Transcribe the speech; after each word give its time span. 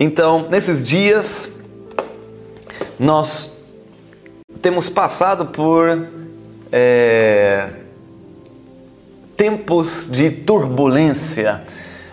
Então, 0.00 0.48
nesses 0.48 0.82
dias, 0.82 1.50
nós 2.98 3.58
temos 4.62 4.88
passado 4.88 5.44
por 5.44 6.08
é, 6.72 7.68
tempos 9.36 10.08
de 10.10 10.30
turbulência. 10.30 11.64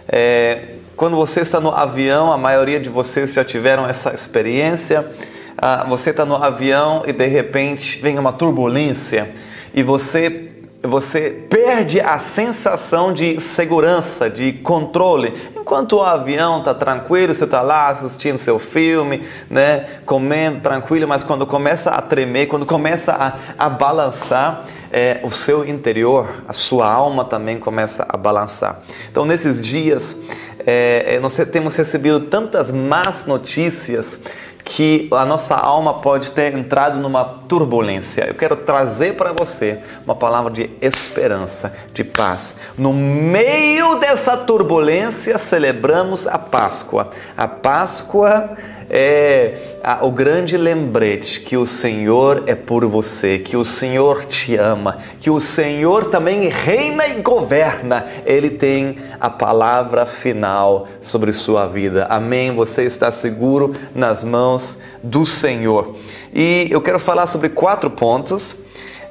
É, 0.06 0.76
quando 0.98 1.16
você 1.16 1.40
está 1.40 1.62
no 1.62 1.70
avião, 1.70 2.30
a 2.30 2.38
maioria 2.38 2.78
de 2.78 2.90
vocês 2.90 3.32
já 3.32 3.46
tiveram 3.46 3.88
essa 3.88 4.14
experiência. 4.14 5.10
Ah, 5.58 5.86
você 5.88 6.10
está 6.10 6.26
no 6.26 6.36
avião 6.36 7.04
e 7.08 7.14
de 7.14 7.28
repente 7.28 8.02
vem 8.02 8.20
uma 8.20 8.34
turbulência 8.34 9.34
e 9.74 9.82
você 9.82 10.51
você 10.84 11.30
perde 11.48 12.00
a 12.00 12.18
sensação 12.18 13.14
de 13.14 13.40
segurança, 13.40 14.30
de 14.30 14.54
controle. 14.54 15.34
Enquanto 15.56 15.98
o 15.98 16.02
avião 16.02 16.60
está 16.60 16.74
tranquilo, 16.74 17.34
você 17.36 17.44
está 17.44 17.62
lá 17.62 17.90
assistindo 17.90 18.38
seu 18.38 18.58
filme, 18.58 19.24
né, 19.50 19.86
comendo 20.06 20.60
tranquilo, 20.60 21.08
mas 21.08 21.24
quando 21.24 21.46
começa 21.46 21.92
a 21.92 22.02
tremer, 22.02 22.48
quando 22.48 22.66
começa 22.66 23.14
a, 23.14 23.66
a 23.66 23.70
balançar, 23.70 24.66
é, 24.92 25.22
o 25.24 25.30
seu 25.32 25.66
interior, 25.66 26.44
a 26.48 26.54
sua 26.54 26.92
alma 26.92 27.24
também 27.24 27.60
começa 27.60 28.06
a 28.10 28.18
balançar. 28.18 28.82
Então, 29.10 29.24
nesses 29.24 29.64
dias, 29.64 30.18
é, 30.66 31.20
nós 31.22 31.36
temos 31.52 31.76
recebido 31.76 32.22
tantas 32.22 32.72
más 32.72 33.26
notícias 33.26 34.20
que 34.64 35.08
a 35.12 35.26
nossa 35.26 35.56
alma 35.56 35.96
pode 35.96 36.32
ter 36.32 36.54
entrado 36.54 37.00
numa 37.00 37.24
turbulência. 37.24 38.26
Eu 38.28 38.36
quero 38.36 38.56
trazer 38.56 39.16
para 39.16 39.34
você 39.34 39.80
uma 40.06 40.16
palavra 40.16 40.52
de 40.52 40.70
esperança, 40.82 41.74
de 41.94 42.04
paz. 42.04 42.56
No 42.78 42.94
meio 42.94 43.96
dessa 43.96 44.38
turbulência, 44.38 45.38
celebramos 45.38 46.28
a 46.28 46.38
Páscoa. 46.38 47.10
A 47.38 47.48
Páscoa 47.48 48.58
é 48.94 49.54
o 50.02 50.12
grande 50.12 50.58
lembrete 50.58 51.40
que 51.40 51.56
o 51.56 51.66
Senhor 51.66 52.44
é 52.46 52.54
por 52.54 52.86
você, 52.86 53.40
que 53.40 53.56
o 53.56 53.64
Senhor 53.64 54.26
te 54.26 54.58
ama, 54.58 54.98
que 55.18 55.30
o 55.30 55.40
Senhor 55.40 56.08
também 56.08 56.50
reina 56.50 57.08
e 57.08 57.22
governa. 57.22 58.06
Ele 58.26 58.50
tem 58.50 58.98
a 59.18 59.30
palavra 59.30 60.06
final 60.06 60.90
sobre 61.00 61.32
sua 61.32 61.68
vida. 61.68 62.06
Amém? 62.10 62.54
Você 62.54 62.84
está 62.84 63.14
seguro 63.14 63.74
nas 63.96 64.26
mãos 64.26 64.78
do 65.02 65.26
Senhor. 65.26 65.96
E 66.34 66.68
eu 66.70 66.82
quero 66.82 67.00
falar 67.00 67.28
sobre 67.28 67.48
quatro 67.48 67.90
pontos. 67.90 68.58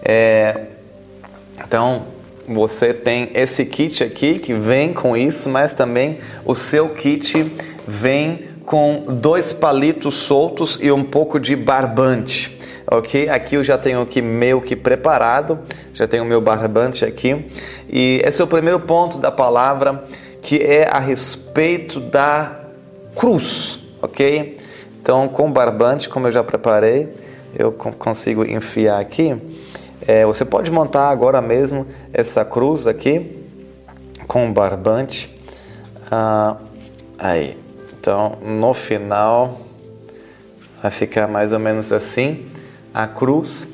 É... 0.05 0.67
Então, 1.67 2.03
você 2.47 2.93
tem 2.93 3.31
esse 3.33 3.65
kit 3.65 4.05
aqui 4.05 4.39
que 4.39 4.53
vem 4.53 4.93
com 4.93 5.17
isso, 5.17 5.49
mas 5.49 5.73
também 5.73 6.19
o 6.45 6.55
seu 6.55 6.91
kit 6.91 7.51
vem 7.87 8.50
com 8.71 9.03
dois 9.05 9.53
palitos 9.53 10.15
soltos 10.15 10.79
e 10.81 10.93
um 10.93 11.03
pouco 11.03 11.41
de 11.41 11.57
barbante. 11.57 12.57
Ok? 12.87 13.29
Aqui 13.29 13.57
eu 13.57 13.65
já 13.65 13.77
tenho 13.77 14.01
aqui 14.01 14.23
meio 14.23 14.61
que 14.61 14.77
preparado, 14.77 15.59
já 15.93 16.07
tenho 16.07 16.25
meu 16.25 16.41
barbante 16.41 17.05
aqui. 17.05 17.51
E 17.89 18.23
esse 18.25 18.41
é 18.41 18.45
o 18.45 18.47
primeiro 18.47 18.79
ponto 18.79 19.19
da 19.19 19.33
palavra, 19.33 20.05
que 20.41 20.63
é 20.63 20.89
a 20.89 21.01
respeito 21.01 21.99
da 21.99 22.61
cruz. 23.17 23.81
Ok? 24.01 24.57
Então, 25.03 25.27
com 25.27 25.51
barbante, 25.51 26.09
como 26.09 26.29
eu 26.29 26.33
já 26.33 26.45
preparei, 26.45 27.09
eu 27.59 27.73
consigo 27.73 28.45
enfiar 28.45 29.01
aqui. 29.01 29.37
É, 30.07 30.25
você 30.25 30.45
pode 30.45 30.71
montar 30.71 31.09
agora 31.11 31.43
mesmo 31.43 31.89
essa 32.13 32.45
cruz 32.45 32.87
aqui 32.87 33.37
com 34.29 34.53
barbante. 34.53 35.29
Ah, 36.09 36.57
aí. 37.19 37.70
Então, 38.01 38.39
no 38.41 38.73
final, 38.73 39.61
vai 40.81 40.91
ficar 40.91 41.29
mais 41.29 41.53
ou 41.53 41.59
menos 41.59 41.93
assim 41.93 42.47
a 42.95 43.07
cruz. 43.07 43.69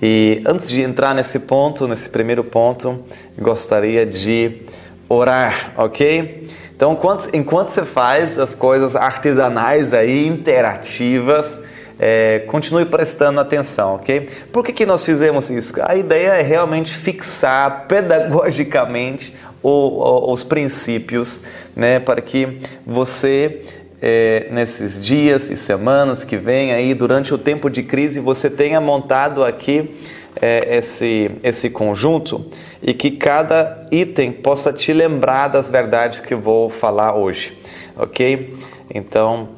E 0.00 0.40
antes 0.46 0.68
de 0.68 0.82
entrar 0.82 1.12
nesse 1.12 1.40
ponto, 1.40 1.88
nesse 1.88 2.08
primeiro 2.08 2.44
ponto, 2.44 3.04
gostaria 3.36 4.06
de 4.06 4.62
orar, 5.08 5.72
ok? 5.76 6.48
Então, 6.76 6.92
enquanto, 6.92 7.28
enquanto 7.34 7.70
você 7.70 7.84
faz 7.84 8.38
as 8.38 8.54
coisas 8.54 8.94
artesanais 8.94 9.92
aí, 9.92 10.28
interativas, 10.28 11.58
é, 11.98 12.44
continue 12.46 12.84
prestando 12.84 13.40
atenção, 13.40 13.96
ok? 13.96 14.28
Por 14.52 14.62
que, 14.62 14.72
que 14.72 14.86
nós 14.86 15.02
fizemos 15.02 15.50
isso? 15.50 15.74
A 15.82 15.96
ideia 15.96 16.34
é 16.34 16.42
realmente 16.42 16.94
fixar 16.94 17.86
pedagogicamente 17.88 19.34
os 19.62 20.44
princípios, 20.44 21.40
né, 21.74 21.98
para 21.98 22.20
que 22.20 22.58
você 22.86 23.62
é, 24.00 24.48
nesses 24.50 25.02
dias 25.02 25.50
e 25.50 25.56
semanas 25.56 26.22
que 26.22 26.36
vem 26.36 26.72
aí 26.72 26.94
durante 26.94 27.32
o 27.32 27.38
tempo 27.38 27.70
de 27.70 27.82
crise 27.82 28.20
você 28.20 28.50
tenha 28.50 28.80
montado 28.80 29.42
aqui 29.42 29.96
é, 30.40 30.76
esse 30.76 31.30
esse 31.42 31.70
conjunto 31.70 32.46
e 32.82 32.92
que 32.92 33.10
cada 33.10 33.86
item 33.90 34.32
possa 34.32 34.72
te 34.72 34.92
lembrar 34.92 35.48
das 35.48 35.70
verdades 35.70 36.20
que 36.20 36.34
vou 36.34 36.68
falar 36.68 37.16
hoje, 37.16 37.58
ok? 37.96 38.54
Então 38.94 39.48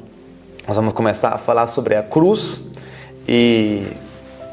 nós 0.65 0.75
vamos 0.75 0.93
começar 0.93 1.29
a 1.29 1.37
falar 1.37 1.67
sobre 1.67 1.95
a 1.95 2.03
cruz 2.03 2.61
e 3.27 3.83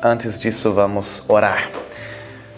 antes 0.02 0.38
disso 0.38 0.72
vamos 0.72 1.24
orar. 1.28 1.85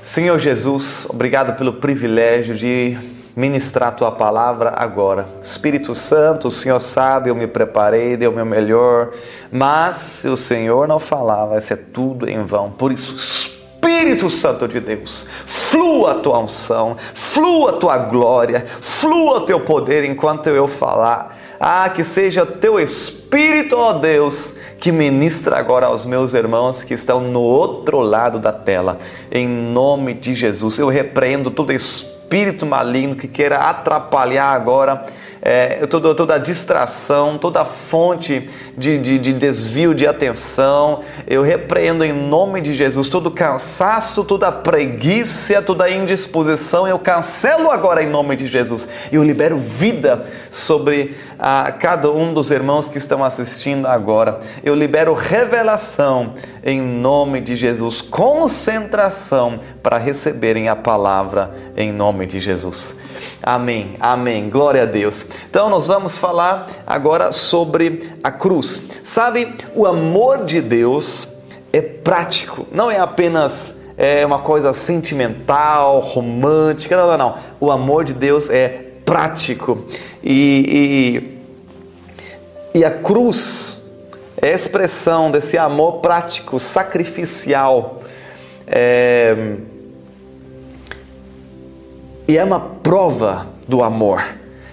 Senhor 0.02 0.38
Jesus, 0.38 1.06
obrigado 1.10 1.56
pelo 1.56 1.74
privilégio 1.74 2.54
de 2.54 2.96
ministrar 3.36 3.94
tua 3.94 4.10
palavra 4.10 4.72
agora. 4.76 5.28
Espírito 5.40 5.94
Santo, 5.94 6.48
o 6.48 6.50
Senhor 6.50 6.80
sabe, 6.80 7.30
eu 7.30 7.34
me 7.34 7.46
preparei, 7.46 8.16
dei 8.16 8.26
o 8.26 8.32
meu 8.32 8.44
melhor, 8.44 9.10
mas 9.52 9.96
se 9.96 10.28
o 10.28 10.36
Senhor 10.36 10.88
não 10.88 10.98
falar, 10.98 11.46
vai 11.46 11.60
ser 11.60 11.76
tudo 11.92 12.28
em 12.28 12.44
vão. 12.44 12.70
Por 12.70 12.90
isso, 12.90 13.14
Espírito 13.14 14.28
Santo 14.28 14.66
de 14.66 14.80
Deus, 14.80 15.26
flua 15.46 16.12
a 16.12 16.14
tua 16.16 16.38
unção, 16.38 16.96
flua 17.14 17.70
a 17.70 17.72
tua 17.74 17.98
glória, 17.98 18.64
flua 18.80 19.38
o 19.38 19.40
teu 19.42 19.60
poder 19.60 20.04
enquanto 20.04 20.48
eu 20.48 20.66
falar. 20.66 21.37
Ah, 21.60 21.88
que 21.88 22.04
seja 22.04 22.46
teu 22.46 22.78
Espírito, 22.78 23.76
ó 23.76 23.94
Deus, 23.94 24.54
que 24.78 24.92
ministra 24.92 25.58
agora 25.58 25.86
aos 25.86 26.06
meus 26.06 26.32
irmãos 26.32 26.84
que 26.84 26.94
estão 26.94 27.20
no 27.20 27.40
outro 27.40 28.00
lado 28.00 28.38
da 28.38 28.52
tela. 28.52 28.98
Em 29.30 29.48
nome 29.48 30.14
de 30.14 30.34
Jesus, 30.34 30.78
eu 30.78 30.88
repreendo 30.88 31.50
todo 31.50 31.72
espírito 31.72 32.64
maligno 32.64 33.16
que 33.16 33.26
queira 33.26 33.56
atrapalhar 33.56 34.52
agora 34.52 35.04
é, 35.40 35.86
toda, 35.86 36.14
toda 36.14 36.34
a 36.34 36.38
distração, 36.38 37.38
toda 37.38 37.62
a 37.62 37.64
fonte 37.64 38.46
de, 38.76 38.98
de, 38.98 39.18
de, 39.18 39.32
desvio 39.32 39.94
de 39.94 40.06
atenção. 40.06 41.00
Eu 41.26 41.42
repreendo 41.42 42.04
em 42.04 42.12
nome 42.12 42.60
de 42.60 42.74
Jesus 42.74 43.08
todo 43.08 43.30
cansaço, 43.30 44.24
toda 44.24 44.50
preguiça, 44.50 45.62
toda 45.62 45.90
indisposição. 45.90 46.86
Eu 46.86 46.98
cancelo 46.98 47.70
agora 47.70 48.02
em 48.02 48.08
nome 48.08 48.36
de 48.36 48.46
Jesus. 48.46 48.88
Eu 49.12 49.22
libero 49.22 49.56
vida 49.56 50.26
sobre 50.50 51.16
a 51.38 51.70
cada 51.70 52.10
um 52.10 52.34
dos 52.34 52.50
irmãos 52.50 52.88
que 52.88 52.98
estão 52.98 53.22
assistindo 53.22 53.86
agora. 53.86 54.40
Eu 54.64 54.74
libero 54.74 55.14
revelação 55.14 56.34
em 56.64 56.80
nome 56.80 57.40
de 57.40 57.54
Jesus, 57.54 58.02
concentração 58.02 59.58
para 59.82 59.98
receberem 59.98 60.68
a 60.68 60.76
palavra 60.76 61.54
em 61.76 61.92
nome 61.92 62.26
de 62.26 62.40
Jesus. 62.40 62.96
Amém, 63.42 63.94
amém, 64.00 64.50
glória 64.50 64.82
a 64.82 64.86
Deus. 64.86 65.24
Então, 65.48 65.68
nós 65.68 65.86
vamos 65.86 66.16
falar 66.16 66.66
agora 66.86 67.32
sobre 67.32 68.12
a 68.22 68.30
cruz. 68.30 68.82
Sabe, 69.02 69.54
o 69.74 69.86
amor 69.86 70.44
de 70.44 70.60
Deus 70.60 71.28
é 71.72 71.80
prático, 71.80 72.66
não 72.72 72.90
é 72.90 72.98
apenas 72.98 73.76
é 73.98 74.24
uma 74.24 74.38
coisa 74.38 74.72
sentimental, 74.72 75.98
romântica, 75.98 76.96
não, 76.96 77.08
não, 77.08 77.18
não. 77.18 77.38
O 77.58 77.68
amor 77.68 78.04
de 78.04 78.14
Deus 78.14 78.48
é 78.48 78.68
prático. 79.04 79.84
E, 80.22 81.40
e, 82.72 82.78
e 82.78 82.84
a 82.84 82.92
cruz 82.92 83.82
é 84.40 84.52
a 84.52 84.54
expressão 84.54 85.32
desse 85.32 85.58
amor 85.58 85.94
prático, 85.94 86.60
sacrificial. 86.60 88.00
É, 88.68 89.56
e 92.28 92.38
é 92.38 92.44
uma 92.44 92.60
prova 92.60 93.48
do 93.66 93.82
amor. 93.82 94.22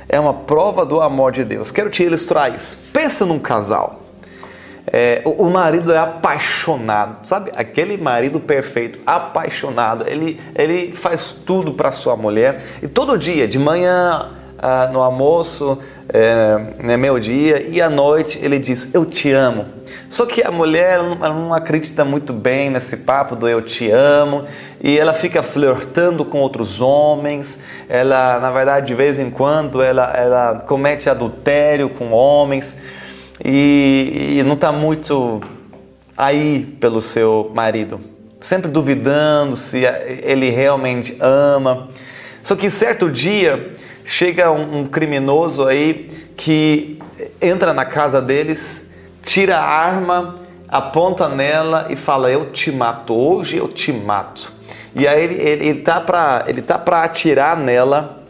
É 0.07 0.19
uma 0.19 0.33
prova 0.33 0.85
do 0.85 1.01
amor 1.01 1.31
de 1.31 1.43
Deus. 1.43 1.71
Quero 1.71 1.89
te 1.89 2.03
ilustrar 2.03 2.53
isso. 2.53 2.91
Pensa 2.91 3.25
num 3.25 3.39
casal. 3.39 4.01
É, 4.87 5.21
o, 5.25 5.45
o, 5.45 5.49
marido 5.49 5.91
é 5.91 5.97
apaixonado, 5.97 7.25
sabe? 7.25 7.51
Aquele 7.55 7.97
marido 7.97 8.39
perfeito, 8.39 8.99
apaixonado. 9.05 10.05
Ele, 10.07 10.39
ele 10.55 10.93
faz 10.93 11.31
tudo 11.31 11.73
para 11.73 11.91
sua 11.91 12.15
mulher. 12.15 12.61
E 12.83 12.87
todo 12.87 13.17
dia, 13.17 13.47
de 13.47 13.57
manhã, 13.57 14.29
ah, 14.57 14.89
no 14.91 15.01
almoço, 15.01 15.77
é, 16.07 16.57
né, 16.79 16.97
meu 16.97 17.19
dia, 17.19 17.67
e 17.67 17.81
à 17.81 17.89
noite 17.89 18.39
ele 18.41 18.57
diz: 18.57 18.93
Eu 18.93 19.05
te 19.05 19.31
amo. 19.31 19.65
Só 20.09 20.25
que 20.25 20.41
a 20.43 20.51
mulher 20.51 20.99
ela 20.99 21.29
não 21.29 21.53
acredita 21.53 22.05
muito 22.05 22.31
bem 22.31 22.69
nesse 22.69 22.97
papo 22.97 23.35
do 23.35 23.47
eu 23.47 23.61
te 23.61 23.89
amo 23.91 24.45
e 24.81 24.97
ela 24.97 25.13
fica 25.13 25.43
flertando 25.43 26.23
com 26.23 26.39
outros 26.39 26.79
homens. 26.79 27.59
Ela, 27.89 28.39
na 28.39 28.51
verdade, 28.51 28.87
de 28.87 28.93
vez 28.93 29.19
em 29.19 29.29
quando, 29.29 29.81
ela, 29.81 30.13
ela 30.15 30.63
comete 30.67 31.09
adultério 31.09 31.89
com 31.89 32.11
homens 32.11 32.77
e, 33.43 34.37
e 34.37 34.43
não 34.43 34.53
está 34.53 34.71
muito 34.71 35.41
aí 36.17 36.77
pelo 36.79 37.01
seu 37.01 37.51
marido, 37.53 37.99
sempre 38.39 38.71
duvidando 38.71 39.55
se 39.55 39.83
ele 40.23 40.49
realmente 40.49 41.17
ama. 41.19 41.89
Só 42.41 42.55
que 42.55 42.69
certo 42.69 43.09
dia 43.09 43.75
chega 44.05 44.51
um, 44.51 44.85
criminoso 44.85 45.65
aí 45.65 46.09
que 46.37 46.99
entra 47.41 47.73
na 47.73 47.83
casa 47.83 48.21
deles, 48.21 48.89
tira 49.23 49.57
a 49.57 49.65
arma, 49.65 50.35
aponta 50.67 51.27
nela 51.27 51.87
e 51.89 51.95
fala: 51.95 52.31
Eu 52.31 52.51
te 52.51 52.71
mato, 52.71 53.13
hoje 53.13 53.57
eu 53.57 53.67
te 53.67 53.91
mato. 53.91 54.53
E 54.95 55.07
aí 55.07 55.23
ele, 55.23 55.41
ele, 55.41 55.67
ele 55.67 55.81
tá 55.81 55.99
para 55.99 56.43
ele 56.47 56.61
tá 56.61 56.81
atirar 57.03 57.57
nela 57.57 58.23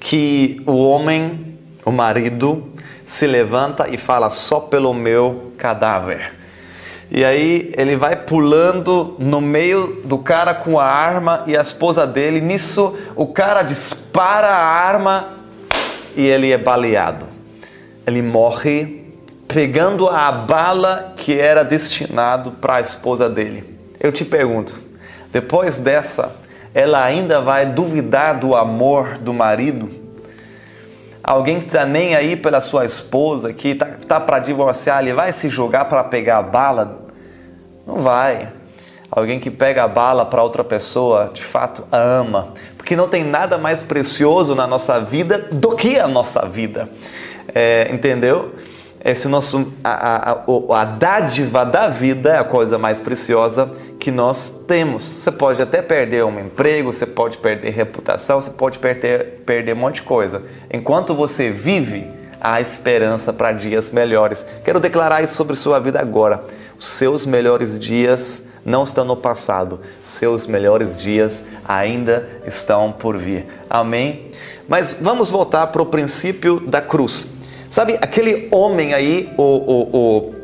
que 0.00 0.60
o 0.66 0.82
homem, 0.82 1.58
o 1.84 1.92
marido, 1.92 2.72
se 3.04 3.26
levanta 3.26 3.88
e 3.88 3.98
fala: 3.98 4.30
Só 4.30 4.60
pelo 4.60 4.94
meu 4.94 5.52
cadáver. 5.58 6.35
E 7.10 7.24
aí 7.24 7.72
ele 7.76 7.96
vai 7.96 8.16
pulando 8.16 9.14
no 9.18 9.40
meio 9.40 10.02
do 10.04 10.18
cara 10.18 10.52
com 10.54 10.78
a 10.78 10.84
arma 10.84 11.44
e 11.46 11.56
a 11.56 11.60
esposa 11.60 12.06
dele. 12.06 12.40
Nisso 12.40 12.96
o 13.14 13.26
cara 13.26 13.62
dispara 13.62 14.48
a 14.48 14.64
arma 14.64 15.28
e 16.16 16.26
ele 16.26 16.50
é 16.50 16.58
baleado. 16.58 17.26
Ele 18.06 18.22
morre 18.22 19.04
pegando 19.46 20.08
a 20.08 20.32
bala 20.32 21.12
que 21.16 21.38
era 21.38 21.64
destinado 21.64 22.52
para 22.52 22.76
a 22.76 22.80
esposa 22.80 23.28
dele. 23.28 23.64
Eu 24.00 24.10
te 24.10 24.24
pergunto, 24.24 24.78
depois 25.32 25.78
dessa, 25.78 26.34
ela 26.74 27.02
ainda 27.02 27.40
vai 27.40 27.66
duvidar 27.66 28.38
do 28.38 28.54
amor 28.54 29.18
do 29.18 29.32
marido? 29.32 30.05
Alguém 31.26 31.58
que 31.58 31.66
está 31.66 31.84
nem 31.84 32.14
aí 32.14 32.36
pela 32.36 32.60
sua 32.60 32.84
esposa, 32.84 33.52
que 33.52 33.70
está 33.70 33.86
tá, 34.06 34.20
para 34.20 34.38
divorciar, 34.38 35.02
ele 35.02 35.12
vai 35.12 35.32
se 35.32 35.48
jogar 35.48 35.86
para 35.86 36.04
pegar 36.04 36.38
a 36.38 36.42
bala? 36.42 37.00
Não 37.84 37.96
vai. 37.96 38.52
Alguém 39.10 39.40
que 39.40 39.50
pega 39.50 39.82
a 39.82 39.88
bala 39.88 40.24
para 40.24 40.40
outra 40.40 40.62
pessoa, 40.62 41.28
de 41.34 41.42
fato, 41.42 41.82
a 41.90 41.98
ama. 41.98 42.54
Porque 42.76 42.94
não 42.94 43.08
tem 43.08 43.24
nada 43.24 43.58
mais 43.58 43.82
precioso 43.82 44.54
na 44.54 44.68
nossa 44.68 45.00
vida 45.00 45.48
do 45.50 45.74
que 45.74 45.98
a 45.98 46.06
nossa 46.06 46.46
vida. 46.46 46.88
É, 47.52 47.88
entendeu? 47.90 48.54
Esse 49.04 49.26
nosso, 49.26 49.72
a, 49.82 50.32
a, 50.32 50.80
a 50.80 50.84
dádiva 50.84 51.66
da 51.66 51.88
vida 51.88 52.34
é 52.34 52.38
a 52.38 52.44
coisa 52.44 52.78
mais 52.78 53.00
preciosa 53.00 53.68
que 54.06 54.10
nós 54.12 54.50
temos. 54.68 55.02
Você 55.02 55.32
pode 55.32 55.60
até 55.60 55.82
perder 55.82 56.24
um 56.24 56.38
emprego, 56.38 56.92
você 56.92 57.04
pode 57.04 57.38
perder 57.38 57.70
reputação, 57.70 58.40
você 58.40 58.52
pode 58.52 58.78
perder, 58.78 59.42
perder 59.44 59.74
um 59.74 59.78
monte 59.78 59.96
de 59.96 60.02
coisa. 60.02 60.44
Enquanto 60.72 61.12
você 61.12 61.50
vive, 61.50 62.08
há 62.40 62.60
esperança 62.60 63.32
para 63.32 63.50
dias 63.50 63.90
melhores. 63.90 64.46
Quero 64.64 64.78
declarar 64.78 65.24
isso 65.24 65.34
sobre 65.34 65.56
sua 65.56 65.80
vida 65.80 65.98
agora. 65.98 66.44
Os 66.78 66.86
seus 66.86 67.26
melhores 67.26 67.80
dias 67.80 68.44
não 68.64 68.84
estão 68.84 69.04
no 69.04 69.16
passado, 69.16 69.80
seus 70.04 70.46
melhores 70.46 70.96
dias 70.96 71.42
ainda 71.66 72.28
estão 72.46 72.92
por 72.92 73.18
vir. 73.18 73.44
Amém? 73.68 74.30
Mas 74.68 74.96
vamos 75.00 75.32
voltar 75.32 75.66
para 75.66 75.82
o 75.82 75.86
princípio 75.86 76.60
da 76.60 76.80
cruz. 76.80 77.26
Sabe, 77.68 77.98
aquele 78.00 78.46
homem 78.52 78.94
aí, 78.94 79.28
o, 79.36 79.42
o, 79.42 79.96
o, 79.96 80.34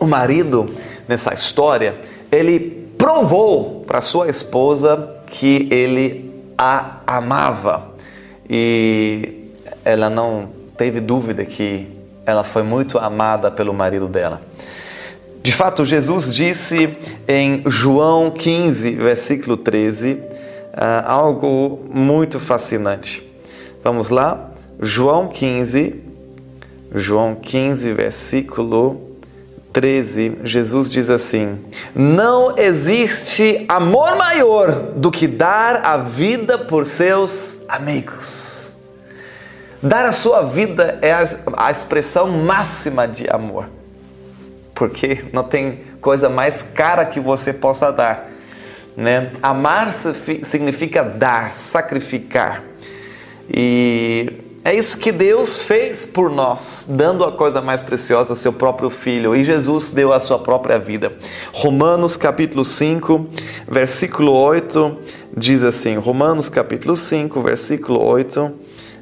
o 0.00 0.06
marido 0.06 0.74
nessa 1.08 1.32
história, 1.32 1.94
ele 2.30 2.81
provou 3.02 3.82
para 3.84 4.00
sua 4.00 4.28
esposa 4.28 5.10
que 5.26 5.66
ele 5.72 6.32
a 6.56 6.98
amava 7.04 7.90
e 8.48 9.48
ela 9.84 10.08
não 10.08 10.50
teve 10.76 11.00
dúvida 11.00 11.44
que 11.44 11.88
ela 12.24 12.44
foi 12.44 12.62
muito 12.62 13.00
amada 13.00 13.50
pelo 13.50 13.74
marido 13.74 14.06
dela. 14.06 14.40
De 15.42 15.50
fato, 15.50 15.84
Jesus 15.84 16.30
disse 16.30 16.96
em 17.26 17.64
João 17.66 18.30
15, 18.30 18.92
versículo 18.92 19.56
13, 19.56 20.22
ah, 20.72 21.12
algo 21.12 21.80
muito 21.92 22.38
fascinante. 22.38 23.28
Vamos 23.82 24.10
lá? 24.10 24.52
João 24.80 25.26
15, 25.26 26.00
João 26.94 27.34
15, 27.34 27.94
versículo 27.94 29.11
13, 29.72 30.40
Jesus 30.44 30.90
diz 30.90 31.08
assim: 31.08 31.58
Não 31.94 32.56
existe 32.56 33.64
amor 33.68 34.16
maior 34.16 34.70
do 34.94 35.10
que 35.10 35.26
dar 35.26 35.84
a 35.84 35.96
vida 35.96 36.58
por 36.58 36.86
seus 36.86 37.58
amigos. 37.68 38.74
Dar 39.82 40.04
a 40.04 40.12
sua 40.12 40.42
vida 40.42 40.98
é 41.02 41.12
a, 41.56 41.70
expressão 41.70 42.28
máxima 42.28 43.08
de 43.08 43.28
amor, 43.28 43.68
porque 44.74 45.24
não 45.32 45.42
tem 45.42 45.80
coisa 46.00 46.28
mais 46.28 46.62
cara 46.74 47.04
que 47.04 47.18
você 47.18 47.52
possa 47.52 47.90
dar. 47.90 48.30
Né? 48.96 49.32
Amar 49.42 49.92
significa 49.92 51.02
dar, 51.02 51.52
sacrificar. 51.52 52.62
E 53.50 54.51
é 54.64 54.72
isso 54.72 54.96
que 54.96 55.10
Deus 55.10 55.56
fez 55.56 56.06
por 56.06 56.30
nós, 56.30 56.86
dando 56.88 57.24
a 57.24 57.32
coisa 57.32 57.60
mais 57.60 57.82
preciosa, 57.82 58.36
seu 58.36 58.52
próprio 58.52 58.90
filho. 58.90 59.34
E 59.34 59.44
Jesus 59.44 59.90
deu 59.90 60.12
a 60.12 60.20
sua 60.20 60.38
própria 60.38 60.78
vida. 60.78 61.12
Romanos 61.52 62.16
capítulo 62.16 62.64
5, 62.64 63.26
versículo 63.68 64.32
8 64.32 64.98
diz 65.36 65.64
assim: 65.64 65.96
Romanos 65.96 66.48
capítulo 66.48 66.94
5, 66.94 67.40
versículo 67.40 68.00
8 68.04 68.52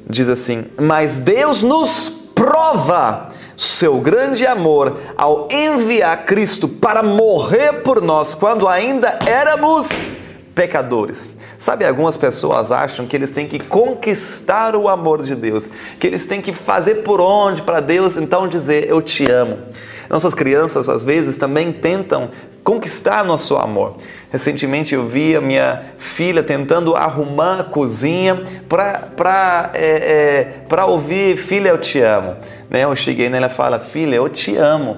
diz 0.09 0.29
assim: 0.29 0.65
Mas 0.81 1.19
Deus 1.19 1.61
nos 1.61 2.09
prova 2.33 3.29
seu 3.55 3.99
grande 3.99 4.47
amor 4.47 4.97
ao 5.15 5.47
enviar 5.51 6.25
Cristo 6.25 6.67
para 6.67 7.03
morrer 7.03 7.83
por 7.83 8.01
nós 8.01 8.33
quando 8.33 8.67
ainda 8.67 9.19
éramos 9.27 10.11
pecadores. 10.55 11.29
Sabe, 11.61 11.85
algumas 11.85 12.17
pessoas 12.17 12.71
acham 12.71 13.05
que 13.05 13.15
eles 13.15 13.29
têm 13.29 13.47
que 13.47 13.59
conquistar 13.59 14.75
o 14.75 14.89
amor 14.89 15.21
de 15.21 15.35
Deus, 15.35 15.69
que 15.99 16.07
eles 16.07 16.25
têm 16.25 16.41
que 16.41 16.51
fazer 16.51 17.03
por 17.03 17.21
onde 17.21 17.61
para 17.61 17.79
Deus 17.79 18.17
então 18.17 18.47
dizer 18.47 18.89
eu 18.89 18.99
te 18.99 19.29
amo. 19.29 19.59
Nossas 20.09 20.33
crianças 20.33 20.89
às 20.89 21.03
vezes 21.03 21.37
também 21.37 21.71
tentam 21.71 22.31
conquistar 22.63 23.23
nosso 23.23 23.55
amor. 23.57 23.93
Recentemente 24.31 24.95
eu 24.95 25.07
vi 25.07 25.35
a 25.35 25.41
minha 25.41 25.83
filha 25.99 26.41
tentando 26.41 26.95
arrumar 26.95 27.59
a 27.59 27.63
cozinha 27.63 28.41
para 28.67 29.69
é, 29.75 30.65
é, 30.67 30.83
ouvir 30.83 31.37
Filha, 31.37 31.69
eu 31.69 31.77
te 31.77 31.99
amo. 31.99 32.37
Né? 32.71 32.85
Eu 32.85 32.95
cheguei 32.95 33.29
nela 33.29 33.45
e 33.45 33.51
fala, 33.51 33.79
Filha, 33.79 34.15
eu 34.15 34.27
te 34.27 34.57
amo. 34.57 34.97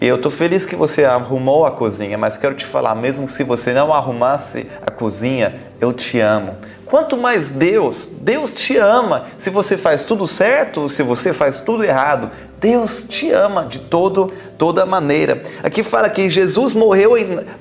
E 0.00 0.06
eu 0.06 0.16
estou 0.16 0.30
feliz 0.30 0.66
que 0.66 0.74
você 0.74 1.04
arrumou 1.04 1.64
a 1.64 1.70
cozinha, 1.70 2.18
mas 2.18 2.36
quero 2.36 2.54
te 2.54 2.64
falar, 2.64 2.94
mesmo 2.94 3.28
se 3.28 3.44
você 3.44 3.72
não 3.72 3.92
arrumasse 3.92 4.66
a 4.84 4.90
cozinha, 4.90 5.54
eu 5.80 5.92
te 5.92 6.18
amo. 6.20 6.56
Quanto 6.84 7.16
mais 7.16 7.50
Deus, 7.50 8.08
Deus 8.20 8.52
te 8.52 8.76
ama. 8.76 9.24
Se 9.38 9.50
você 9.50 9.76
faz 9.76 10.04
tudo 10.04 10.26
certo, 10.26 10.88
se 10.88 11.02
você 11.02 11.32
faz 11.32 11.60
tudo 11.60 11.84
errado, 11.84 12.30
Deus 12.60 13.04
te 13.08 13.30
ama 13.30 13.64
de 13.64 13.78
todo, 13.78 14.32
toda 14.58 14.86
maneira. 14.86 15.42
Aqui 15.62 15.82
fala 15.82 16.08
que 16.08 16.28
Jesus 16.28 16.74
morreu 16.74 17.12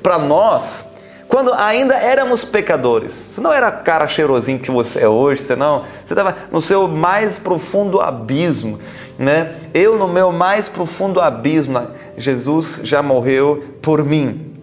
para 0.02 0.18
nós 0.20 0.93
quando 1.34 1.52
ainda 1.52 1.96
éramos 1.96 2.46
pecadores. 2.46 3.12
Você 3.12 3.42
não 3.42 3.52
era 3.52 3.72
cara 3.72 4.08
cheirosinho 4.08 4.60
que 4.60 4.70
você 4.70 5.00
é 5.00 5.10
hoje, 5.10 5.42
você 5.42 5.56
não, 5.56 5.80
você 6.06 6.14
estava 6.14 6.38
no 6.52 6.62
seu 6.62 6.88
mais 6.88 7.40
profundo 7.40 8.00
abismo, 8.00 8.80
né? 9.18 9.56
Eu 9.74 9.98
no 9.98 10.08
meu 10.08 10.32
mais 10.32 10.70
profundo 10.70 11.20
abismo, 11.20 11.88
Jesus 12.16 12.82
já 12.84 13.02
morreu 13.02 13.64
por 13.82 14.06
mim. 14.06 14.54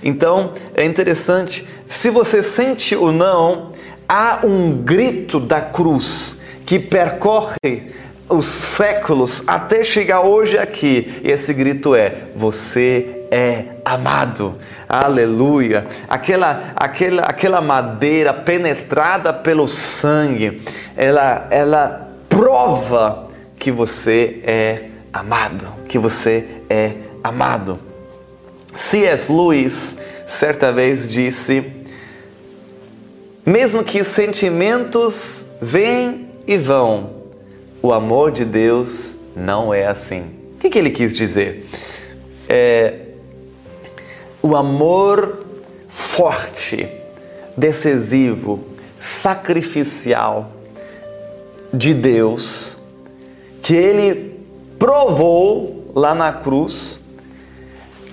Então, 0.00 0.52
é 0.76 0.84
interessante, 0.84 1.66
se 1.88 2.08
você 2.08 2.40
sente 2.40 2.94
ou 2.94 3.10
não, 3.10 3.72
há 4.08 4.42
um 4.44 4.80
grito 4.80 5.40
da 5.40 5.60
cruz 5.60 6.38
que 6.64 6.78
percorre 6.78 7.90
os 8.28 8.46
séculos 8.46 9.42
até 9.44 9.82
chegar 9.82 10.20
hoje 10.20 10.56
aqui. 10.56 11.20
E 11.24 11.32
esse 11.32 11.52
grito 11.52 11.96
é: 11.96 12.28
Você 12.36 13.26
é 13.28 13.73
amado. 13.84 14.58
Aleluia. 14.88 15.86
Aquela, 16.08 16.72
aquela, 16.76 17.22
aquela 17.22 17.60
madeira 17.60 18.32
penetrada 18.32 19.32
pelo 19.32 19.68
sangue, 19.68 20.62
ela, 20.96 21.46
ela 21.50 22.08
prova 22.28 23.28
que 23.58 23.70
você 23.70 24.40
é 24.44 24.88
amado, 25.12 25.66
que 25.88 25.98
você 25.98 26.44
é 26.68 26.94
amado. 27.22 27.78
C.S. 28.74 29.30
Lewis 29.30 29.98
certa 30.26 30.72
vez 30.72 31.08
disse: 31.08 31.84
mesmo 33.46 33.84
que 33.84 34.02
sentimentos 34.02 35.46
venham 35.60 36.20
e 36.46 36.56
vão. 36.56 37.10
O 37.82 37.92
amor 37.92 38.32
de 38.32 38.44
Deus 38.44 39.16
não 39.36 39.72
é 39.72 39.86
assim. 39.86 40.22
O 40.56 40.58
que, 40.58 40.70
que 40.70 40.78
ele 40.78 40.90
quis 40.90 41.14
dizer? 41.14 41.68
É, 42.48 43.03
o 44.44 44.54
amor 44.54 45.38
forte, 45.88 46.86
decisivo, 47.56 48.62
sacrificial 49.00 50.52
de 51.72 51.94
Deus, 51.94 52.76
que 53.62 53.74
ele 53.74 54.38
provou 54.78 55.90
lá 55.94 56.14
na 56.14 56.30
cruz, 56.30 57.00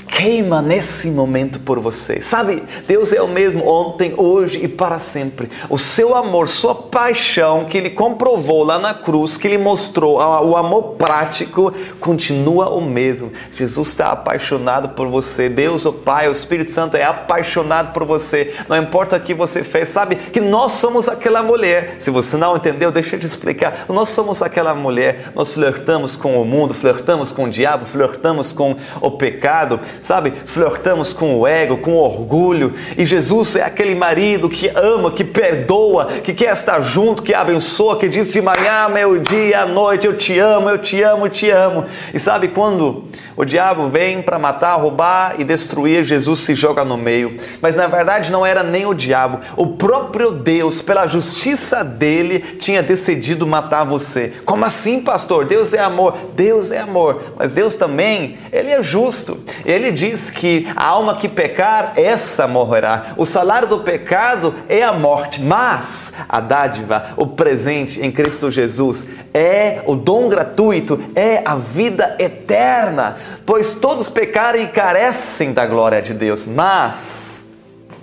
queima 0.08 0.62
nesse 0.62 1.08
momento 1.08 1.60
por 1.60 1.82
você. 1.82 2.22
Sabe, 2.22 2.64
Deus 2.88 3.12
é 3.12 3.22
o 3.22 3.28
mesmo 3.28 3.68
ontem, 3.68 4.14
hoje 4.16 4.64
e 4.64 4.70
para 4.70 5.00
sempre. 5.00 5.50
O 5.70 5.78
seu 5.78 6.16
amor, 6.16 6.48
sua 6.48 6.74
paixão 6.92 7.66
que 7.66 7.78
ele 7.78 7.90
comprovou 7.90 8.64
lá 8.64 8.78
na 8.78 8.94
cruz, 8.94 9.38
que 9.38 9.48
ele 9.48 9.58
mostrou, 9.58 10.18
o 10.18 10.56
amor 10.56 10.96
prático, 10.98 11.74
continua 12.00 12.70
o 12.70 12.82
mesmo. 12.82 13.32
Jesus 13.56 13.88
está 13.88 14.12
apaixonado 14.12 14.90
por 14.90 15.08
você. 15.08 15.50
Deus, 15.50 15.86
o 15.86 15.94
Pai, 15.94 16.28
o 16.28 16.32
Espírito 16.32 16.72
Santo 16.72 16.98
é 16.98 17.04
apaixonado 17.04 17.94
por 17.94 18.06
você. 18.06 18.54
Não 18.68 18.78
importa 18.78 19.16
o 19.16 19.20
que 19.20 19.34
você 19.34 19.64
fez, 19.64 19.90
sabe 19.90 20.16
que 20.16 20.42
nós 20.42 20.74
somos 20.74 21.08
aquela 21.08 21.42
mulher. 21.42 21.96
Se 21.98 22.12
você 22.12 22.38
não 22.38 22.56
entendeu, 22.56 22.92
deixa 22.92 23.16
eu 23.16 23.20
te 23.20 23.26
explicar. 23.26 23.86
Nós 23.88 24.10
somos 24.10 24.42
aquela 24.42 24.76
mulher. 24.76 25.32
Nós 25.34 25.54
flertamos 25.54 26.16
com 26.16 26.42
o 26.42 26.46
mundo, 26.46 26.74
flertamos 26.74 27.32
com 27.32 27.46
o 27.46 27.50
diabo, 27.50 27.86
flertamos 27.86 28.52
com 28.52 28.76
o 29.00 29.12
pecado 29.12 29.80
sabe? 30.02 30.34
Flertamos 30.46 31.14
com 31.14 31.40
o 31.40 31.48
ego, 31.48 31.78
com 31.78 31.94
o 31.94 31.98
orgulho. 31.98 32.74
E 32.98 33.06
Jesus 33.06 33.56
é 33.56 33.64
aquele 33.64 33.96
marido 33.96 34.50
que 34.50 34.70
ama, 34.70 35.12
que 35.12 35.24
perdoa, 35.24 36.06
que 36.06 36.34
quer 36.34 36.54
estar 36.54 36.81
junto, 36.82 37.24
que 37.24 37.34
abençoa, 37.34 37.98
que 37.98 38.08
diz 38.08 38.32
de 38.32 38.42
manhã, 38.42 38.90
meu 38.90 39.20
dia, 39.20 39.62
à 39.62 39.66
noite, 39.66 40.08
eu 40.08 40.18
te 40.18 40.38
amo, 40.40 40.70
eu 40.70 40.78
te 40.78 41.02
amo, 41.02 41.26
eu 41.26 41.30
te 41.30 41.50
amo. 41.50 41.86
E 42.14 42.20
sabe 42.20 42.48
quando 42.50 43.06
o 43.36 43.46
diabo 43.46 43.88
vem 43.90 44.22
para 44.22 44.38
matar, 44.38 44.76
roubar 44.76 45.36
e 45.40 45.44
destruir, 45.44 46.04
Jesus 46.04 46.40
se 46.40 46.54
joga 46.56 46.84
no 46.84 46.98
meio. 46.98 47.38
Mas 47.62 47.76
na 47.76 47.88
verdade 47.88 48.32
não 48.32 48.46
era 48.46 48.62
nem 48.64 48.86
o 48.86 48.94
diabo, 48.94 49.40
o 49.56 49.68
próprio 49.68 50.32
Deus, 50.32 50.82
pela 50.82 51.08
justiça 51.08 51.84
dele, 51.84 52.40
tinha 52.60 52.84
decidido 52.84 53.48
matar 53.48 53.84
você. 53.84 54.34
Como 54.46 54.66
assim, 54.66 55.02
pastor? 55.02 55.46
Deus 55.46 55.74
é 55.74 55.80
amor. 55.80 56.16
Deus 56.36 56.72
é 56.72 56.80
amor, 56.80 57.34
mas 57.38 57.54
Deus 57.54 57.76
também, 57.76 58.38
ele 58.52 58.72
é 58.72 58.84
justo. 58.84 59.40
Ele 59.66 59.92
diz 59.92 60.30
que 60.30 60.68
a 60.76 60.86
alma 60.86 61.16
que 61.16 61.30
pecar, 61.30 61.94
essa 61.96 62.48
morrerá. 62.48 63.14
O 63.18 63.26
salário 63.26 63.68
do 63.68 63.80
pecado 63.80 64.54
é 64.68 64.84
a 64.84 64.92
morte, 64.92 65.42
mas 65.42 66.14
a 66.28 66.40
dádiva, 66.40 66.71
o 67.18 67.28
presente 67.28 68.02
em 68.02 68.12
Cristo 68.12 68.50
Jesus 68.50 69.06
é 69.34 69.82
o 69.86 69.96
dom 69.96 70.30
gratuito, 70.30 71.00
é 71.16 71.42
a 71.46 71.56
vida 71.56 72.16
eterna 72.20 73.18
pois 73.46 73.74
todos 73.74 74.10
pecaram 74.10 74.60
e 74.60 74.68
carecem 74.68 75.54
da 75.54 75.66
glória 75.66 76.02
de 76.02 76.14
Deus, 76.14 76.46
mas 76.46 77.44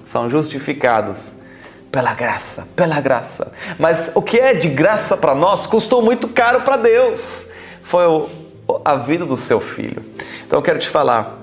são 0.05 0.29
justificados 0.29 1.33
pela 1.91 2.15
graça, 2.15 2.69
pela 2.77 3.01
graça. 3.01 3.53
Mas 3.79 4.11
o 4.15 4.23
que 4.23 4.39
é 4.39 4.55
de 4.55 4.69
graça 4.69 5.17
para 5.17 5.35
nós 5.35 5.67
custou 5.67 6.03
muito 6.03 6.29
caro 6.29 6.63
para 6.63 6.77
Deus. 6.77 7.47
Foi 7.83 8.05
a 8.85 8.97
vida 8.97 9.25
do 9.25 9.37
seu 9.37 9.61
filho. 9.61 10.05
Então 10.47 10.59
eu 10.59 10.63
quero 10.63 10.79
te 10.79 10.89
falar, 10.89 11.39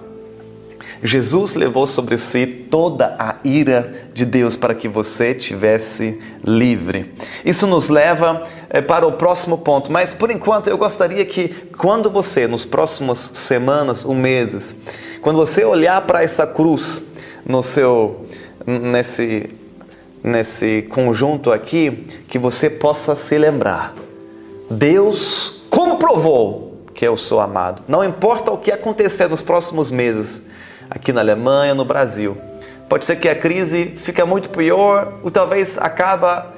Jesus 1.04 1.56
levou 1.56 1.88
sobre 1.88 2.18
si 2.18 2.46
toda 2.46 3.16
a 3.18 3.36
ira 3.44 4.05
de 4.16 4.24
Deus 4.24 4.56
para 4.56 4.74
que 4.74 4.88
você 4.88 5.34
tivesse 5.34 6.18
livre. 6.42 7.14
Isso 7.44 7.68
nos 7.68 7.90
leva 7.90 8.44
é, 8.70 8.82
para 8.82 9.06
o 9.06 9.12
próximo 9.12 9.58
ponto, 9.58 9.92
mas 9.92 10.14
por 10.14 10.32
enquanto 10.32 10.70
eu 10.70 10.78
gostaria 10.78 11.26
que 11.26 11.50
quando 11.78 12.10
você, 12.10 12.48
nos 12.48 12.64
próximos 12.64 13.20
semanas 13.34 14.06
ou 14.06 14.16
meses, 14.16 14.74
quando 15.22 15.36
você 15.36 15.66
olhar 15.66 16.02
para 16.08 16.24
essa 16.24 16.48
cruz 16.48 17.02
no 17.46 17.62
seu 17.62 18.26
nesse 18.66 19.50
nesse 20.24 20.84
conjunto 20.84 21.52
aqui, 21.52 22.08
que 22.30 22.40
você 22.40 22.70
possa 22.70 23.18
se 23.18 23.38
lembrar. 23.38 23.94
Deus 24.72 25.62
comprovou 25.70 26.86
que 26.94 27.06
eu 27.06 27.18
sou 27.18 27.42
amado. 27.42 27.84
Não 27.86 28.02
importa 28.02 28.50
o 28.50 28.58
que 28.58 28.72
acontecer 28.72 29.28
nos 29.28 29.42
próximos 29.42 29.92
meses, 29.92 30.44
aqui 30.90 31.12
na 31.12 31.20
Alemanha, 31.20 31.76
no 31.76 31.84
Brasil. 31.84 32.38
Pode 32.88 33.06
ser 33.06 33.16
que 33.16 33.28
a 33.28 33.36
crise 33.36 33.94
fique 33.96 34.24
muito 34.24 34.50
pior 34.50 35.14
ou 35.24 35.32
talvez 35.32 35.78
acaba 35.78 36.54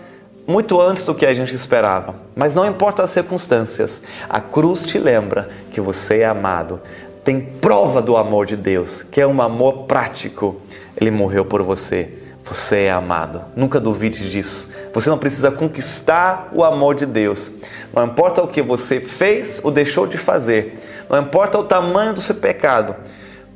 muito 0.45 0.79
antes 0.79 1.05
do 1.05 1.15
que 1.15 1.25
a 1.25 1.33
gente 1.33 1.53
esperava. 1.55 2.15
Mas 2.35 2.53
não 2.53 2.65
importa 2.65 3.03
as 3.03 3.11
circunstâncias, 3.11 4.01
a 4.29 4.39
cruz 4.39 4.85
te 4.85 4.97
lembra 4.97 5.49
que 5.71 5.79
você 5.79 6.19
é 6.19 6.25
amado. 6.25 6.81
Tem 7.23 7.39
prova 7.39 8.01
do 8.01 8.15
amor 8.15 8.45
de 8.45 8.55
Deus, 8.55 9.03
que 9.03 9.19
é 9.19 9.27
um 9.27 9.41
amor 9.41 9.83
prático. 9.83 10.61
Ele 10.99 11.11
morreu 11.11 11.45
por 11.45 11.61
você. 11.61 12.09
Você 12.45 12.83
é 12.83 12.91
amado. 12.91 13.41
Nunca 13.55 13.79
duvide 13.79 14.29
disso. 14.29 14.69
Você 14.93 15.09
não 15.09 15.17
precisa 15.17 15.51
conquistar 15.51 16.49
o 16.53 16.63
amor 16.63 16.95
de 16.95 17.05
Deus. 17.05 17.51
Não 17.93 18.05
importa 18.05 18.41
o 18.41 18.47
que 18.47 18.61
você 18.61 19.01
fez 19.01 19.59
ou 19.61 19.69
deixou 19.69 20.07
de 20.07 20.17
fazer. 20.17 20.79
Não 21.09 21.19
importa 21.19 21.59
o 21.59 21.65
tamanho 21.65 22.13
do 22.13 22.21
seu 22.21 22.35
pecado. 22.35 22.95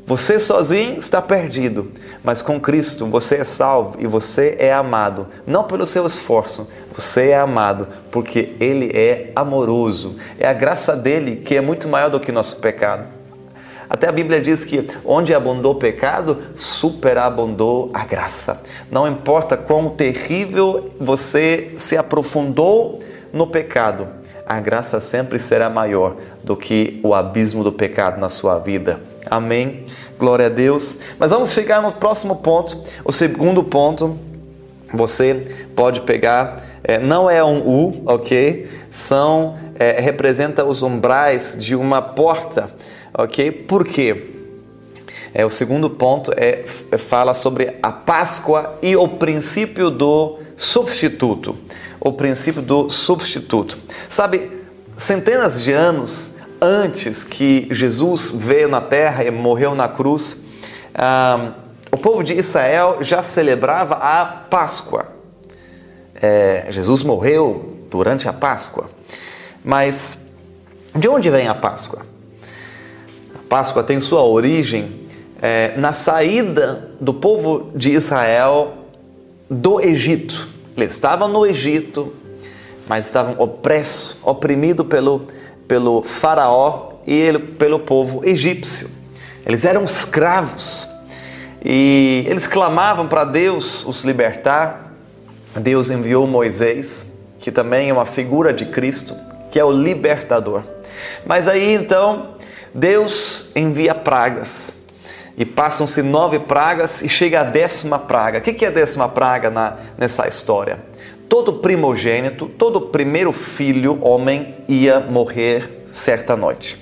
Você 0.05 0.39
sozinho 0.39 0.99
está 0.99 1.21
perdido, 1.21 1.91
mas 2.23 2.41
com 2.41 2.59
Cristo 2.59 3.05
você 3.05 3.37
é 3.37 3.43
salvo 3.43 3.95
e 3.99 4.07
você 4.07 4.55
é 4.59 4.73
amado, 4.73 5.27
não 5.45 5.63
pelo 5.63 5.85
seu 5.85 6.05
esforço, 6.05 6.67
você 6.95 7.29
é 7.29 7.39
amado 7.39 7.87
porque 8.11 8.53
Ele 8.59 8.91
é 8.93 9.31
amoroso. 9.35 10.15
É 10.39 10.47
a 10.47 10.53
graça 10.53 10.95
dele 10.95 11.37
que 11.37 11.55
é 11.55 11.61
muito 11.61 11.87
maior 11.87 12.09
do 12.09 12.19
que 12.19 12.31
nosso 12.31 12.57
pecado. 12.57 13.07
Até 13.89 14.07
a 14.07 14.11
Bíblia 14.11 14.39
diz 14.39 14.63
que 14.63 14.87
onde 15.03 15.33
abundou 15.33 15.73
o 15.73 15.79
pecado, 15.79 16.37
superabundou 16.55 17.89
a 17.93 18.05
graça. 18.05 18.61
Não 18.89 19.05
importa 19.05 19.57
quão 19.57 19.89
terrível 19.89 20.91
você 20.97 21.73
se 21.75 21.97
aprofundou 21.97 23.01
no 23.33 23.47
pecado, 23.47 24.07
a 24.45 24.59
graça 24.59 24.99
sempre 24.99 25.39
será 25.39 25.69
maior 25.69 26.15
do 26.43 26.57
que 26.57 26.99
o 27.03 27.13
abismo 27.13 27.63
do 27.63 27.71
pecado 27.71 28.19
na 28.19 28.29
sua 28.29 28.59
vida. 28.59 28.99
Amém? 29.29 29.85
Glória 30.21 30.45
a 30.45 30.49
Deus. 30.49 30.99
Mas 31.17 31.31
vamos 31.31 31.51
chegar 31.51 31.81
no 31.81 31.93
próximo 31.93 32.35
ponto. 32.35 32.77
O 33.03 33.11
segundo 33.11 33.63
ponto, 33.63 34.19
você 34.93 35.47
pode 35.75 36.01
pegar, 36.01 36.63
é, 36.83 36.99
não 36.99 37.27
é 37.27 37.43
um 37.43 37.57
U, 37.67 38.03
ok? 38.05 38.69
São, 38.91 39.57
é, 39.79 39.99
representa 39.99 40.63
os 40.63 40.83
umbrais 40.83 41.57
de 41.59 41.75
uma 41.75 42.03
porta, 42.03 42.69
ok? 43.11 43.51
Por 43.51 43.83
quê? 43.83 44.29
É, 45.33 45.43
o 45.43 45.49
segundo 45.49 45.89
ponto 45.89 46.31
é, 46.37 46.65
é 46.91 46.97
fala 46.99 47.33
sobre 47.33 47.77
a 47.81 47.91
Páscoa 47.91 48.77
e 48.79 48.95
o 48.95 49.07
princípio 49.07 49.89
do 49.89 50.37
substituto. 50.55 51.57
O 51.99 52.13
princípio 52.13 52.61
do 52.61 52.91
substituto. 52.91 53.75
Sabe, 54.07 54.51
centenas 54.95 55.63
de 55.63 55.71
anos 55.71 56.35
antes 56.61 57.23
que 57.23 57.67
Jesus 57.71 58.31
veio 58.31 58.69
na 58.69 58.79
terra 58.79 59.23
e 59.23 59.31
morreu 59.31 59.73
na 59.73 59.87
cruz, 59.87 60.37
ah, 60.93 61.53
o 61.91 61.97
povo 61.97 62.23
de 62.23 62.35
Israel 62.35 62.99
já 63.01 63.23
celebrava 63.23 63.95
a 63.95 64.25
Páscoa. 64.25 65.07
É, 66.21 66.67
Jesus 66.69 67.01
morreu 67.01 67.79
durante 67.89 68.29
a 68.29 68.33
Páscoa. 68.33 68.89
Mas 69.63 70.19
de 70.95 71.07
onde 71.07 71.29
vem 71.29 71.47
a 71.47 71.55
Páscoa? 71.55 72.05
A 73.33 73.39
Páscoa 73.49 73.83
tem 73.83 73.99
sua 73.99 74.23
origem 74.23 75.01
é, 75.41 75.73
na 75.77 75.93
saída 75.93 76.91
do 76.99 77.13
povo 77.13 77.71
de 77.75 77.91
Israel 77.91 78.77
do 79.49 79.81
Egito. 79.81 80.47
Eles 80.77 80.91
estavam 80.91 81.27
no 81.27 81.45
Egito, 81.45 82.13
mas 82.87 83.07
estavam 83.07 83.35
opressos, 83.39 84.17
oprimidos 84.23 84.85
pelo 84.85 85.21
pelo 85.71 86.03
faraó 86.03 86.89
e 87.07 87.13
ele, 87.13 87.39
pelo 87.39 87.79
povo 87.79 88.19
egípcio. 88.25 88.89
Eles 89.45 89.63
eram 89.63 89.85
escravos 89.85 90.85
e 91.63 92.25
eles 92.27 92.45
clamavam 92.45 93.07
para 93.07 93.23
Deus 93.23 93.85
os 93.85 94.03
libertar. 94.03 94.91
Deus 95.55 95.89
enviou 95.89 96.27
Moisés, 96.27 97.07
que 97.39 97.53
também 97.53 97.89
é 97.89 97.93
uma 97.93 98.05
figura 98.05 98.51
de 98.51 98.65
Cristo, 98.65 99.15
que 99.49 99.57
é 99.57 99.63
o 99.63 99.71
libertador. 99.71 100.63
Mas 101.25 101.47
aí 101.47 101.73
então 101.73 102.31
Deus 102.75 103.47
envia 103.55 103.95
pragas 103.95 104.75
e 105.37 105.45
passam-se 105.45 106.01
nove 106.01 106.37
pragas 106.37 107.01
e 107.01 107.07
chega 107.07 107.39
a 107.39 107.43
décima 107.43 107.97
praga. 107.97 108.39
O 108.39 108.41
que 108.41 108.65
é 108.65 108.67
a 108.67 108.71
décima 108.71 109.07
praga 109.07 109.49
na, 109.49 109.77
nessa 109.97 110.27
história? 110.27 110.90
Todo 111.31 111.53
primogênito, 111.53 112.45
todo 112.45 112.81
primeiro 112.81 113.31
filho, 113.31 113.97
homem, 114.01 114.53
ia 114.67 114.99
morrer 114.99 115.85
certa 115.85 116.35
noite. 116.35 116.77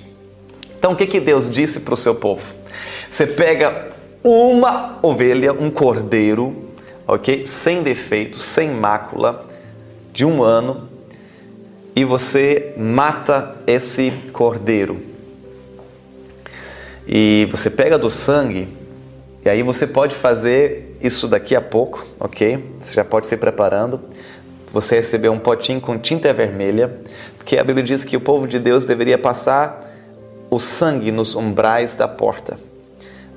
Então 0.76 0.90
o 0.90 0.96
que, 0.96 1.06
que 1.06 1.20
Deus 1.20 1.48
disse 1.48 1.78
para 1.78 1.94
o 1.94 1.96
seu 1.96 2.16
povo? 2.16 2.52
Você 3.08 3.28
pega 3.28 3.92
uma 4.24 4.98
ovelha, 5.02 5.52
um 5.52 5.70
cordeiro, 5.70 6.64
ok? 7.06 7.46
Sem 7.46 7.84
defeito, 7.84 8.40
sem 8.40 8.70
mácula, 8.70 9.46
de 10.12 10.24
um 10.24 10.42
ano, 10.42 10.88
e 11.94 12.04
você 12.04 12.74
mata 12.76 13.54
esse 13.68 14.10
cordeiro. 14.32 15.00
E 17.06 17.46
você 17.52 17.70
pega 17.70 17.96
do 17.96 18.10
sangue, 18.10 18.66
e 19.44 19.48
aí 19.48 19.62
você 19.62 19.86
pode 19.86 20.16
fazer 20.16 20.96
isso 21.00 21.26
daqui 21.26 21.56
a 21.56 21.60
pouco, 21.60 22.04
ok? 22.18 22.62
Você 22.78 22.94
já 22.94 23.04
pode 23.04 23.26
se 23.26 23.36
preparando. 23.36 24.00
Você 24.72 24.96
recebeu 24.96 25.32
um 25.32 25.38
potinho 25.38 25.80
com 25.80 25.98
tinta 25.98 26.32
vermelha, 26.32 27.00
porque 27.36 27.58
a 27.58 27.64
Bíblia 27.64 27.84
diz 27.84 28.04
que 28.04 28.16
o 28.16 28.20
povo 28.20 28.46
de 28.46 28.58
Deus 28.58 28.84
deveria 28.84 29.18
passar 29.18 29.88
o 30.48 30.58
sangue 30.60 31.10
nos 31.10 31.34
umbrais 31.34 31.96
da 31.96 32.06
porta. 32.06 32.56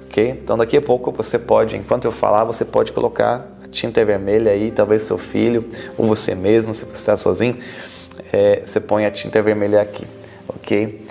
Ok? 0.06 0.40
Então 0.44 0.58
daqui 0.58 0.78
a 0.78 0.82
pouco 0.82 1.12
você 1.12 1.40
pode, 1.40 1.76
enquanto 1.76 2.06
eu 2.06 2.12
falar, 2.12 2.44
você 2.44 2.64
pode 2.64 2.92
colocar 2.92 3.48
a 3.64 3.68
tinta 3.68 4.04
vermelha 4.06 4.52
aí, 4.52 4.72
talvez 4.72 5.04
seu 5.04 5.18
filho 5.18 5.66
ou 5.98 6.08
você 6.08 6.36
mesmo, 6.36 6.74
se 6.74 6.86
você 6.86 6.94
está 6.94 7.18
sozinho, 7.18 7.58
é, 8.32 8.62
você 8.64 8.80
põe 8.80 9.06
a 9.06 9.12
tinta 9.12 9.42
vermelha 9.42 9.82
aqui. 9.82 10.06
Ok? 10.48 11.06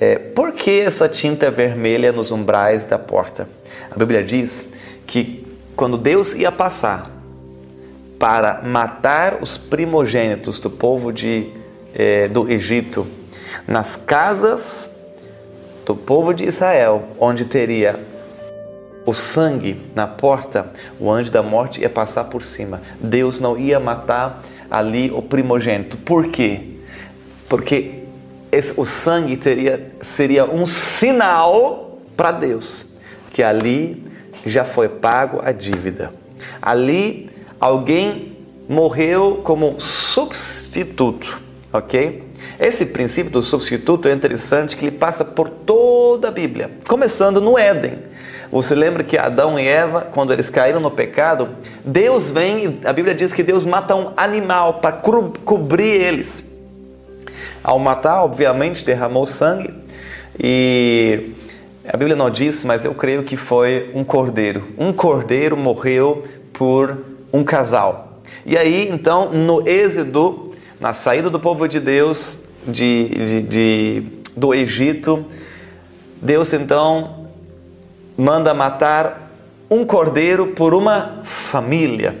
É, 0.00 0.16
por 0.16 0.52
que 0.52 0.80
essa 0.80 1.08
tinta 1.08 1.50
vermelha 1.50 2.12
nos 2.12 2.30
umbrais 2.30 2.86
da 2.86 2.98
porta? 2.98 3.48
A 3.90 3.98
Bíblia 3.98 4.22
diz 4.22 4.66
que 5.06 5.46
quando 5.74 5.98
Deus 5.98 6.34
ia 6.34 6.50
passar 6.50 7.15
para 8.18 8.62
matar 8.62 9.38
os 9.40 9.58
primogênitos 9.58 10.58
do 10.58 10.70
povo 10.70 11.12
de, 11.12 11.50
é, 11.94 12.28
do 12.28 12.50
Egito 12.50 13.06
nas 13.66 13.96
casas 13.96 14.90
do 15.84 15.94
povo 15.94 16.34
de 16.34 16.44
Israel, 16.44 17.04
onde 17.18 17.44
teria 17.44 17.98
o 19.04 19.14
sangue 19.14 19.80
na 19.94 20.06
porta, 20.06 20.72
o 20.98 21.10
anjo 21.10 21.30
da 21.30 21.42
morte 21.42 21.80
ia 21.80 21.88
passar 21.88 22.24
por 22.24 22.42
cima. 22.42 22.82
Deus 23.00 23.38
não 23.38 23.56
ia 23.56 23.78
matar 23.78 24.42
ali 24.68 25.12
o 25.12 25.22
primogênito. 25.22 25.96
Por 25.98 26.26
quê? 26.28 26.60
Porque 27.48 28.02
esse, 28.50 28.72
o 28.76 28.84
sangue 28.84 29.36
teria, 29.36 29.92
seria 30.00 30.44
um 30.44 30.66
sinal 30.66 31.98
para 32.16 32.32
Deus 32.32 32.88
que 33.32 33.42
ali 33.42 34.02
já 34.44 34.64
foi 34.64 34.88
pago 34.88 35.40
a 35.44 35.52
dívida. 35.52 36.12
Ali 36.60 37.25
alguém 37.60 38.36
morreu 38.68 39.40
como 39.44 39.80
substituto, 39.80 41.40
ok? 41.72 42.24
Esse 42.58 42.86
princípio 42.86 43.30
do 43.30 43.42
substituto 43.42 44.08
é 44.08 44.12
interessante 44.12 44.76
que 44.76 44.86
ele 44.86 44.96
passa 44.96 45.24
por 45.24 45.48
toda 45.48 46.28
a 46.28 46.30
Bíblia, 46.30 46.70
começando 46.88 47.40
no 47.40 47.58
Éden. 47.58 47.98
Você 48.50 48.74
lembra 48.74 49.02
que 49.02 49.18
Adão 49.18 49.58
e 49.58 49.66
Eva, 49.66 50.02
quando 50.12 50.32
eles 50.32 50.48
caíram 50.48 50.80
no 50.80 50.90
pecado, 50.90 51.48
Deus 51.84 52.30
vem, 52.30 52.80
a 52.84 52.92
Bíblia 52.92 53.14
diz 53.14 53.32
que 53.32 53.42
Deus 53.42 53.64
mata 53.64 53.94
um 53.94 54.12
animal 54.16 54.74
para 54.74 54.92
cobrir 54.92 56.00
eles. 56.00 56.44
Ao 57.62 57.78
matar, 57.78 58.22
obviamente, 58.22 58.84
derramou 58.84 59.26
sangue 59.26 59.74
e 60.38 61.32
a 61.88 61.96
Bíblia 61.96 62.16
não 62.16 62.30
diz, 62.30 62.64
mas 62.64 62.84
eu 62.84 62.94
creio 62.94 63.24
que 63.24 63.36
foi 63.36 63.90
um 63.94 64.04
cordeiro. 64.04 64.62
Um 64.78 64.92
cordeiro 64.92 65.56
morreu 65.56 66.24
por 66.52 66.96
um 67.36 67.44
casal. 67.44 68.20
E 68.44 68.56
aí, 68.56 68.88
então, 68.90 69.30
no 69.30 69.66
Êxodo, 69.68 70.52
na 70.80 70.92
saída 70.94 71.28
do 71.28 71.38
povo 71.38 71.68
de 71.68 71.78
Deus 71.78 72.42
de, 72.66 73.08
de, 73.08 73.42
de, 73.42 74.02
do 74.36 74.54
Egito, 74.54 75.24
Deus 76.20 76.52
então 76.52 77.28
manda 78.16 78.54
matar 78.54 79.30
um 79.70 79.84
cordeiro 79.84 80.48
por 80.48 80.74
uma 80.74 81.20
família. 81.22 82.16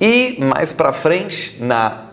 E 0.00 0.36
mais 0.38 0.72
para 0.72 0.92
frente, 0.92 1.56
na 1.60 2.04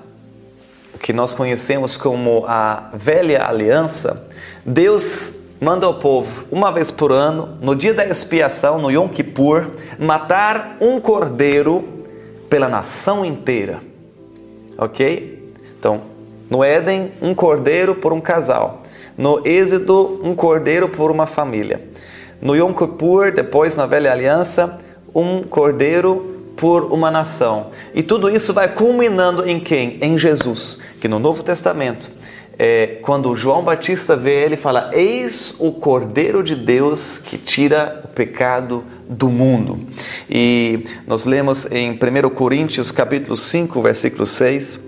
o 0.94 0.98
que 0.98 1.14
nós 1.14 1.34
conhecemos 1.34 1.98
como 1.98 2.46
a 2.48 2.90
velha 2.94 3.46
aliança, 3.46 4.28
Deus 4.66 5.45
manda 5.60 5.86
ao 5.86 5.96
povo, 5.96 6.46
uma 6.52 6.72
vez 6.72 6.92
por 6.92 7.12
ano, 7.12 7.58
no 7.62 7.76
dia 7.76 7.94
da 7.94 8.06
expiação, 8.06 8.80
no 8.80 8.92
Yom 8.92 9.08
Kippur, 9.08 9.68
matar 9.98 10.78
um 10.82 11.00
cordeiro 11.00 11.84
pela 12.50 12.68
nação 12.68 13.24
inteira. 13.26 13.80
Ok? 14.78 15.54
Então, 15.80 16.02
no 16.50 16.64
Éden, 16.64 17.12
um 17.22 17.34
cordeiro 17.34 17.96
por 17.96 18.12
um 18.14 18.20
casal. 18.20 18.84
No 19.18 19.42
Êxodo, 19.48 20.20
um 20.24 20.36
cordeiro 20.36 20.90
por 20.90 21.10
uma 21.10 21.26
família. 21.26 21.82
No 22.42 22.56
Yom 22.56 22.74
Kippur, 22.74 23.32
depois 23.32 23.76
na 23.78 23.86
Velha 23.86 24.12
Aliança, 24.12 24.78
um 25.14 25.42
cordeiro 25.44 26.36
por 26.58 26.92
uma 26.92 27.10
nação. 27.10 27.68
E 27.94 28.04
tudo 28.04 28.30
isso 28.30 28.54
vai 28.54 28.68
culminando 28.68 29.48
em 29.48 29.60
quem? 29.60 29.98
Em 30.02 30.18
Jesus, 30.18 30.78
que 31.00 31.08
no 31.08 31.20
Novo 31.20 31.44
Testamento 31.44 32.12
é, 32.58 33.00
quando 33.02 33.36
João 33.36 33.64
Batista 33.64 34.16
vê 34.16 34.44
ele, 34.44 34.56
fala: 34.56 34.90
Eis 34.94 35.54
o 35.60 35.72
Cordeiro 35.72 36.42
de 36.42 36.56
Deus 36.56 37.18
que 37.18 37.38
tira 37.38 38.02
o 38.06 38.08
pecado 38.08 38.84
do 39.10 39.30
mundo. 39.30 39.80
E 40.30 40.86
nós 41.06 41.26
lemos 41.26 41.70
em 41.72 41.92
1 41.92 42.30
Coríntios, 42.30 42.92
capítulo 42.92 43.36
5, 43.36 43.82
versículo 43.82 44.26
6. 44.26 44.80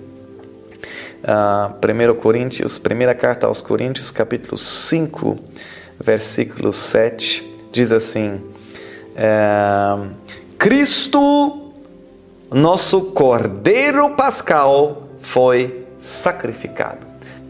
Uh, 1.18 2.14
1 2.14 2.16
Coríntios, 2.16 2.78
primeira 2.78 3.14
carta 3.14 3.48
aos 3.48 3.62
Coríntios, 3.62 4.12
capítulo 4.12 4.58
5, 4.58 5.38
versículo 6.00 6.72
7, 6.72 7.46
diz 7.72 7.92
assim: 7.92 8.40
é, 9.16 10.08
Cristo, 10.58 11.74
nosso 12.52 13.02
Cordeiro 13.12 14.12
Pascal, 14.12 15.10
foi 15.20 15.86
sacrificado. 16.00 17.07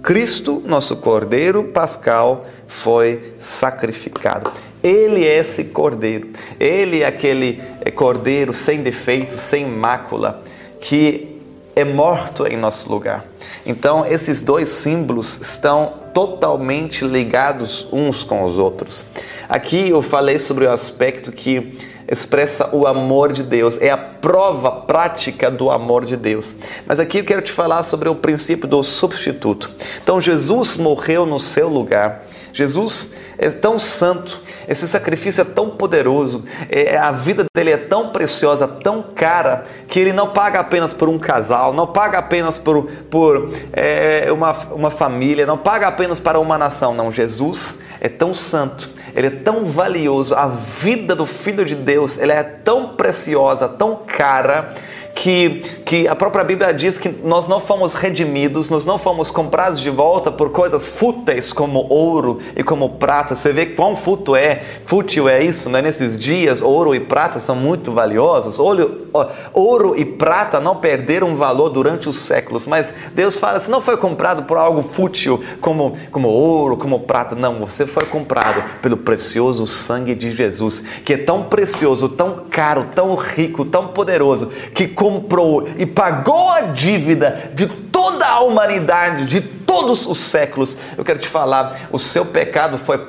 Cristo, 0.08 0.64
nosso 0.66 0.96
Cordeiro 0.96 1.66
Pascal, 1.66 2.46
foi 2.66 3.34
sacrificado. 3.38 4.50
Ele 4.82 5.26
é 5.26 5.40
esse 5.40 5.66
Cordeiro. 5.66 6.30
Ele 6.58 7.02
é 7.02 7.06
aquele 7.06 7.62
é, 7.82 7.92
Cordeiro 7.92 8.54
sem 8.54 8.82
defeito, 8.82 9.34
sem 9.34 9.66
mácula, 9.66 10.42
que 10.80 11.38
é 11.76 11.84
morto 11.84 12.48
em 12.48 12.56
nosso 12.56 12.90
lugar. 12.90 13.26
Então, 13.66 14.06
esses 14.06 14.42
dois 14.42 14.70
símbolos 14.70 15.42
estão 15.42 15.96
totalmente 16.14 17.04
ligados 17.04 17.86
uns 17.92 18.24
com 18.24 18.46
os 18.46 18.58
outros. 18.58 19.04
Aqui 19.50 19.90
eu 19.90 20.02
falei 20.02 20.40
sobre 20.40 20.64
o 20.64 20.72
aspecto 20.72 21.34
que 21.34 21.78
expressa 22.08 22.70
o 22.74 22.88
amor 22.88 23.34
de 23.34 23.44
Deus, 23.44 23.78
é 23.82 23.90
a 23.90 23.98
prova 23.98 24.72
prática 24.72 25.52
do 25.52 25.70
amor 25.70 26.06
de 26.06 26.16
Deus. 26.16 26.56
Mas 26.86 27.00
aqui 27.00 27.20
eu 27.20 27.24
quero 27.26 27.42
te 27.42 27.52
falar 27.52 27.84
sobre 27.84 28.08
o 28.08 28.16
princípio 28.16 28.68
do 28.68 28.82
substituto. 28.82 29.70
Então, 30.02 30.22
Jesus 30.22 30.78
morreu 30.78 31.26
no 31.26 31.40
seu 31.40 31.68
lugar. 31.68 32.24
Jesus 32.54 33.12
é 33.38 33.50
tão 33.52 33.78
santo, 33.78 34.42
esse 34.68 34.88
sacrifício 34.88 35.42
é 35.42 35.44
tão 35.44 35.70
poderoso, 35.70 36.44
é, 36.70 36.98
a 36.98 37.12
vida 37.12 37.46
dele 37.56 37.70
é 37.70 37.78
tão 37.78 38.10
preciosa, 38.10 38.68
tão 38.68 39.04
cara, 39.04 39.66
que 39.88 40.00
ele 40.00 40.12
não 40.12 40.34
paga 40.34 40.60
apenas 40.60 40.92
por 40.92 41.08
um 41.08 41.20
casal, 41.20 41.72
não 41.72 41.86
paga 41.86 42.18
apenas 42.18 42.58
por, 42.58 42.86
por 43.12 43.52
é, 43.72 44.32
uma, 44.32 44.54
uma 44.72 44.90
família, 44.90 45.46
não 45.46 45.58
paga 45.58 45.88
apenas 45.88 46.20
para 46.20 46.40
uma 46.40 46.58
nação. 46.58 46.96
Não, 46.96 47.12
Jesus 47.12 47.78
é 48.02 48.10
tão 48.10 48.34
santo 48.34 48.97
ele 49.18 49.28
é 49.28 49.32
tão 49.32 49.66
valioso, 49.66 50.36
a 50.36 50.46
vida 50.46 51.16
do 51.16 51.26
Filho 51.26 51.66
de 51.66 51.74
Deus, 51.74 52.20
ela 52.20 52.34
é 52.34 52.44
tão 52.44 52.90
preciosa, 52.90 53.68
tão 53.68 53.96
cara, 53.96 54.70
que, 55.18 55.64
que 55.84 56.08
a 56.08 56.16
própria 56.16 56.44
Bíblia 56.44 56.72
diz 56.72 57.00
que 57.00 57.10
nós 57.10 57.48
não 57.48 57.60
fomos 57.60 57.96
redimidos, 57.96 58.70
nós 58.70 58.86
não 58.86 59.00
fomos 59.00 59.32
comprados 59.32 59.80
de 59.80 59.90
volta 59.90 60.32
por 60.32 60.52
coisas 60.52 60.86
fúteis 60.86 61.52
como 61.52 61.88
ouro 61.90 62.40
e 62.56 62.64
como 62.64 62.88
prata. 62.90 63.34
Você 63.34 63.52
vê 63.52 63.66
quão 63.66 63.96
fútil 63.96 64.36
é, 64.36 64.62
fútil 64.86 65.28
é 65.28 65.44
isso, 65.44 65.72
né? 65.72 65.82
Nesses 65.82 66.16
dias, 66.18 66.62
ouro 66.62 66.94
e 66.94 67.00
prata 67.00 67.40
são 67.40 67.56
muito 67.56 67.92
valiosos. 67.92 68.60
Ouro, 68.60 69.08
ouro 69.54 69.96
e 69.98 70.06
prata 70.06 70.60
não 70.60 70.76
perderam 70.76 71.36
valor 71.36 71.70
durante 71.70 72.08
os 72.08 72.18
séculos, 72.18 72.68
mas 72.68 72.94
Deus 73.16 73.38
fala, 73.38 73.60
você 73.60 73.72
não 73.72 73.82
foi 73.82 73.98
comprado 73.98 74.44
por 74.44 74.58
algo 74.58 74.84
fútil 74.84 75.44
como, 75.60 75.98
como 76.12 76.28
ouro, 76.28 76.78
como 76.78 77.00
prata. 77.00 77.34
Não, 77.34 77.66
você 77.66 77.88
foi 77.88 78.06
comprado 78.06 78.64
pelo 78.84 78.98
precioso 78.98 79.66
sangue 79.66 80.14
de 80.14 80.30
Jesus, 80.30 80.84
que 81.04 81.14
é 81.14 81.18
tão 81.18 81.42
precioso, 81.44 82.08
tão 82.08 82.44
caro, 82.52 82.90
tão 82.94 83.16
rico, 83.16 83.66
tão 83.66 83.88
poderoso, 83.88 84.52
que 84.76 84.88
comprou 85.08 85.70
e 85.78 85.86
pagou 85.86 86.50
a 86.50 86.62
dívida 86.62 87.52
de 87.56 87.66
toda 87.98 88.28
a 88.28 88.42
humanidade, 88.42 89.26
de 89.26 89.42
todos 89.42 90.06
os 90.06 90.20
séculos. 90.20 90.78
Eu 90.96 91.04
quero 91.04 91.18
te 91.18 91.28
falar, 91.28 91.88
o 91.92 91.98
seu 91.98 92.24
pecado 92.24 92.78
foi, 92.78 93.00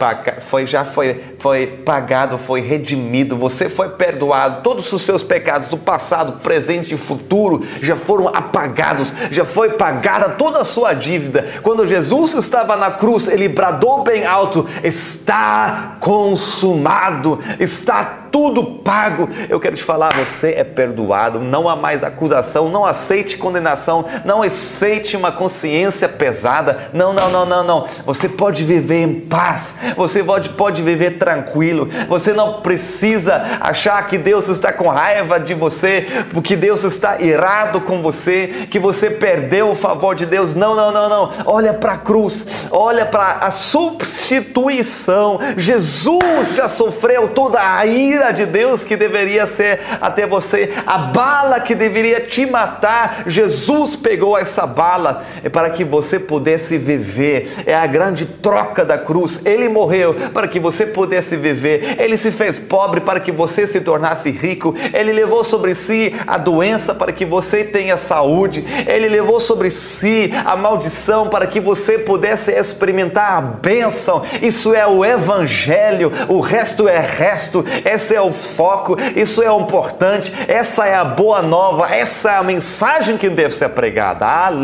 foi 0.40 0.66
já 0.66 0.82
foi, 0.82 1.22
foi 1.38 1.66
pagado, 1.66 2.38
foi 2.38 2.62
redimido, 2.62 3.36
você 3.36 3.68
foi 3.68 3.90
perdoado. 3.90 4.62
Todos 4.62 4.90
os 4.90 5.02
seus 5.02 5.22
pecados 5.22 5.68
do 5.68 5.76
passado, 5.76 6.40
presente 6.40 6.94
e 6.94 6.96
futuro 6.96 7.66
já 7.82 7.96
foram 7.96 8.28
apagados, 8.28 9.12
já 9.30 9.44
foi 9.44 9.70
pagada 9.74 10.30
toda 10.30 10.60
a 10.60 10.64
sua 10.64 10.94
dívida. 10.94 11.46
Quando 11.62 11.86
Jesus 11.86 12.32
estava 12.32 12.74
na 12.74 12.90
cruz, 12.90 13.28
ele 13.28 13.46
bradou 13.46 14.02
bem 14.02 14.24
alto: 14.24 14.66
está 14.82 15.98
consumado, 16.00 17.38
está 17.60 18.24
tudo 18.32 18.64
pago. 18.80 19.28
Eu 19.48 19.60
quero 19.60 19.76
te 19.76 19.82
falar, 19.82 20.14
você 20.14 20.52
é 20.52 20.64
perdoado, 20.64 21.40
não 21.40 21.68
há 21.68 21.76
mais 21.76 22.02
acusação, 22.02 22.68
não 22.68 22.84
aceite 22.84 23.36
condenação, 23.36 24.04
não 24.24 24.42
aceite 24.42 24.77
uma 25.16 25.32
consciência 25.32 26.08
pesada. 26.08 26.90
Não, 26.92 27.12
não, 27.12 27.30
não, 27.30 27.46
não, 27.46 27.64
não. 27.64 27.86
Você 28.04 28.28
pode 28.28 28.64
viver 28.64 29.02
em 29.02 29.20
paz, 29.20 29.76
você 29.96 30.22
pode, 30.22 30.50
pode 30.50 30.82
viver 30.82 31.18
tranquilo. 31.18 31.88
Você 32.08 32.32
não 32.32 32.60
precisa 32.60 33.58
achar 33.60 34.06
que 34.06 34.18
Deus 34.18 34.48
está 34.48 34.72
com 34.72 34.88
raiva 34.88 35.38
de 35.40 35.54
você, 35.54 36.06
porque 36.32 36.56
Deus 36.56 36.84
está 36.84 37.20
irado 37.20 37.80
com 37.80 38.02
você, 38.02 38.66
que 38.70 38.78
você 38.78 39.10
perdeu 39.10 39.70
o 39.70 39.74
favor 39.74 40.14
de 40.14 40.26
Deus. 40.26 40.54
Não, 40.54 40.74
não, 40.74 40.92
não, 40.92 41.08
não. 41.08 41.30
Olha 41.44 41.74
para 41.74 41.92
a 41.92 41.98
cruz, 41.98 42.68
olha 42.70 43.06
para 43.06 43.38
a 43.40 43.50
substituição. 43.50 45.38
Jesus 45.56 46.54
já 46.54 46.68
sofreu 46.68 47.28
toda 47.28 47.58
a 47.60 47.84
ira 47.86 48.32
de 48.32 48.46
Deus 48.46 48.84
que 48.84 48.96
deveria 48.96 49.46
ser 49.46 49.80
até 50.00 50.26
você, 50.26 50.72
a 50.86 50.98
bala 50.98 51.60
que 51.60 51.74
deveria 51.74 52.20
te 52.20 52.46
matar. 52.46 53.24
Jesus 53.26 53.96
pegou 53.96 54.38
essa 54.38 54.66
bala 54.68 55.24
para 55.52 55.70
que 55.70 55.84
você 55.84 56.20
pudesse 56.20 56.78
viver. 56.78 57.50
É 57.66 57.74
a 57.74 57.86
grande 57.86 58.26
troca 58.26 58.84
da 58.84 58.96
cruz. 58.96 59.40
Ele 59.44 59.68
morreu 59.68 60.14
para 60.32 60.46
que 60.46 60.60
você 60.60 60.86
pudesse 60.86 61.36
viver. 61.36 61.96
Ele 61.98 62.16
se 62.16 62.30
fez 62.30 62.58
pobre 62.58 63.00
para 63.00 63.20
que 63.20 63.32
você 63.32 63.66
se 63.66 63.80
tornasse 63.80 64.30
rico. 64.30 64.74
Ele 64.92 65.12
levou 65.12 65.42
sobre 65.42 65.74
si 65.74 66.14
a 66.26 66.38
doença 66.38 66.94
para 66.94 67.12
que 67.12 67.24
você 67.24 67.64
tenha 67.64 67.96
saúde. 67.96 68.64
Ele 68.86 69.08
levou 69.08 69.40
sobre 69.40 69.70
si 69.70 70.32
a 70.44 70.54
maldição 70.56 71.28
para 71.28 71.46
que 71.46 71.60
você 71.60 71.98
pudesse 71.98 72.52
experimentar 72.52 73.32
a 73.32 73.40
bênção. 73.40 74.22
Isso 74.42 74.74
é 74.74 74.86
o 74.86 75.04
evangelho. 75.04 76.12
O 76.28 76.40
resto 76.40 76.88
é 76.88 76.98
resto. 76.98 77.64
Esse 77.84 78.14
é 78.14 78.20
o 78.20 78.32
foco. 78.32 78.96
Isso 79.16 79.42
é 79.42 79.50
o 79.50 79.60
importante. 79.60 80.32
Essa 80.46 80.86
é 80.86 80.94
a 80.94 81.04
boa 81.04 81.42
nova. 81.42 81.94
Essa 81.94 82.32
é 82.32 82.36
a 82.36 82.42
mensagem 82.42 83.16
que 83.16 83.28
deve 83.28 83.54
ser 83.54 83.68
pregada. 83.70 84.26
Aleluia. 84.26 84.57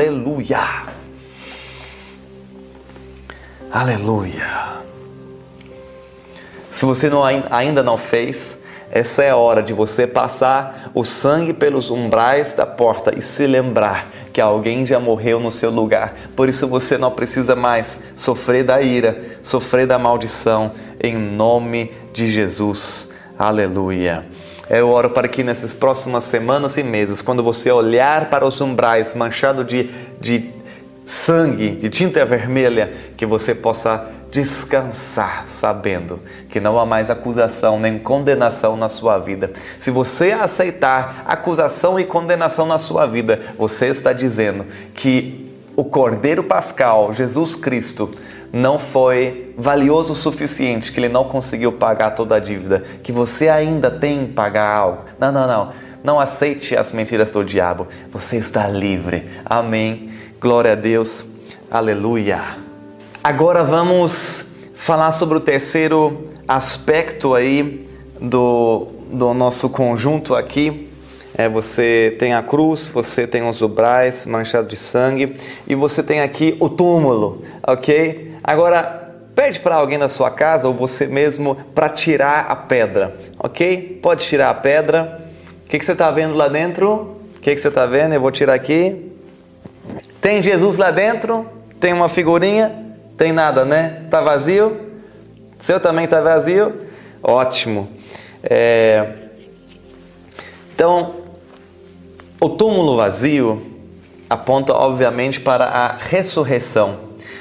Aleluia. 3.72 4.74
Se 6.70 6.84
você 6.84 7.08
não, 7.08 7.22
ainda 7.24 7.82
não 7.82 7.96
fez, 7.96 8.58
essa 8.90 9.22
é 9.22 9.30
a 9.30 9.36
hora 9.36 9.62
de 9.62 9.72
você 9.72 10.06
passar 10.06 10.90
o 10.94 11.04
sangue 11.04 11.52
pelos 11.52 11.90
umbrais 11.90 12.54
da 12.54 12.66
porta 12.66 13.12
e 13.16 13.22
se 13.22 13.46
lembrar 13.46 14.08
que 14.32 14.40
alguém 14.40 14.84
já 14.84 15.00
morreu 15.00 15.38
no 15.40 15.50
seu 15.50 15.70
lugar. 15.70 16.14
Por 16.36 16.48
isso 16.48 16.68
você 16.68 16.98
não 16.98 17.10
precisa 17.10 17.56
mais 17.56 18.00
sofrer 18.14 18.64
da 18.64 18.80
ira, 18.80 19.20
sofrer 19.42 19.86
da 19.86 19.98
maldição, 19.98 20.72
em 21.00 21.16
nome 21.16 21.92
de 22.12 22.30
Jesus. 22.30 23.10
Aleluia. 23.38 24.24
Eu 24.68 24.88
oro 24.88 25.10
para 25.10 25.28
que 25.28 25.42
nessas 25.42 25.74
próximas 25.74 26.24
semanas 26.24 26.76
e 26.76 26.82
meses, 26.82 27.20
quando 27.20 27.42
você 27.42 27.70
olhar 27.70 28.30
para 28.30 28.46
os 28.46 28.60
umbrais 28.60 29.14
manchados 29.14 29.66
de, 29.66 29.90
de 30.20 30.50
sangue, 31.04 31.70
de 31.70 31.90
tinta 31.90 32.24
vermelha, 32.24 32.92
que 33.16 33.26
você 33.26 33.54
possa 33.54 34.08
descansar 34.34 35.44
sabendo 35.46 36.18
que 36.48 36.58
não 36.58 36.76
há 36.76 36.84
mais 36.84 37.08
acusação 37.08 37.78
nem 37.78 38.00
condenação 38.00 38.76
na 38.76 38.88
sua 38.88 39.16
vida. 39.16 39.52
Se 39.78 39.92
você 39.92 40.32
aceitar 40.32 41.22
acusação 41.24 42.00
e 42.00 42.04
condenação 42.04 42.66
na 42.66 42.78
sua 42.78 43.06
vida, 43.06 43.40
você 43.56 43.86
está 43.86 44.12
dizendo 44.12 44.66
que 44.92 45.52
o 45.76 45.84
Cordeiro 45.84 46.42
Pascal, 46.42 47.12
Jesus 47.12 47.54
Cristo, 47.54 48.12
não 48.54 48.78
foi 48.78 49.52
valioso 49.58 50.12
o 50.12 50.16
suficiente, 50.16 50.92
que 50.92 51.00
ele 51.00 51.08
não 51.08 51.24
conseguiu 51.24 51.72
pagar 51.72 52.12
toda 52.12 52.36
a 52.36 52.38
dívida, 52.38 52.84
que 53.02 53.10
você 53.10 53.48
ainda 53.48 53.90
tem 53.90 54.26
que 54.26 54.32
pagar 54.32 54.76
algo. 54.76 55.02
Não, 55.18 55.32
não, 55.32 55.44
não. 55.44 55.72
Não 56.04 56.20
aceite 56.20 56.76
as 56.76 56.92
mentiras 56.92 57.32
do 57.32 57.42
diabo. 57.42 57.88
Você 58.12 58.36
está 58.36 58.68
livre. 58.68 59.28
Amém. 59.44 60.10
Glória 60.40 60.70
a 60.70 60.74
Deus. 60.76 61.24
Aleluia. 61.68 62.56
Agora 63.24 63.64
vamos 63.64 64.50
falar 64.76 65.10
sobre 65.10 65.36
o 65.36 65.40
terceiro 65.40 66.28
aspecto 66.46 67.34
aí 67.34 67.84
do, 68.20 68.86
do 69.10 69.34
nosso 69.34 69.68
conjunto 69.68 70.32
aqui. 70.32 70.88
É, 71.36 71.48
você 71.48 72.14
tem 72.16 72.32
a 72.32 72.42
cruz, 72.42 72.88
você 72.88 73.26
tem 73.26 73.42
os 73.42 73.60
ubrais 73.60 74.24
manchados 74.24 74.68
de 74.68 74.76
sangue 74.76 75.34
e 75.66 75.74
você 75.74 76.00
tem 76.00 76.20
aqui 76.20 76.56
o 76.60 76.68
túmulo, 76.68 77.42
ok? 77.66 78.36
Agora, 78.42 79.12
pede 79.34 79.58
para 79.58 79.74
alguém 79.74 79.98
na 79.98 80.08
sua 80.08 80.30
casa 80.30 80.68
ou 80.68 80.74
você 80.74 81.08
mesmo 81.08 81.56
para 81.74 81.88
tirar 81.88 82.46
a 82.48 82.54
pedra, 82.54 83.16
ok? 83.36 83.98
Pode 84.00 84.24
tirar 84.24 84.50
a 84.50 84.54
pedra. 84.54 85.20
O 85.66 85.68
que, 85.68 85.78
que 85.78 85.84
você 85.84 85.92
está 85.92 86.08
vendo 86.12 86.34
lá 86.34 86.46
dentro? 86.46 87.16
O 87.36 87.40
que, 87.40 87.52
que 87.52 87.60
você 87.60 87.66
está 87.68 87.84
vendo? 87.84 88.14
Eu 88.14 88.20
vou 88.20 88.30
tirar 88.30 88.54
aqui. 88.54 89.10
Tem 90.20 90.40
Jesus 90.40 90.78
lá 90.78 90.92
dentro? 90.92 91.46
Tem 91.80 91.92
uma 91.92 92.08
figurinha? 92.08 92.94
Tem 93.18 93.32
nada, 93.32 93.64
né? 93.64 94.04
Tá 94.08 94.20
vazio? 94.20 94.80
Seu 95.58 95.80
também 95.80 96.06
tá 96.06 96.20
vazio? 96.20 96.72
Ótimo. 97.20 97.88
É... 98.42 99.14
Então, 100.74 101.23
o 102.44 102.50
túmulo 102.50 102.96
vazio 102.96 103.62
aponta, 104.28 104.74
obviamente, 104.74 105.40
para 105.40 105.64
a 105.64 105.96
ressurreição. 105.96 106.96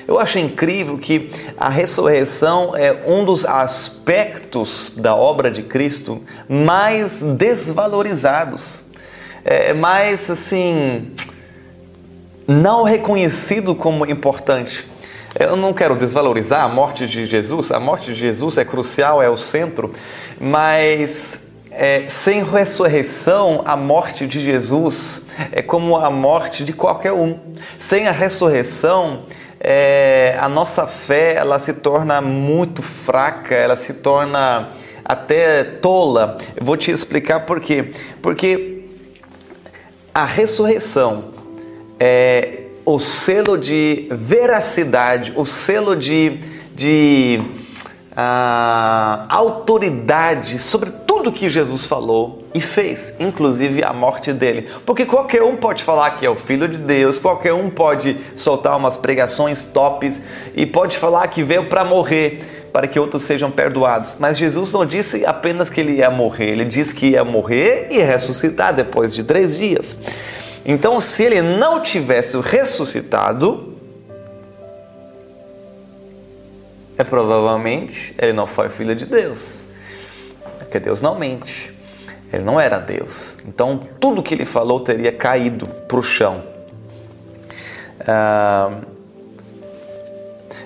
Eu 0.07 0.17
acho 0.17 0.39
incrível 0.39 0.97
que 0.97 1.29
a 1.57 1.67
ressurreição 1.67 2.73
é 2.73 3.03
um 3.05 3.25
dos 3.25 3.43
aspectos 3.43 4.93
da 4.95 5.13
obra 5.13 5.51
de 5.51 5.61
Cristo 5.61 6.21
mais 6.47 7.21
desvalorizados, 7.21 8.83
é 9.43 9.73
mais 9.73 10.29
assim, 10.29 11.11
não 12.47 12.83
reconhecido 12.83 13.75
como 13.75 14.05
importante. 14.09 14.87
Eu 15.37 15.57
não 15.57 15.73
quero 15.73 15.95
desvalorizar 15.97 16.63
a 16.63 16.69
morte 16.69 17.07
de 17.07 17.25
Jesus, 17.25 17.73
a 17.73 17.79
morte 17.79 18.13
de 18.13 18.15
Jesus 18.15 18.57
é 18.57 18.63
crucial, 18.63 19.21
é 19.21 19.29
o 19.29 19.35
centro, 19.35 19.91
mas 20.39 21.51
é, 21.75 22.07
sem 22.07 22.43
ressurreição, 22.43 23.61
a 23.65 23.75
morte 23.75 24.27
de 24.27 24.39
Jesus 24.39 25.25
é 25.51 25.61
como 25.61 25.95
a 25.97 26.09
morte 26.09 26.63
de 26.63 26.71
qualquer 26.71 27.11
um. 27.11 27.39
Sem 27.79 28.07
a 28.07 28.11
ressurreição, 28.11 29.23
é, 29.59 30.37
a 30.39 30.47
nossa 30.47 30.85
fé 30.85 31.35
ela 31.35 31.57
se 31.57 31.73
torna 31.73 32.21
muito 32.21 32.81
fraca, 32.81 33.55
ela 33.55 33.75
se 33.75 33.93
torna 33.93 34.69
até 35.03 35.63
tola. 35.63 36.37
Eu 36.55 36.65
vou 36.65 36.77
te 36.77 36.91
explicar 36.91 37.41
por 37.41 37.59
quê. 37.59 37.91
Porque 38.21 38.85
a 40.13 40.25
ressurreição 40.25 41.31
é, 41.99 42.63
o 42.85 42.99
selo 42.99 43.57
de 43.57 44.07
veracidade, 44.11 45.33
o 45.35 45.45
selo 45.45 45.95
de, 45.95 46.39
de 46.75 47.41
uh, 48.11 49.25
autoridade 49.29 50.59
sobre 50.59 50.91
tudo 51.23 51.31
que 51.31 51.49
Jesus 51.49 51.85
falou 51.85 52.43
e 52.53 52.59
fez, 52.59 53.15
inclusive 53.17 53.81
a 53.81 53.93
morte 53.93 54.33
dele. 54.33 54.67
Porque 54.85 55.05
qualquer 55.05 55.41
um 55.41 55.55
pode 55.55 55.81
falar 55.81 56.11
que 56.19 56.25
é 56.25 56.29
o 56.29 56.35
Filho 56.35 56.67
de 56.67 56.77
Deus, 56.77 57.17
qualquer 57.17 57.53
um 57.53 57.69
pode 57.69 58.17
soltar 58.35 58.75
umas 58.75 58.97
pregações 58.97 59.63
tops 59.63 60.19
e 60.53 60.65
pode 60.65 60.97
falar 60.97 61.25
que 61.27 61.41
veio 61.41 61.69
para 61.69 61.85
morrer 61.85 62.67
para 62.73 62.87
que 62.87 62.99
outros 62.99 63.23
sejam 63.23 63.49
perdoados. 63.49 64.17
Mas 64.19 64.37
Jesus 64.37 64.73
não 64.73 64.85
disse 64.85 65.25
apenas 65.25 65.69
que 65.69 65.79
ele 65.79 65.93
ia 65.93 66.09
morrer, 66.09 66.49
ele 66.49 66.65
disse 66.65 66.93
que 66.93 67.11
ia 67.11 67.23
morrer 67.23 67.87
e 67.89 67.99
ressuscitar 67.99 68.73
depois 68.73 69.15
de 69.15 69.23
três 69.23 69.57
dias. 69.57 69.95
Então, 70.65 70.99
se 70.99 71.23
ele 71.23 71.41
não 71.41 71.81
tivesse 71.81 72.37
ressuscitado, 72.41 73.75
é 76.97 77.03
provavelmente 77.03 78.13
ele 78.19 78.33
não 78.33 78.45
foi 78.45 78.67
filho 78.67 78.93
de 78.93 79.05
Deus. 79.05 79.61
Porque 80.73 80.85
Deus 80.85 81.03
não 81.03 81.13
mente. 81.13 81.71
Ele 82.31 82.43
não 82.43 82.59
era 82.59 82.79
Deus. 82.79 83.37
Então, 83.47 83.79
tudo 83.99 84.23
que 84.23 84.33
ele 84.33 84.43
falou 84.43 84.79
teria 84.79 85.11
caído 85.11 85.67
para 85.67 85.99
o 85.99 86.01
chão. 86.01 86.41
Ah, 88.07 88.71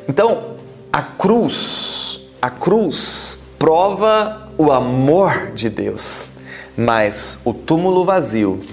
então, 0.08 0.56
a 0.94 1.02
cruz, 1.02 2.22
a 2.42 2.50
cruz 2.50 3.38
prova 3.60 4.48
o 4.58 4.72
amor 4.72 5.52
de 5.52 5.70
Deus, 5.70 6.32
mas 6.78 7.42
o 7.44 7.54
túmulo 7.54 8.06
vazio 8.06 8.64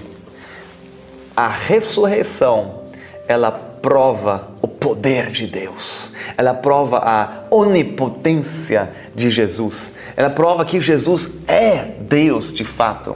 a 1.35 1.49
ressurreição, 1.49 2.83
ela 3.27 3.51
prova 3.51 4.51
o 4.61 4.69
poder 4.85 5.31
de 5.31 5.47
Deus. 5.47 6.13
Ela 6.37 6.53
prova 6.53 6.99
a 6.99 7.45
onipotência 7.49 8.91
de 9.15 9.31
Jesus. 9.31 9.95
Ela 10.15 10.29
prova 10.29 10.63
que 10.63 10.79
Jesus 10.79 11.27
é 11.47 11.95
Deus 12.01 12.53
de 12.53 12.63
fato. 12.63 13.15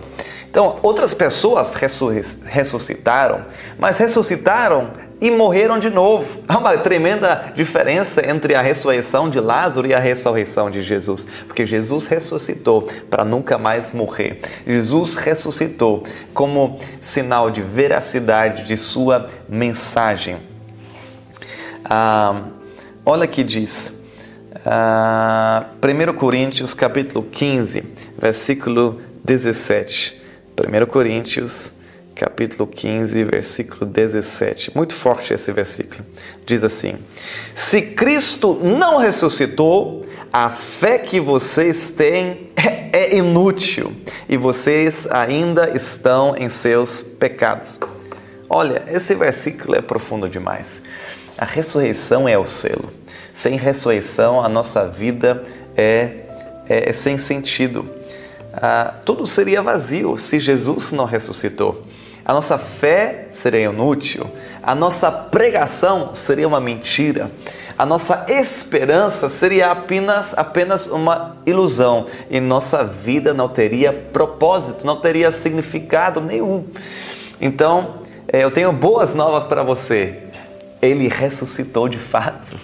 Então, 0.50 0.80
outras 0.82 1.14
pessoas 1.14 1.76
ressuscitaram, 1.76 3.46
mas 3.78 4.00
ressuscitaram 4.00 4.90
e 5.22 5.30
morreram 5.30 5.78
de 5.78 5.92
novo. 5.92 6.40
Há 6.48 6.58
uma 6.58 6.76
tremenda 6.76 7.54
diferença 7.56 8.28
entre 8.28 8.56
a 8.56 8.64
ressurreição 8.64 9.30
de 9.30 9.40
Lázaro 9.40 9.86
e 9.86 9.94
a 9.94 10.00
ressurreição 10.00 10.72
de 10.72 10.82
Jesus, 10.82 11.28
porque 11.46 11.68
Jesus 11.68 12.08
ressuscitou 12.08 12.88
para 13.12 13.24
nunca 13.24 13.60
mais 13.60 13.94
morrer. 13.94 14.40
Jesus 14.66 15.18
ressuscitou 15.18 16.04
como 16.34 16.80
sinal 17.00 17.52
de 17.52 17.62
veracidade 17.62 18.64
de 18.64 18.76
sua 18.76 19.28
mensagem. 19.48 20.49
Ah, 21.89 22.43
olha 23.04 23.25
que 23.25 23.43
diz. 23.43 23.91
Ah, 24.63 25.65
1 25.82 26.13
Coríntios 26.13 26.75
capítulo 26.75 27.23
15, 27.23 27.84
versículo 28.15 29.02
17. 29.25 30.21
1 30.56 30.86
Coríntios 30.86 31.73
capítulo 32.13 32.67
15, 32.67 33.23
versículo 33.23 33.86
17. 33.88 34.75
Muito 34.75 34.93
forte 34.93 35.34
esse 35.34 35.52
versículo. 35.52 36.06
Diz 36.45 36.63
assim: 36.63 36.95
Se 37.56 37.82
Cristo 37.82 38.60
não 38.62 38.97
ressuscitou, 38.97 40.06
a 40.32 40.52
fé 40.52 40.99
que 40.99 41.19
vocês 41.19 41.89
têm 41.89 42.52
é, 42.56 42.99
é 43.06 43.15
inútil 43.17 43.93
e 44.28 44.38
vocês 44.38 45.08
ainda 45.10 45.75
estão 45.75 46.36
em 46.38 46.49
seus 46.49 47.02
pecados. 47.02 47.80
Olha, 48.47 48.84
esse 48.88 49.15
versículo 49.15 49.75
é 49.75 49.82
profundo 49.82 50.30
demais. 50.30 50.82
A 51.39 51.45
ressurreição 51.45 52.28
é 52.28 52.38
o 52.38 52.45
selo. 52.45 52.91
Sem 53.34 53.56
ressurreição, 53.56 54.43
a 54.43 54.49
nossa 54.49 54.88
vida 54.88 55.43
é, 55.75 56.12
é, 56.67 56.89
é 56.89 56.93
sem 56.93 57.17
sentido. 57.17 57.89
Ah, 58.54 58.93
tudo 59.06 59.25
seria 59.25 59.62
vazio 59.62 60.17
se 60.17 60.39
Jesus 60.39 60.91
não 60.91 61.06
ressuscitou 61.06 61.86
a 62.30 62.34
nossa 62.34 62.60
fé 62.60 63.25
seria 63.32 63.62
inútil, 63.62 64.30
a 64.62 64.75
nossa 64.75 65.12
pregação 65.12 66.13
seria 66.13 66.47
uma 66.47 66.60
mentira, 66.60 67.32
a 67.75 67.88
nossa 67.88 68.28
esperança 68.30 69.28
seria 69.30 69.71
apenas, 69.71 70.38
apenas 70.38 70.86
uma 70.86 71.38
ilusão 71.43 72.06
e 72.30 72.39
nossa 72.39 72.84
vida 72.84 73.34
não 73.34 73.49
teria 73.49 73.91
propósito, 73.91 74.86
não 74.86 74.97
teria 74.97 75.32
significado 75.32 76.21
nenhum. 76.21 76.67
Então, 77.41 77.95
eh, 78.28 78.43
eu 78.43 78.52
tenho 78.52 78.71
boas 78.71 79.15
novas 79.15 79.45
para 79.45 79.63
você. 79.63 80.29
Ele 80.82 81.08
ressuscitou 81.08 81.89
de 81.89 81.98
fato. 81.98 82.58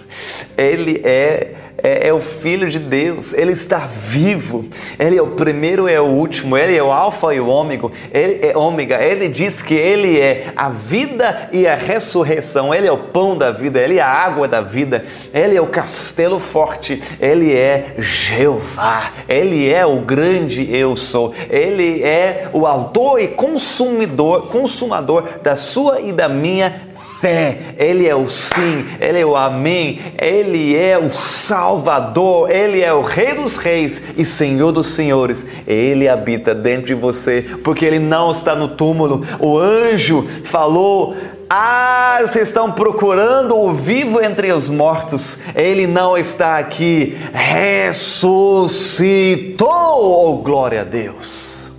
Ele 0.56 1.00
é 1.04 1.54
é, 1.82 2.08
é, 2.08 2.12
o 2.12 2.20
Filho 2.20 2.68
de 2.70 2.78
Deus, 2.78 3.34
ele 3.34 3.52
está 3.52 3.78
vivo, 3.86 4.64
ele 4.98 5.18
é 5.18 5.22
o 5.22 5.28
primeiro 5.28 5.88
e 5.88 5.92
é 5.92 6.00
o 6.00 6.04
último, 6.04 6.56
ele 6.56 6.76
é 6.76 6.82
o 6.82 6.90
Alfa 6.90 7.34
e 7.34 7.40
o 7.40 7.48
Ômega, 7.48 7.90
ele 8.12 8.46
é 8.46 8.56
ômega, 8.56 9.02
ele 9.02 9.28
diz 9.28 9.60
que 9.60 9.74
ele 9.74 10.18
é 10.18 10.46
a 10.56 10.70
vida 10.70 11.48
e 11.52 11.66
a 11.66 11.74
ressurreição, 11.74 12.74
ele 12.74 12.86
é 12.86 12.92
o 12.92 12.96
pão 12.96 13.36
da 13.36 13.52
vida, 13.52 13.78
ele 13.78 13.98
é 13.98 14.02
a 14.02 14.08
água 14.08 14.48
da 14.48 14.60
vida, 14.60 15.04
ele 15.34 15.56
é 15.56 15.60
o 15.60 15.66
castelo 15.66 16.40
forte, 16.40 17.02
ele 17.20 17.54
é 17.54 17.94
Jeová, 17.98 19.12
ele 19.28 19.70
é 19.70 19.84
o 19.84 20.00
grande 20.00 20.74
eu 20.74 20.96
sou, 20.96 21.34
ele 21.50 22.02
é 22.02 22.48
o 22.52 22.66
autor 22.66 23.20
e 23.20 23.28
consumidor, 23.28 24.48
consumador 24.48 25.24
da 25.42 25.54
sua 25.54 26.00
e 26.00 26.10
da 26.10 26.28
minha 26.28 26.86
fé, 27.26 27.58
Ele 27.76 28.06
é 28.06 28.14
o 28.14 28.28
sim, 28.28 28.86
Ele 29.00 29.18
é 29.18 29.26
o 29.26 29.34
amém, 29.34 29.98
Ele 30.16 30.76
é 30.76 30.96
o 30.96 31.10
Salvador, 31.10 32.48
Ele 32.48 32.80
é 32.80 32.92
o 32.92 33.02
Rei 33.02 33.34
dos 33.34 33.56
Reis 33.56 34.00
e 34.16 34.24
Senhor 34.24 34.70
dos 34.70 34.86
Senhores. 34.86 35.44
Ele 35.66 36.08
habita 36.08 36.54
dentro 36.54 36.86
de 36.86 36.94
você, 36.94 37.44
porque 37.64 37.84
Ele 37.84 37.98
não 37.98 38.30
está 38.30 38.54
no 38.54 38.68
túmulo. 38.68 39.26
O 39.40 39.58
anjo 39.58 40.24
falou. 40.44 41.16
Ah, 41.48 42.18
vocês 42.22 42.48
estão 42.48 42.72
procurando 42.72 43.56
o 43.56 43.72
vivo 43.72 44.20
entre 44.20 44.50
os 44.50 44.68
mortos. 44.68 45.38
Ele 45.54 45.86
não 45.86 46.18
está 46.18 46.58
aqui. 46.58 47.16
Ressuscitou. 47.32 49.68
Oh, 49.68 50.38
glória 50.38 50.80
a 50.80 50.84
Deus. 50.84 51.70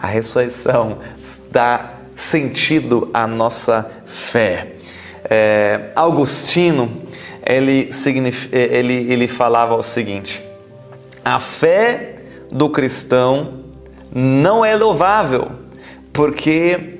A 0.00 0.06
ressurreição 0.06 0.98
dá 1.50 1.97
sentido 2.18 3.08
à 3.14 3.26
nossa 3.26 3.88
fé. 4.04 4.72
É, 5.30 5.92
Augustino 5.94 7.06
ele, 7.46 7.88
ele, 8.52 9.12
ele 9.12 9.28
falava 9.28 9.74
o 9.76 9.82
seguinte: 9.82 10.44
a 11.24 11.40
fé 11.40 12.16
do 12.50 12.68
cristão 12.68 13.60
não 14.12 14.64
é 14.64 14.74
louvável, 14.76 15.50
porque 16.12 16.98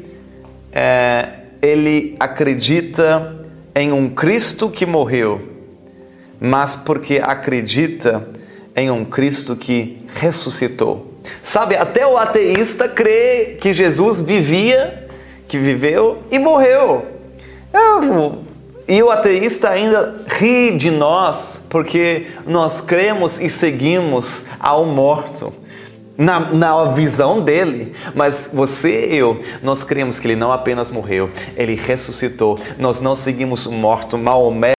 é, 0.73 1.41
ele 1.61 2.17
acredita 2.21 3.45
em 3.75 3.93
um 3.93 4.09
Cristo 4.09 4.71
que 4.71 4.87
morreu, 4.87 5.41
mas 6.41 6.77
porque 6.77 7.21
acredita 7.23 8.29
em 8.77 8.91
um 8.91 9.05
Cristo 9.05 9.57
que 9.57 9.99
ressuscitou. 10.15 11.15
Sabe, 11.43 11.77
até 11.77 12.07
o 12.07 12.17
ateísta 12.17 12.89
crê 12.89 13.57
que 13.61 13.75
Jesus 13.75 14.23
vivia 14.23 15.08
que 15.49 15.57
viveu 15.57 16.19
e 16.31 16.39
morreu. 16.39 17.07
E 18.87 19.03
o 19.03 19.11
ateísta 19.11 19.71
ainda 19.71 20.25
ri 20.29 20.77
de 20.77 20.91
nós 20.91 21.63
porque 21.69 22.27
nós 22.47 22.81
cremos 22.81 23.41
e 23.41 23.51
seguimos 23.51 24.47
ao 24.61 24.87
morto 24.87 25.53
na, 26.19 26.41
na 26.41 26.85
visão 26.87 27.41
dele. 27.41 27.93
Mas 28.15 28.51
você 28.53 29.07
e 29.07 29.17
eu, 29.17 29.41
nós 29.63 29.85
cremos 29.85 30.19
que 30.19 30.27
ele 30.27 30.35
não 30.35 30.51
apenas 30.51 30.91
morreu, 30.91 31.31
ele 31.57 31.77
ressuscitou. 31.77 32.59
Nós 32.77 33.01
não 33.01 33.15
seguimos 33.15 33.67
o 33.67 33.73
morto. 33.73 34.19
Maomé 34.19 34.73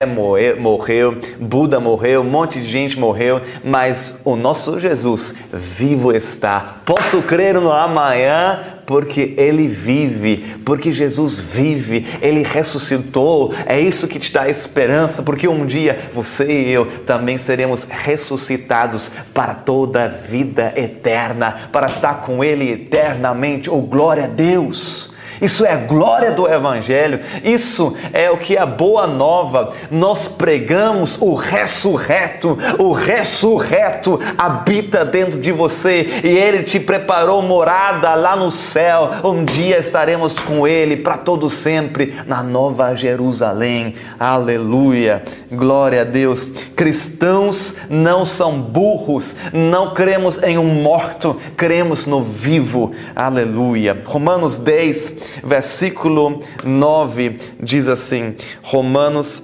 morreu, 0.59 1.17
Buda 1.39 1.79
morreu, 1.79 2.21
um 2.21 2.25
monte 2.25 2.59
de 2.59 2.69
gente 2.69 2.99
morreu, 2.99 3.41
mas 3.63 4.19
o 4.25 4.35
nosso 4.35 4.79
Jesus 4.79 5.33
vivo 5.53 6.11
está. 6.11 6.77
Posso 6.85 7.21
crer 7.21 7.55
no 7.55 7.71
amanhã 7.71 8.78
porque 8.89 9.35
Ele 9.37 9.67
vive, 9.67 10.57
porque 10.65 10.91
Jesus 10.91 11.37
vive, 11.37 12.07
Ele 12.23 12.41
ressuscitou. 12.41 13.53
É 13.67 13.79
isso 13.79 14.07
que 14.07 14.17
te 14.17 14.33
dá 14.33 14.49
esperança, 14.49 15.21
porque 15.21 15.47
um 15.47 15.63
dia 15.63 16.09
você 16.11 16.63
e 16.63 16.71
eu 16.71 16.87
também 17.05 17.37
seremos 17.37 17.83
ressuscitados 17.83 19.11
para 19.31 19.53
toda 19.53 20.05
a 20.05 20.07
vida 20.07 20.73
eterna, 20.75 21.69
para 21.71 21.85
estar 21.85 22.21
com 22.21 22.43
Ele 22.43 22.71
eternamente. 22.71 23.69
Oh, 23.69 23.79
glória 23.79 24.23
a 24.23 24.27
Deus! 24.27 25.13
Isso 25.41 25.65
é 25.65 25.73
a 25.73 25.77
glória 25.77 26.31
do 26.31 26.47
Evangelho, 26.47 27.19
isso 27.43 27.95
é 28.11 28.29
o 28.29 28.37
que 28.37 28.57
é 28.57 28.59
a 28.59 28.65
boa 28.65 29.07
nova. 29.07 29.71
Nós 29.89 30.27
pregamos 30.27 31.17
o 31.19 31.33
ressurreto, 31.33 32.57
o 32.77 32.91
ressurreto 32.91 34.19
habita 34.37 35.05
dentro 35.05 35.39
de 35.39 35.51
você 35.51 36.21
e 36.23 36.27
ele 36.27 36.63
te 36.63 36.79
preparou 36.79 37.41
morada 37.41 38.13
lá 38.15 38.35
no 38.35 38.51
céu. 38.51 39.11
Um 39.23 39.45
dia 39.45 39.79
estaremos 39.79 40.39
com 40.39 40.67
ele 40.67 40.97
para 40.97 41.17
todo 41.17 41.49
sempre 41.49 42.15
na 42.25 42.43
Nova 42.43 42.95
Jerusalém. 42.95 43.95
Aleluia, 44.19 45.23
glória 45.51 46.01
a 46.01 46.05
Deus. 46.05 46.45
Cristãos 46.75 47.75
não 47.89 48.25
são 48.25 48.59
burros, 48.59 49.35
não 49.53 49.93
cremos 49.93 50.41
em 50.43 50.57
um 50.57 50.65
morto, 50.65 51.37
cremos 51.55 52.05
no 52.05 52.21
vivo. 52.21 52.91
Aleluia. 53.15 54.01
Romanos 54.05 54.57
10 54.57 55.28
versículo 55.43 56.39
9 56.63 57.37
diz 57.59 57.87
assim: 57.87 58.35
Romanos, 58.61 59.43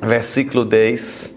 versículo 0.00 0.64
10. 0.64 1.36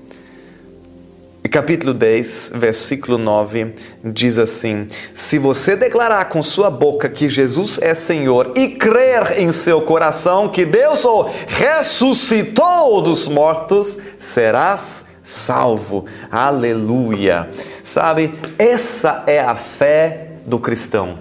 Capítulo 1.52 1.96
10, 1.96 2.52
versículo 2.56 3.18
9 3.18 3.74
diz 4.04 4.38
assim: 4.38 4.88
Se 5.14 5.40
você 5.40 5.76
declarar 5.76 6.26
com 6.26 6.44
sua 6.44 6.70
boca 6.70 7.10
que 7.10 7.28
Jesus 7.28 7.80
é 7.82 7.96
Senhor 7.96 8.54
e 8.56 8.68
crer 8.68 9.40
em 9.40 9.52
seu 9.52 9.82
coração 9.82 10.48
que 10.48 10.64
Deus 10.64 11.04
o 11.06 11.28
ressuscitou 11.48 13.02
dos 13.02 13.28
mortos, 13.28 13.98
serás 14.20 15.06
salvo. 15.24 16.06
Aleluia. 16.32 17.50
Sabe, 17.84 18.34
essa 18.60 19.24
é 19.26 19.40
a 19.40 19.56
fé 19.56 20.34
do 20.46 20.60
cristão, 20.60 21.20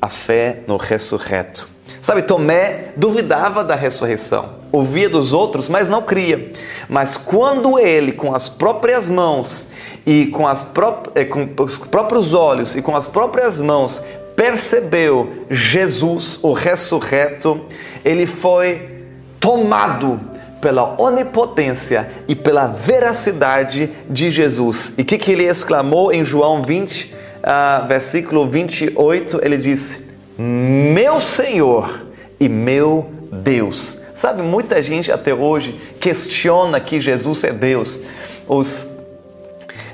a 0.00 0.10
fé 0.10 0.60
no 0.66 0.76
ressurreto. 0.76 1.75
Sabe, 2.06 2.22
Tomé 2.22 2.90
duvidava 2.96 3.64
da 3.64 3.74
ressurreição, 3.74 4.50
ouvia 4.70 5.08
dos 5.08 5.32
outros, 5.32 5.68
mas 5.68 5.88
não 5.88 6.00
cria. 6.00 6.52
Mas 6.88 7.16
quando 7.16 7.80
ele, 7.80 8.12
com 8.12 8.32
as 8.32 8.48
próprias 8.48 9.10
mãos 9.10 9.66
e 10.06 10.26
com, 10.26 10.44
pró 10.72 11.02
eh, 11.16 11.24
com 11.24 11.48
os 11.64 11.76
próprios 11.78 12.32
olhos 12.32 12.76
e 12.76 12.80
com 12.80 12.94
as 12.94 13.08
próprias 13.08 13.60
mãos 13.60 14.00
percebeu 14.36 15.46
Jesus, 15.50 16.38
o 16.44 16.52
ressurreto, 16.52 17.62
ele 18.04 18.24
foi 18.24 19.02
tomado 19.40 20.20
pela 20.60 20.94
onipotência 21.02 22.08
e 22.28 22.36
pela 22.36 22.68
veracidade 22.68 23.90
de 24.08 24.30
Jesus. 24.30 24.94
E 24.96 25.02
o 25.02 25.04
que, 25.04 25.18
que 25.18 25.32
ele 25.32 25.42
exclamou 25.42 26.12
em 26.12 26.24
João 26.24 26.62
20, 26.62 27.06
uh, 27.06 27.16
ah, 27.42 27.84
versículo 27.88 28.48
28? 28.48 29.40
Ele 29.42 29.56
disse: 29.56 30.05
meu 30.38 31.18
Senhor 31.18 32.06
e 32.38 32.48
meu 32.48 33.10
Deus. 33.32 33.98
Sabe, 34.14 34.42
muita 34.42 34.82
gente 34.82 35.12
até 35.12 35.34
hoje 35.34 35.78
questiona 36.00 36.80
que 36.80 37.00
Jesus 37.00 37.44
é 37.44 37.52
Deus. 37.52 38.00
Os, 38.48 38.86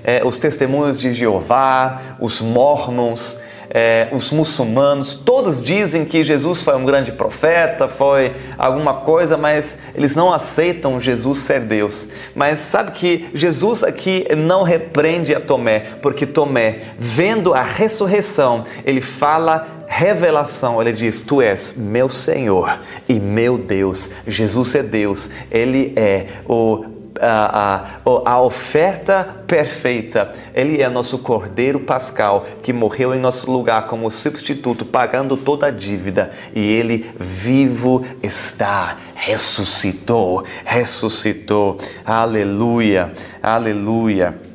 é, 0.04 0.22
os 0.24 0.38
testemunhos 0.38 0.98
de 0.98 1.12
Jeová, 1.12 2.00
os 2.20 2.40
mormons, 2.40 3.38
é, 3.74 4.08
os 4.12 4.30
muçulmanos, 4.30 5.14
todos 5.14 5.62
dizem 5.62 6.04
que 6.04 6.22
Jesus 6.22 6.62
foi 6.62 6.76
um 6.76 6.84
grande 6.84 7.10
profeta, 7.10 7.88
foi 7.88 8.32
alguma 8.58 8.94
coisa, 8.96 9.38
mas 9.38 9.78
eles 9.94 10.14
não 10.14 10.30
aceitam 10.30 11.00
Jesus 11.00 11.38
ser 11.38 11.60
Deus. 11.60 12.08
Mas 12.34 12.58
sabe 12.60 12.90
que 12.90 13.30
Jesus 13.32 13.82
aqui 13.82 14.26
não 14.36 14.62
repreende 14.62 15.34
a 15.34 15.40
Tomé, 15.40 15.80
porque 16.02 16.26
Tomé, 16.26 16.82
vendo 16.98 17.54
a 17.54 17.62
ressurreição, 17.62 18.64
ele 18.84 19.00
fala 19.00 19.81
revelação, 19.92 20.80
ele 20.80 20.92
diz: 20.92 21.20
Tu 21.20 21.42
és 21.42 21.74
meu 21.76 22.08
Senhor 22.08 22.80
e 23.08 23.20
meu 23.20 23.58
Deus. 23.58 24.08
Jesus 24.26 24.74
é 24.74 24.82
Deus, 24.82 25.28
ele 25.50 25.92
é 25.94 26.26
o 26.48 26.86
a, 27.20 27.84
a, 28.04 28.32
a 28.32 28.40
oferta 28.40 29.42
perfeita. 29.46 30.32
Ele 30.54 30.80
é 30.80 30.88
nosso 30.88 31.18
Cordeiro 31.18 31.80
Pascal 31.80 32.46
que 32.62 32.72
morreu 32.72 33.14
em 33.14 33.20
nosso 33.20 33.50
lugar 33.50 33.86
como 33.86 34.10
substituto, 34.10 34.84
pagando 34.84 35.36
toda 35.36 35.66
a 35.66 35.70
dívida. 35.70 36.32
E 36.54 36.60
ele 36.60 37.10
vivo 37.20 38.04
está, 38.22 38.96
ressuscitou, 39.14 40.44
ressuscitou. 40.64 41.76
Aleluia, 42.04 43.12
aleluia. 43.42 44.51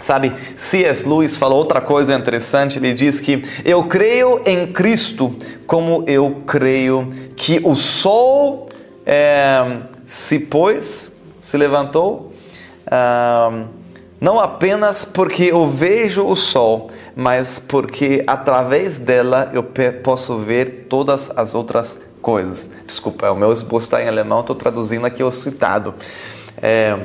Sabe, 0.00 0.32
C.S. 0.56 1.08
Lewis 1.08 1.36
falou 1.36 1.58
outra 1.58 1.80
coisa 1.80 2.14
interessante. 2.14 2.78
Ele 2.78 2.94
diz 2.94 3.20
que 3.20 3.42
eu 3.64 3.84
creio 3.84 4.40
em 4.46 4.66
Cristo 4.66 5.34
como 5.66 6.04
eu 6.06 6.42
creio 6.46 7.10
que 7.36 7.60
o 7.64 7.76
sol 7.76 8.68
é, 9.04 9.80
se 10.04 10.38
pôs 10.40 11.12
se 11.40 11.56
levantou, 11.56 12.34
ah, 12.90 13.64
não 14.20 14.38
apenas 14.38 15.04
porque 15.04 15.44
eu 15.44 15.66
vejo 15.66 16.26
o 16.26 16.36
sol, 16.36 16.90
mas 17.16 17.58
porque 17.58 18.22
através 18.26 18.98
dela 18.98 19.50
eu 19.54 19.64
posso 20.02 20.36
ver 20.38 20.86
todas 20.90 21.30
as 21.36 21.54
outras 21.54 21.98
coisas. 22.20 22.68
Desculpa, 22.86 23.30
o 23.30 23.36
meu 23.36 23.50
esboço 23.52 23.86
está 23.86 24.02
em 24.02 24.08
alemão, 24.08 24.40
estou 24.40 24.56
traduzindo 24.56 25.06
aqui 25.06 25.22
o 25.22 25.30
citado. 25.30 25.94
É, 26.60 26.98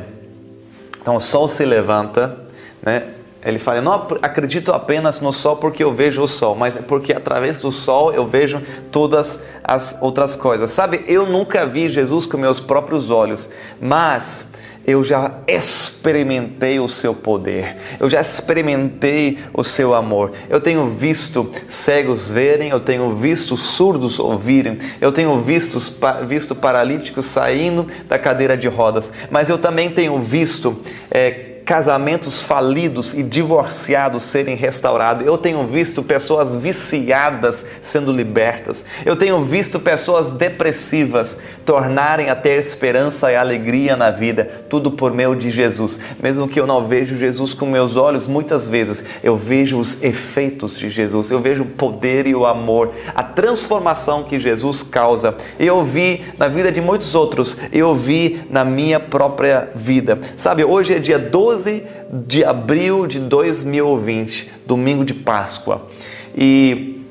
então, 1.02 1.16
o 1.16 1.22
sol 1.22 1.48
se 1.48 1.66
levanta, 1.66 2.42
né? 2.84 3.04
Ele 3.46 3.60
fala: 3.60 3.82
não 3.82 4.08
acredito 4.22 4.72
apenas 4.72 5.20
no 5.20 5.34
sol 5.34 5.58
porque 5.58 5.84
eu 5.84 5.94
vejo 5.94 6.22
o 6.22 6.28
sol, 6.28 6.56
mas 6.56 6.76
é 6.76 6.82
porque 6.82 7.12
através 7.12 7.60
do 7.60 7.72
sol 7.72 8.14
eu 8.14 8.26
vejo 8.26 8.62
todas 8.92 9.42
as 9.64 9.98
outras 10.02 10.36
coisas. 10.36 10.72
Sabe, 10.72 11.04
eu 11.08 11.28
nunca 11.28 11.66
vi 11.66 11.90
Jesus 11.90 12.26
com 12.26 12.38
meus 12.38 12.60
próprios 12.60 13.10
olhos, 13.10 13.50
mas 13.82 14.46
eu 14.86 15.04
já 15.04 15.40
experimentei 15.48 16.80
o 16.80 16.90
seu 16.90 17.14
poder, 17.14 17.78
eu 18.00 18.10
já 18.10 18.20
experimentei 18.20 19.38
o 19.54 19.64
seu 19.64 19.94
amor. 19.94 20.32
Eu 20.50 20.60
tenho 20.60 20.88
visto 20.88 21.50
cegos 21.68 22.30
verem, 22.30 22.70
eu 22.70 22.80
tenho 22.80 23.14
visto 23.14 23.56
surdos 23.58 24.20
ouvirem, 24.20 24.80
eu 25.02 25.12
tenho 25.12 25.38
visto, 25.40 25.80
visto 26.26 26.56
paralíticos 26.56 27.26
saindo 27.26 27.88
da 28.08 28.18
cadeira 28.20 28.56
de 28.56 28.68
rodas, 28.68 29.12
mas 29.30 29.50
eu 29.50 29.58
também 29.58 29.90
tenho 29.90 30.20
visto. 30.20 30.78
É, 31.10 31.53
casamentos 31.66 32.42
falidos 32.42 33.14
e 33.14 33.24
divorciados 33.24 34.24
serem 34.24 34.56
restaurados. 34.56 35.26
Eu 35.26 35.38
tenho 35.38 35.66
visto 35.66 36.04
pessoas 36.04 36.56
viciadas 36.56 37.66
sendo 37.82 38.12
libertas. 38.12 38.86
Eu 39.06 39.16
tenho 39.16 39.44
visto 39.44 39.80
pessoas 39.80 40.32
depressivas 40.32 41.38
tornarem 41.66 42.30
a 42.30 42.36
ter 42.36 42.60
esperança 42.60 43.32
e 43.32 43.36
alegria 43.36 43.96
na 43.96 44.12
vida, 44.12 44.66
tudo 44.70 44.92
por 44.92 45.14
meio 45.14 45.36
de 45.36 45.50
Jesus. 45.50 46.00
Mesmo 46.22 46.48
que 46.48 46.60
eu 46.60 46.68
não 46.68 46.86
vejo 46.86 47.16
Jesus 47.16 47.54
com 47.54 47.66
meus 47.66 47.96
olhos, 47.96 48.28
muitas 48.28 48.68
vezes 48.68 49.04
eu 49.24 49.38
vejo 49.38 49.78
os 49.80 50.02
efeitos 50.04 50.78
de 50.78 50.90
Jesus. 50.90 51.32
Eu 51.32 51.40
vejo 51.40 51.64
o 51.64 51.68
poder 51.68 52.28
e 52.28 52.36
o 52.36 52.46
amor, 52.46 52.92
a 53.16 53.24
transformação 53.24 54.24
que 54.24 54.38
Jesus 54.38 54.84
causa. 54.84 55.36
Eu 55.60 55.84
vi 55.84 56.24
na 56.38 56.48
vida 56.48 56.72
de 56.72 56.82
muitos 56.82 57.16
outros, 57.16 57.58
eu 57.72 57.96
vi 57.96 58.42
na 58.50 58.66
minha 58.66 59.00
própria 59.00 59.70
vida. 59.74 60.20
Sabe, 60.36 60.64
hoje 60.64 60.96
é 60.96 61.00
dia 61.00 61.18
12 61.18 61.53
12 61.54 61.84
de 62.26 62.44
abril 62.44 63.06
de 63.06 63.20
2020, 63.20 64.52
domingo 64.66 65.06
de 65.06 65.14
Páscoa. 65.14 65.88
E 66.36 67.06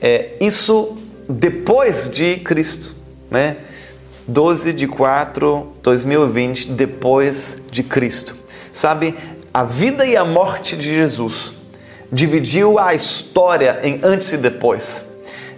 é, 0.00 0.32
isso 0.40 0.96
depois 1.28 2.08
de 2.08 2.38
Cristo, 2.38 2.94
né? 3.30 3.58
12 4.26 4.72
de 4.72 4.88
4 4.88 5.74
2020, 5.80 6.72
depois 6.72 7.62
de 7.70 7.84
Cristo. 7.84 8.34
Sabe, 8.72 9.14
a 9.54 9.62
vida 9.62 10.04
e 10.04 10.16
a 10.16 10.24
morte 10.24 10.76
de 10.76 10.90
Jesus 10.90 11.54
dividiu 12.10 12.80
a 12.80 12.94
história 12.94 13.78
em 13.84 14.00
antes 14.02 14.32
e 14.32 14.36
depois. 14.36 15.04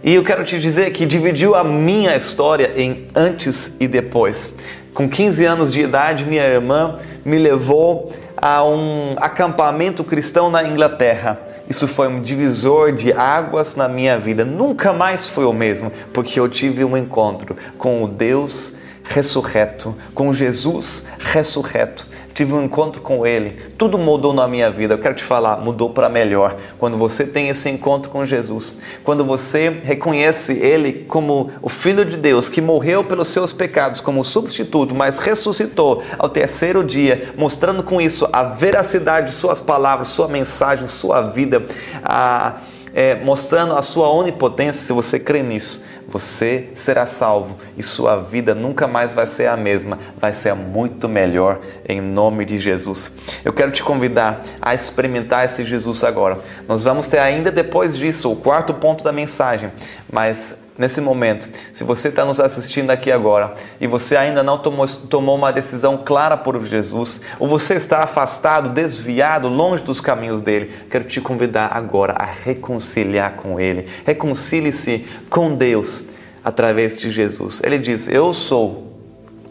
E 0.04 0.14
eu 0.14 0.22
quero 0.22 0.44
te 0.44 0.58
dizer 0.58 0.92
que 0.92 1.06
dividiu 1.06 1.54
a 1.54 1.64
minha 1.64 2.14
história 2.14 2.70
em 2.76 3.08
antes 3.14 3.72
e 3.80 3.88
depois. 3.88 4.50
Com 4.98 5.08
15 5.08 5.44
anos 5.44 5.72
de 5.72 5.80
idade, 5.80 6.24
minha 6.24 6.44
irmã 6.44 6.98
me 7.28 7.38
levou 7.38 8.10
a 8.36 8.64
um 8.64 9.14
acampamento 9.18 10.02
cristão 10.02 10.50
na 10.50 10.64
Inglaterra. 10.66 11.38
Isso 11.68 11.86
foi 11.86 12.08
um 12.08 12.22
divisor 12.22 12.92
de 12.92 13.12
águas 13.12 13.76
na 13.76 13.86
minha 13.86 14.18
vida. 14.18 14.46
Nunca 14.46 14.94
mais 14.94 15.28
foi 15.28 15.44
o 15.44 15.52
mesmo, 15.52 15.92
porque 16.14 16.40
eu 16.40 16.48
tive 16.48 16.84
um 16.84 16.96
encontro 16.96 17.54
com 17.76 18.02
o 18.02 18.08
Deus 18.08 18.76
ressurreto, 19.04 19.94
com 20.14 20.32
Jesus 20.32 21.04
ressurreto 21.18 22.07
tive 22.38 22.54
um 22.54 22.62
encontro 22.62 23.02
com 23.02 23.26
Ele, 23.26 23.50
tudo 23.76 23.98
mudou 23.98 24.32
na 24.32 24.46
minha 24.46 24.70
vida. 24.70 24.94
Eu 24.94 24.98
quero 24.98 25.16
te 25.16 25.24
falar, 25.24 25.56
mudou 25.56 25.90
para 25.90 26.08
melhor. 26.08 26.56
Quando 26.78 26.96
você 26.96 27.26
tem 27.26 27.48
esse 27.48 27.68
encontro 27.68 28.12
com 28.12 28.24
Jesus, 28.24 28.76
quando 29.02 29.24
você 29.24 29.70
reconhece 29.82 30.52
Ele 30.52 31.04
como 31.08 31.50
o 31.60 31.68
Filho 31.68 32.04
de 32.04 32.16
Deus 32.16 32.48
que 32.48 32.60
morreu 32.60 33.02
pelos 33.02 33.26
seus 33.26 33.52
pecados 33.52 34.00
como 34.00 34.24
substituto, 34.24 34.94
mas 34.94 35.18
ressuscitou 35.18 36.00
ao 36.16 36.28
terceiro 36.28 36.84
dia, 36.84 37.34
mostrando 37.36 37.82
com 37.82 38.00
isso 38.00 38.28
a 38.32 38.44
veracidade 38.44 39.32
de 39.32 39.32
Suas 39.32 39.60
palavras, 39.60 40.06
Sua 40.06 40.28
mensagem, 40.28 40.86
Sua 40.86 41.22
vida, 41.22 41.66
a, 42.04 42.60
é, 42.94 43.14
mostrando 43.16 43.74
a 43.74 43.82
Sua 43.82 44.08
onipotência. 44.08 44.82
Se 44.82 44.92
você 44.92 45.18
crê 45.18 45.42
nisso, 45.42 45.82
você 46.08 46.70
será 46.74 47.04
salvo 47.04 47.58
e 47.76 47.82
sua 47.82 48.16
vida 48.16 48.54
nunca 48.54 48.88
mais 48.88 49.12
vai 49.12 49.26
ser 49.26 49.46
a 49.46 49.56
mesma, 49.56 49.98
vai 50.16 50.32
ser 50.32 50.54
muito 50.54 51.06
melhor 51.06 51.60
em 51.86 52.00
nome 52.00 52.46
de 52.46 52.58
Jesus. 52.58 53.12
Eu 53.44 53.52
quero 53.52 53.70
te 53.70 53.82
convidar 53.82 54.42
a 54.60 54.74
experimentar 54.74 55.44
esse 55.44 55.64
Jesus 55.64 56.02
agora. 56.02 56.38
Nós 56.66 56.82
vamos 56.82 57.06
ter 57.06 57.18
ainda 57.18 57.50
depois 57.50 57.96
disso 57.96 58.32
o 58.32 58.36
quarto 58.36 58.72
ponto 58.72 59.04
da 59.04 59.12
mensagem, 59.12 59.70
mas 60.10 60.56
nesse 60.78 61.00
momento, 61.00 61.48
se 61.72 61.82
você 61.82 62.08
está 62.08 62.24
nos 62.24 62.38
assistindo 62.38 62.90
aqui 62.90 63.10
agora 63.10 63.54
e 63.80 63.86
você 63.88 64.16
ainda 64.16 64.44
não 64.44 64.56
tomou, 64.56 64.86
tomou 64.86 65.36
uma 65.36 65.52
decisão 65.52 66.00
clara 66.04 66.36
por 66.36 66.64
Jesus, 66.64 67.20
ou 67.40 67.48
você 67.48 67.74
está 67.74 68.04
afastado, 68.04 68.68
desviado, 68.68 69.48
longe 69.48 69.82
dos 69.82 70.00
caminhos 70.00 70.40
dele, 70.40 70.72
quero 70.88 71.04
te 71.04 71.20
convidar 71.20 71.72
agora 71.72 72.12
a 72.12 72.24
reconciliar 72.24 73.34
com 73.34 73.58
ele. 73.58 73.88
Reconcilie-se 74.06 75.04
com 75.28 75.54
Deus 75.54 76.04
através 76.44 76.98
de 76.98 77.10
Jesus. 77.10 77.60
Ele 77.64 77.78
diz: 77.78 78.08
Eu 78.08 78.32
sou 78.32 78.92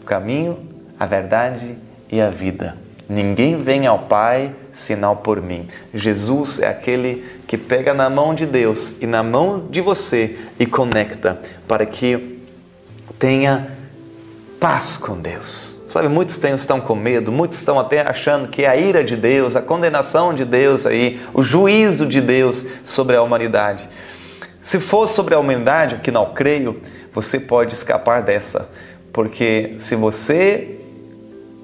o 0.00 0.04
caminho, 0.06 0.58
a 0.98 1.04
verdade 1.04 1.76
e 2.10 2.20
a 2.20 2.30
vida. 2.30 2.76
Ninguém 3.08 3.56
vem 3.56 3.86
ao 3.86 4.00
Pai 4.00 4.54
senão 4.78 5.16
por 5.16 5.42
mim. 5.42 5.68
Jesus 5.92 6.60
é 6.60 6.68
aquele 6.68 7.24
que 7.46 7.58
pega 7.58 7.92
na 7.92 8.08
mão 8.08 8.32
de 8.32 8.46
Deus 8.46 8.94
e 9.00 9.06
na 9.06 9.22
mão 9.22 9.66
de 9.68 9.80
você 9.80 10.36
e 10.58 10.64
conecta 10.64 11.40
para 11.66 11.84
que 11.84 12.38
tenha 13.18 13.76
paz 14.60 14.96
com 14.96 15.18
Deus. 15.18 15.76
Sabe, 15.84 16.08
muitos 16.08 16.38
estão 16.42 16.80
com 16.80 16.94
medo, 16.94 17.32
muitos 17.32 17.58
estão 17.58 17.78
até 17.78 18.02
achando 18.02 18.48
que 18.48 18.64
é 18.64 18.68
a 18.68 18.76
ira 18.76 19.02
de 19.02 19.16
Deus, 19.16 19.56
a 19.56 19.62
condenação 19.62 20.32
de 20.32 20.44
Deus 20.44 20.86
aí, 20.86 21.20
o 21.34 21.42
juízo 21.42 22.06
de 22.06 22.20
Deus 22.20 22.64
sobre 22.84 23.16
a 23.16 23.22
humanidade. 23.22 23.88
Se 24.60 24.78
for 24.78 25.08
sobre 25.08 25.34
a 25.34 25.38
humanidade, 25.38 25.96
o 25.96 26.00
que 26.00 26.12
não 26.12 26.34
creio, 26.34 26.80
você 27.12 27.40
pode 27.40 27.74
escapar 27.74 28.22
dessa, 28.22 28.68
porque 29.12 29.74
se 29.78 29.96
você 29.96 30.78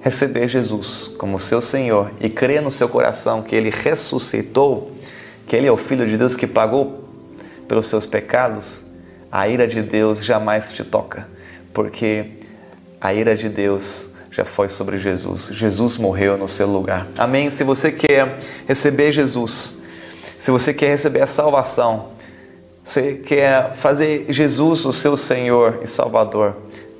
receber 0.05 0.47
Jesus 0.49 1.11
como 1.17 1.38
seu 1.38 1.62
Senhor 1.62 2.12
e 2.21 2.29
crer 2.29 2.61
no 2.61 2.71
seu 2.71 2.87
coração 2.90 3.40
que 3.40 3.57
Ele 3.57 3.71
ressuscitou, 3.71 4.93
que 5.47 5.57
Ele 5.57 5.67
é 5.67 5.73
o 5.73 5.79
Filho 5.79 6.07
de 6.07 6.19
Deus 6.19 6.37
que 6.37 6.47
pagou 6.47 7.09
pelos 7.67 7.87
seus 7.87 8.05
pecados, 8.05 8.83
a 9.33 9.48
ira 9.48 9.67
de 9.67 9.81
Deus 9.81 10.23
jamais 10.23 10.71
te 10.73 10.85
toca, 10.85 11.27
porque 11.73 12.27
a 13.00 13.15
ira 13.15 13.35
de 13.35 13.48
Deus 13.48 14.11
já 14.31 14.44
foi 14.44 14.69
sobre 14.69 14.98
Jesus. 14.98 15.48
Jesus 15.55 15.96
morreu 15.96 16.37
no 16.37 16.50
seu 16.50 16.67
lugar. 16.67 17.07
Amém? 17.17 17.50
Se 17.50 17.65
você 17.65 17.90
quer 17.90 18.37
receber 18.67 19.11
Jesus, 19.11 19.79
se 20.38 20.50
você 20.50 20.75
quer 20.75 20.90
receber 20.90 21.23
a 21.23 21.27
salvação, 21.27 22.13
Você 22.85 23.15
quer 23.15 23.75
fazer 23.75 24.27
Jesus 24.29 24.85
o 24.85 24.92
seu 24.92 25.17
Senhor 25.17 25.81
e 25.83 25.87
Salvador? 25.87 26.55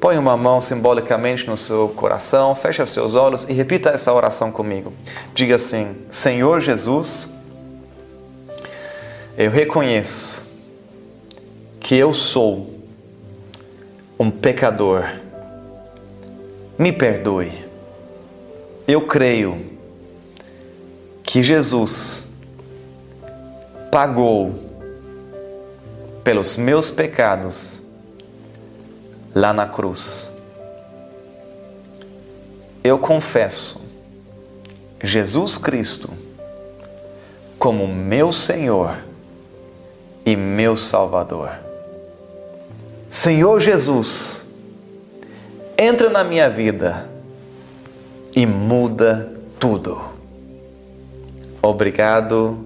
Põe 0.05 0.19
uma 0.19 0.37
mão 0.37 0.61
simbolicamente 0.61 1.47
no 1.47 1.57
seu 1.57 1.89
coração, 1.89 2.55
feche 2.55 2.85
seus 2.85 3.15
olhos 3.15 3.45
e 3.45 3.55
repita 3.55 3.89
essa 3.89 4.13
oração 4.13 4.53
comigo. 4.53 4.93
Diga 5.33 5.55
assim: 5.55 5.97
Senhor 6.11 6.61
Jesus, 6.61 7.31
eu 9.35 9.51
reconheço 9.51 10.45
que 11.81 11.97
eu 11.97 12.13
sou 12.13 12.79
um 14.21 14.31
pecador. 14.31 15.09
Me 16.79 16.93
perdoe. 16.93 17.65
Eu 18.87 19.07
creio 19.07 19.59
que 21.23 21.43
Jesus 21.43 22.27
pagou 23.91 24.55
pelos 26.23 26.59
meus 26.59 26.91
pecados 26.91 27.83
lá 29.35 29.53
na 29.53 29.67
cruz. 29.67 30.31
Eu 32.83 32.99
confesso 32.99 33.81
Jesus 35.03 35.59
Cristo 35.59 36.11
como 37.59 37.89
meu 37.89 38.33
Senhor 38.33 38.99
e 40.25 40.37
meu 40.37 40.77
Salvador. 40.77 41.51
Senhor 43.11 43.61
Jesus, 43.61 44.45
entra 45.79 46.11
na 46.11 46.25
minha 46.25 46.49
vida 46.49 47.09
e 48.35 48.45
muda 48.45 49.33
tudo. 49.59 50.01
Obrigado. 51.63 52.59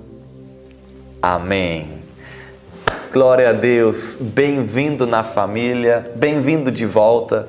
Amém. 1.22 1.97
Glória 3.10 3.48
a 3.48 3.52
Deus, 3.52 4.18
bem-vindo 4.20 5.06
na 5.06 5.24
família, 5.24 6.12
bem-vindo 6.14 6.70
de 6.70 6.84
volta. 6.84 7.48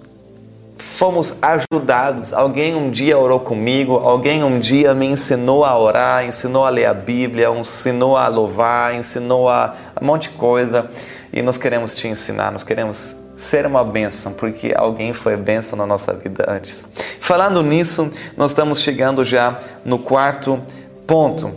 fomos 0.82 1.36
ajudados. 1.40 2.32
Alguém 2.32 2.74
um 2.74 2.90
dia 2.90 3.16
orou 3.16 3.38
comigo, 3.38 3.94
alguém 3.94 4.42
um 4.42 4.58
dia 4.58 4.92
me 4.92 5.06
ensinou 5.06 5.64
a 5.64 5.78
orar, 5.78 6.26
ensinou 6.26 6.64
a 6.64 6.70
ler 6.70 6.86
a 6.86 6.94
Bíblia, 6.94 7.48
ensinou 7.50 8.16
a 8.16 8.26
louvar, 8.26 8.94
ensinou 8.94 9.48
a 9.48 9.74
um 10.00 10.04
monte 10.04 10.28
de 10.28 10.30
coisa. 10.30 10.90
E 11.32 11.40
nós 11.40 11.56
queremos 11.56 11.94
te 11.94 12.08
ensinar, 12.08 12.50
nós 12.50 12.64
queremos 12.64 13.16
ser 13.36 13.64
uma 13.64 13.84
bênção, 13.84 14.32
porque 14.32 14.74
alguém 14.76 15.12
foi 15.12 15.36
bênção 15.36 15.78
na 15.78 15.86
nossa 15.86 16.12
vida 16.12 16.44
antes. 16.48 16.84
Falando 17.20 17.62
nisso, 17.62 18.10
nós 18.36 18.50
estamos 18.50 18.80
chegando 18.80 19.24
já 19.24 19.58
no 19.84 20.00
quarto 20.00 20.60
ponto. 21.06 21.52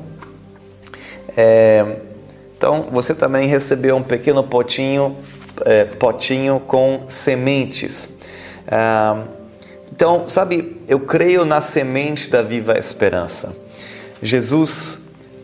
É, 1.36 1.98
então, 2.56 2.88
você 2.92 3.14
também 3.14 3.48
recebeu 3.48 3.96
um 3.96 4.04
pequeno 4.04 4.44
potinho, 4.44 5.18
é, 5.66 5.84
potinho 5.84 6.60
com 6.60 7.04
sementes. 7.08 8.16
Então, 9.92 10.28
sabe, 10.28 10.82
eu 10.88 11.00
creio 11.00 11.46
na 11.46 11.62
semente 11.62 12.30
da 12.30 12.42
viva 12.42 12.78
esperança. 12.78 13.56
Jesus 14.22 15.02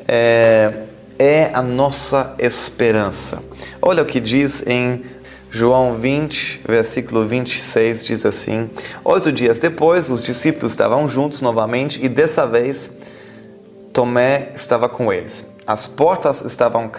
é, 0.08 0.74
é 1.18 1.50
a 1.54 1.62
nossa 1.62 2.36
esperança. 2.40 3.42
Olha 3.82 4.04
o 4.04 4.06
que 4.06 4.20
diz 4.20 4.64
em 4.66 5.06
João 5.50 5.96
20, 5.96 6.62
versículo 6.68 7.28
26, 7.28 8.06
diz 8.06 8.26
assim: 8.26 8.70
Oito 9.04 9.32
dias 9.32 9.60
depois, 9.60 10.10
os 10.10 10.24
discípulos 10.24 10.72
estavam 10.72 11.08
juntos 11.08 11.42
novamente 11.42 12.04
e 12.04 12.10
dessa 12.10 12.48
vez 12.48 12.90
Tomé 13.94 14.52
estava 14.56 14.88
com 14.88 15.12
eles. 15.12 15.50
As 15.68 15.88
portas 15.88 16.44
estavam 16.44 16.90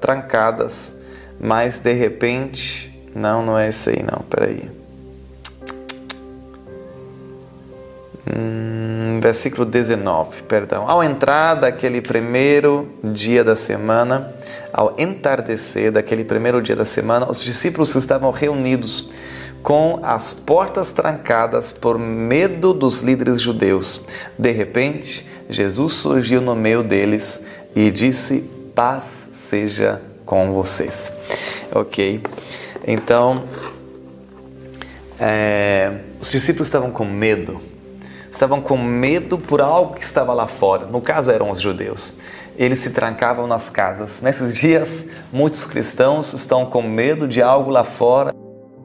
trancadas, 0.00 0.94
mas 1.40 1.80
de 1.80 1.92
repente. 1.92 2.88
Não, 3.14 3.44
não 3.44 3.58
é 3.58 3.68
esse 3.68 3.90
aí, 3.90 4.02
não, 4.02 4.22
peraí. 4.22 4.77
Hum, 8.30 9.20
versículo 9.22 9.64
19, 9.64 10.42
perdão. 10.42 10.84
Ao 10.86 11.02
entrar 11.02 11.54
daquele 11.54 12.02
primeiro 12.02 12.88
dia 13.02 13.42
da 13.42 13.56
semana, 13.56 14.34
ao 14.70 14.94
entardecer 14.98 15.90
daquele 15.90 16.24
primeiro 16.24 16.60
dia 16.60 16.76
da 16.76 16.84
semana, 16.84 17.30
os 17.30 17.42
discípulos 17.42 17.94
estavam 17.94 18.30
reunidos 18.30 19.08
com 19.62 20.00
as 20.02 20.34
portas 20.34 20.92
trancadas 20.92 21.72
por 21.72 21.98
medo 21.98 22.74
dos 22.74 23.00
líderes 23.00 23.40
judeus. 23.40 24.02
De 24.38 24.50
repente, 24.50 25.26
Jesus 25.48 25.94
surgiu 25.94 26.42
no 26.42 26.54
meio 26.54 26.82
deles 26.82 27.44
e 27.74 27.90
disse: 27.90 28.50
Paz 28.74 29.30
seja 29.32 30.02
com 30.26 30.52
vocês. 30.52 31.10
Ok? 31.74 32.20
Então, 32.86 33.44
é, 35.18 36.00
os 36.20 36.30
discípulos 36.30 36.68
estavam 36.68 36.90
com 36.90 37.06
medo 37.06 37.77
estavam 38.38 38.60
com 38.60 38.78
medo 38.78 39.36
por 39.36 39.60
algo 39.60 39.94
que 39.94 40.04
estava 40.04 40.32
lá 40.32 40.46
fora. 40.46 40.86
No 40.86 41.00
caso, 41.00 41.28
eram 41.28 41.50
os 41.50 41.60
judeus. 41.60 42.14
Eles 42.56 42.78
se 42.78 42.90
trancavam 42.90 43.48
nas 43.48 43.68
casas. 43.68 44.22
Nesses 44.22 44.54
dias, 44.54 45.04
muitos 45.32 45.64
cristãos 45.64 46.32
estão 46.32 46.64
com 46.64 46.80
medo 46.80 47.26
de 47.26 47.42
algo 47.42 47.68
lá 47.68 47.82
fora, 47.82 48.32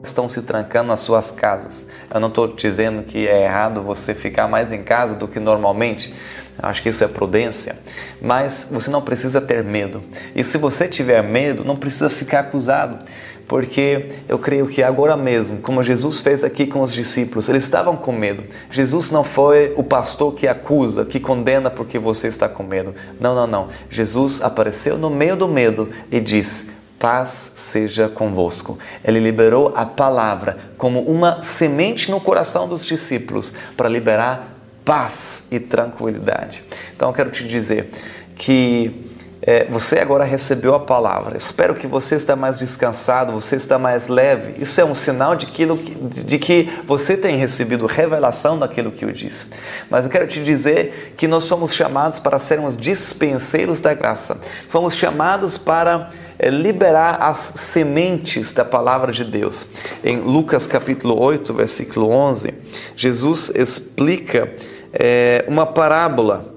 estão 0.02 0.28
se 0.28 0.42
trancando 0.42 0.88
nas 0.88 1.00
suas 1.00 1.30
casas. 1.30 1.86
Eu 2.12 2.18
não 2.18 2.28
estou 2.28 2.48
dizendo 2.48 3.04
que 3.04 3.28
é 3.28 3.44
errado 3.44 3.80
você 3.80 4.12
ficar 4.12 4.48
mais 4.48 4.72
em 4.72 4.82
casa 4.82 5.14
do 5.14 5.28
que 5.28 5.38
normalmente. 5.38 6.12
Acho 6.58 6.82
que 6.82 6.88
isso 6.88 7.02
é 7.02 7.08
prudência, 7.08 7.76
mas 8.20 8.68
você 8.70 8.90
não 8.90 9.02
precisa 9.02 9.40
ter 9.40 9.62
medo. 9.62 10.02
E 10.34 10.42
se 10.42 10.58
você 10.58 10.88
tiver 10.88 11.22
medo, 11.22 11.64
não 11.64 11.76
precisa 11.76 12.10
ficar 12.10 12.40
acusado 12.40 13.04
porque 13.46 14.08
eu 14.28 14.38
creio 14.38 14.66
que 14.66 14.82
agora 14.82 15.16
mesmo, 15.16 15.58
como 15.58 15.82
Jesus 15.82 16.20
fez 16.20 16.42
aqui 16.42 16.66
com 16.66 16.80
os 16.80 16.92
discípulos, 16.92 17.48
eles 17.48 17.64
estavam 17.64 17.96
com 17.96 18.12
medo. 18.12 18.42
Jesus 18.70 19.10
não 19.10 19.22
foi 19.22 19.72
o 19.76 19.82
pastor 19.82 20.34
que 20.34 20.48
acusa, 20.48 21.04
que 21.04 21.20
condena 21.20 21.70
porque 21.70 21.98
você 21.98 22.28
está 22.28 22.48
com 22.48 22.62
medo. 22.62 22.94
Não, 23.20 23.34
não, 23.34 23.46
não. 23.46 23.68
Jesus 23.90 24.40
apareceu 24.40 24.96
no 24.96 25.10
meio 25.10 25.36
do 25.36 25.46
medo 25.46 25.90
e 26.10 26.20
disse: 26.20 26.70
paz 26.98 27.52
seja 27.54 28.08
convosco. 28.08 28.78
Ele 29.04 29.20
liberou 29.20 29.74
a 29.76 29.84
palavra 29.84 30.56
como 30.78 31.00
uma 31.02 31.42
semente 31.42 32.10
no 32.10 32.20
coração 32.20 32.66
dos 32.66 32.84
discípulos 32.84 33.52
para 33.76 33.88
liberar 33.88 34.54
paz 34.84 35.46
e 35.50 35.60
tranquilidade. 35.60 36.64
Então 36.96 37.08
eu 37.08 37.14
quero 37.14 37.30
te 37.30 37.46
dizer 37.46 37.90
que 38.36 39.13
é, 39.46 39.66
você 39.66 39.98
agora 39.98 40.24
recebeu 40.24 40.74
a 40.74 40.80
palavra. 40.80 41.36
Espero 41.36 41.74
que 41.74 41.86
você 41.86 42.14
está 42.14 42.34
mais 42.34 42.58
descansado, 42.58 43.30
você 43.30 43.56
está 43.56 43.78
mais 43.78 44.08
leve. 44.08 44.54
Isso 44.58 44.80
é 44.80 44.84
um 44.86 44.94
sinal 44.94 45.36
de, 45.36 45.44
que, 45.44 45.66
de 45.66 46.38
que 46.38 46.70
você 46.86 47.14
tem 47.14 47.36
recebido 47.36 47.84
revelação 47.84 48.58
daquilo 48.58 48.90
que 48.90 49.04
eu 49.04 49.12
disse. 49.12 49.48
Mas 49.90 50.06
eu 50.06 50.10
quero 50.10 50.26
te 50.26 50.42
dizer 50.42 51.14
que 51.18 51.28
nós 51.28 51.46
fomos 51.46 51.74
chamados 51.74 52.18
para 52.18 52.38
sermos 52.38 52.74
dispenseiros 52.74 53.80
da 53.80 53.92
graça. 53.92 54.40
Fomos 54.66 54.96
chamados 54.96 55.58
para 55.58 56.08
é, 56.38 56.48
liberar 56.48 57.18
as 57.20 57.36
sementes 57.36 58.54
da 58.54 58.64
palavra 58.64 59.12
de 59.12 59.24
Deus. 59.24 59.66
Em 60.02 60.20
Lucas 60.20 60.66
capítulo 60.66 61.22
8, 61.22 61.52
versículo 61.52 62.08
11, 62.08 62.54
Jesus 62.96 63.52
explica 63.54 64.54
é, 64.90 65.44
uma 65.46 65.66
parábola 65.66 66.53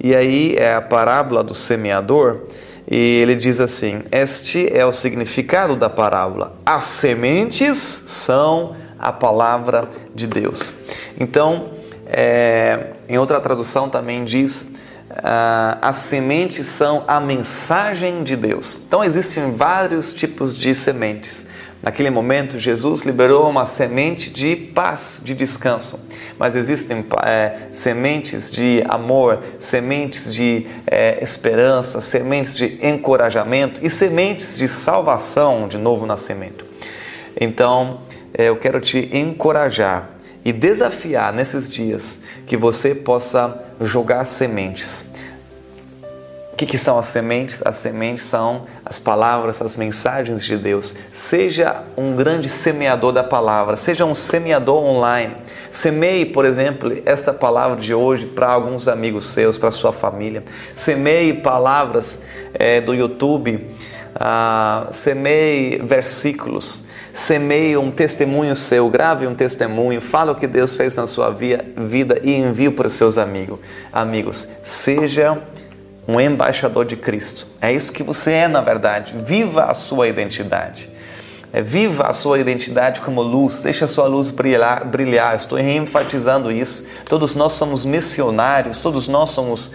e 0.00 0.14
aí 0.14 0.54
é 0.56 0.74
a 0.74 0.80
parábola 0.80 1.42
do 1.42 1.54
semeador, 1.54 2.42
e 2.90 2.96
ele 2.96 3.34
diz 3.34 3.60
assim: 3.60 4.02
Este 4.10 4.68
é 4.72 4.84
o 4.86 4.92
significado 4.92 5.76
da 5.76 5.90
parábola. 5.90 6.54
As 6.64 6.84
sementes 6.84 8.04
são 8.06 8.74
a 8.98 9.12
palavra 9.12 9.88
de 10.14 10.26
Deus. 10.26 10.72
Então, 11.18 11.70
é, 12.06 12.92
em 13.08 13.18
outra 13.18 13.40
tradução 13.40 13.90
também 13.90 14.24
diz: 14.24 14.66
ah, 15.22 15.78
as 15.82 15.96
sementes 15.96 16.66
são 16.66 17.04
a 17.06 17.20
mensagem 17.20 18.22
de 18.22 18.36
Deus. 18.36 18.78
Então, 18.86 19.02
existem 19.02 19.52
vários 19.52 20.12
tipos 20.12 20.56
de 20.56 20.74
sementes. 20.74 21.46
Naquele 21.82 22.10
momento, 22.10 22.58
Jesus 22.58 23.02
liberou 23.02 23.48
uma 23.48 23.64
semente 23.64 24.30
de 24.30 24.56
paz, 24.56 25.20
de 25.22 25.32
descanso. 25.32 25.98
Mas 26.36 26.56
existem 26.56 27.04
é, 27.24 27.68
sementes 27.70 28.50
de 28.50 28.82
amor, 28.88 29.40
sementes 29.58 30.32
de 30.34 30.66
é, 30.86 31.22
esperança, 31.22 32.00
sementes 32.00 32.56
de 32.56 32.84
encorajamento 32.84 33.84
e 33.84 33.88
sementes 33.88 34.58
de 34.58 34.66
salvação, 34.66 35.68
de 35.68 35.78
novo 35.78 36.04
nascimento. 36.04 36.66
Então, 37.40 38.00
é, 38.34 38.48
eu 38.48 38.56
quero 38.56 38.80
te 38.80 39.08
encorajar 39.12 40.10
e 40.44 40.52
desafiar 40.52 41.32
nesses 41.32 41.70
dias 41.70 42.20
que 42.46 42.56
você 42.56 42.94
possa 42.94 43.64
jogar 43.80 44.24
sementes 44.24 45.06
que, 46.58 46.66
que 46.66 46.76
são 46.76 46.98
as 46.98 47.06
sementes? 47.06 47.62
As 47.64 47.76
sementes 47.76 48.24
são 48.24 48.66
as 48.84 48.98
palavras, 48.98 49.62
as 49.62 49.76
mensagens 49.76 50.44
de 50.44 50.56
Deus. 50.56 50.92
Seja 51.12 51.84
um 51.96 52.16
grande 52.16 52.48
semeador 52.48 53.12
da 53.12 53.22
palavra, 53.22 53.76
seja 53.76 54.04
um 54.04 54.14
semeador 54.14 54.84
online. 54.84 55.36
Semeie, 55.70 56.26
por 56.26 56.44
exemplo, 56.44 57.00
essa 57.06 57.32
palavra 57.32 57.76
de 57.76 57.94
hoje 57.94 58.26
para 58.26 58.48
alguns 58.48 58.88
amigos 58.88 59.26
seus, 59.26 59.56
para 59.56 59.70
sua 59.70 59.92
família. 59.92 60.42
Semeie 60.74 61.32
palavras 61.34 62.22
é, 62.52 62.80
do 62.80 62.92
YouTube. 62.92 63.64
Ah, 64.16 64.88
semeie 64.90 65.80
versículos. 65.80 66.84
Semeie 67.12 67.76
um 67.76 67.92
testemunho 67.92 68.56
seu, 68.56 68.88
grave 68.90 69.28
um 69.28 69.34
testemunho, 69.34 70.00
fala 70.00 70.32
o 70.32 70.34
que 70.34 70.46
Deus 70.46 70.74
fez 70.74 70.96
na 70.96 71.06
sua 71.06 71.30
vida 71.30 72.20
e 72.22 72.34
envie 72.34 72.70
para 72.70 72.88
os 72.88 72.94
seus 72.94 73.16
amigos. 73.16 73.58
Amigos, 73.92 74.48
seja 74.62 75.40
um 76.08 76.18
embaixador 76.18 76.86
de 76.86 76.96
Cristo. 76.96 77.46
É 77.60 77.70
isso 77.70 77.92
que 77.92 78.02
você 78.02 78.32
é, 78.32 78.48
na 78.48 78.62
verdade. 78.62 79.14
Viva 79.18 79.64
a 79.64 79.74
sua 79.74 80.08
identidade. 80.08 80.90
É, 81.52 81.60
viva 81.60 82.04
a 82.04 82.14
sua 82.14 82.38
identidade 82.38 83.02
como 83.02 83.20
luz, 83.20 83.60
deixa 83.60 83.84
a 83.84 83.88
sua 83.88 84.06
luz 84.06 84.30
brilhar, 84.30 84.86
brilhar. 84.86 85.36
Estou 85.36 85.58
enfatizando 85.58 86.50
isso. 86.50 86.86
Todos 87.06 87.34
nós 87.34 87.52
somos 87.52 87.84
missionários, 87.84 88.80
todos 88.80 89.06
nós 89.06 89.30
somos 89.30 89.70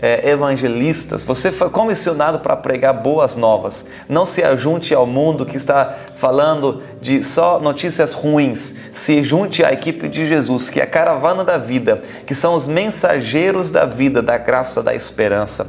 é, 0.00 0.30
evangelistas, 0.30 1.24
você 1.24 1.50
foi 1.50 1.68
comissionado 1.70 2.38
para 2.38 2.56
pregar 2.56 2.94
boas 2.94 3.34
novas. 3.34 3.84
Não 4.08 4.24
se 4.24 4.44
ajunte 4.44 4.94
ao 4.94 5.04
mundo 5.04 5.44
que 5.44 5.56
está 5.56 5.96
falando 6.14 6.82
de 7.00 7.20
só 7.20 7.58
notícias 7.58 8.12
ruins. 8.12 8.74
Se 8.92 9.24
junte 9.24 9.64
à 9.64 9.72
equipe 9.72 10.08
de 10.08 10.24
Jesus, 10.24 10.70
que 10.70 10.80
é 10.80 10.84
a 10.84 10.86
caravana 10.86 11.44
da 11.44 11.58
vida, 11.58 12.00
que 12.24 12.34
são 12.34 12.54
os 12.54 12.68
mensageiros 12.68 13.70
da 13.70 13.84
vida, 13.84 14.22
da 14.22 14.38
graça, 14.38 14.84
da 14.84 14.94
esperança. 14.94 15.68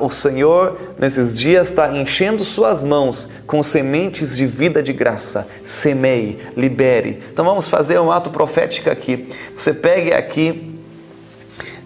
O 0.00 0.10
Senhor, 0.10 0.76
nesses 0.98 1.32
dias, 1.32 1.70
está 1.70 1.96
enchendo 1.96 2.42
suas 2.42 2.82
mãos 2.82 3.28
com 3.46 3.62
sementes 3.62 4.36
de 4.36 4.44
vida 4.44 4.82
de 4.82 4.92
graça. 4.92 5.46
Semeie, 5.64 6.40
libere. 6.56 7.22
Então 7.32 7.44
vamos 7.44 7.68
fazer 7.68 8.00
um 8.00 8.10
ato 8.10 8.28
profético 8.30 8.90
aqui. 8.90 9.28
Você 9.56 9.72
pegue 9.72 10.12
aqui. 10.12 10.68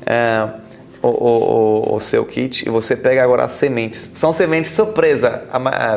É, 0.06 0.65
o, 1.10 1.92
o, 1.92 1.96
o, 1.96 2.00
seu 2.00 2.24
kit 2.24 2.66
e 2.66 2.70
você 2.70 2.96
pega 2.96 3.22
agora 3.22 3.44
as 3.44 3.52
sementes. 3.52 4.10
São 4.14 4.32
sementes 4.32 4.72
surpresa. 4.72 5.44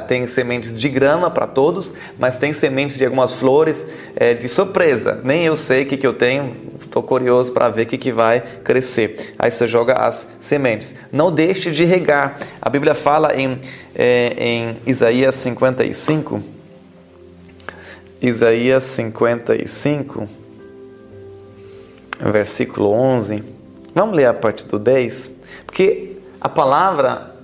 Tem 0.08 0.28
sementes 0.28 0.78
de 0.78 0.90
grama 0.90 1.30
para 1.32 1.48
todos, 1.48 1.94
mas 2.18 2.38
tem 2.38 2.54
sementes 2.54 2.98
de 2.98 3.06
algumas 3.06 3.32
flores 3.34 3.86
é, 4.16 4.34
de 4.34 4.48
surpresa. 4.48 5.20
Nem 5.24 5.44
eu 5.46 5.58
sei 5.58 5.84
o 5.84 5.86
que, 5.86 5.98
que 5.98 6.08
eu 6.08 6.14
tenho, 6.14 6.56
estou 6.82 7.02
curioso 7.02 7.52
para 7.52 7.70
ver 7.70 7.84
o 7.84 7.86
que, 7.86 7.98
que 7.98 8.12
vai 8.12 8.42
crescer. 8.64 9.34
Aí 9.38 9.52
você 9.52 9.68
joga 9.68 9.94
as 9.94 10.28
sementes. 10.40 10.96
Não 11.12 11.32
deixe 11.32 11.72
de 11.72 11.86
regar. 11.86 12.38
A 12.62 12.70
Bíblia 12.70 12.94
fala 12.94 13.36
em, 13.36 13.60
é, 13.96 14.34
em 14.38 14.78
Isaías 14.86 15.36
55. 15.36 16.42
Isaías 18.22 18.84
55, 18.84 20.28
versículo 22.22 22.92
11 22.92 23.59
Vamos 24.00 24.16
ler 24.16 24.28
a 24.28 24.34
parte 24.34 24.66
do 24.66 24.80
10? 24.80 25.30
Porque 25.66 26.16
a 26.40 26.48
palavra 26.48 27.36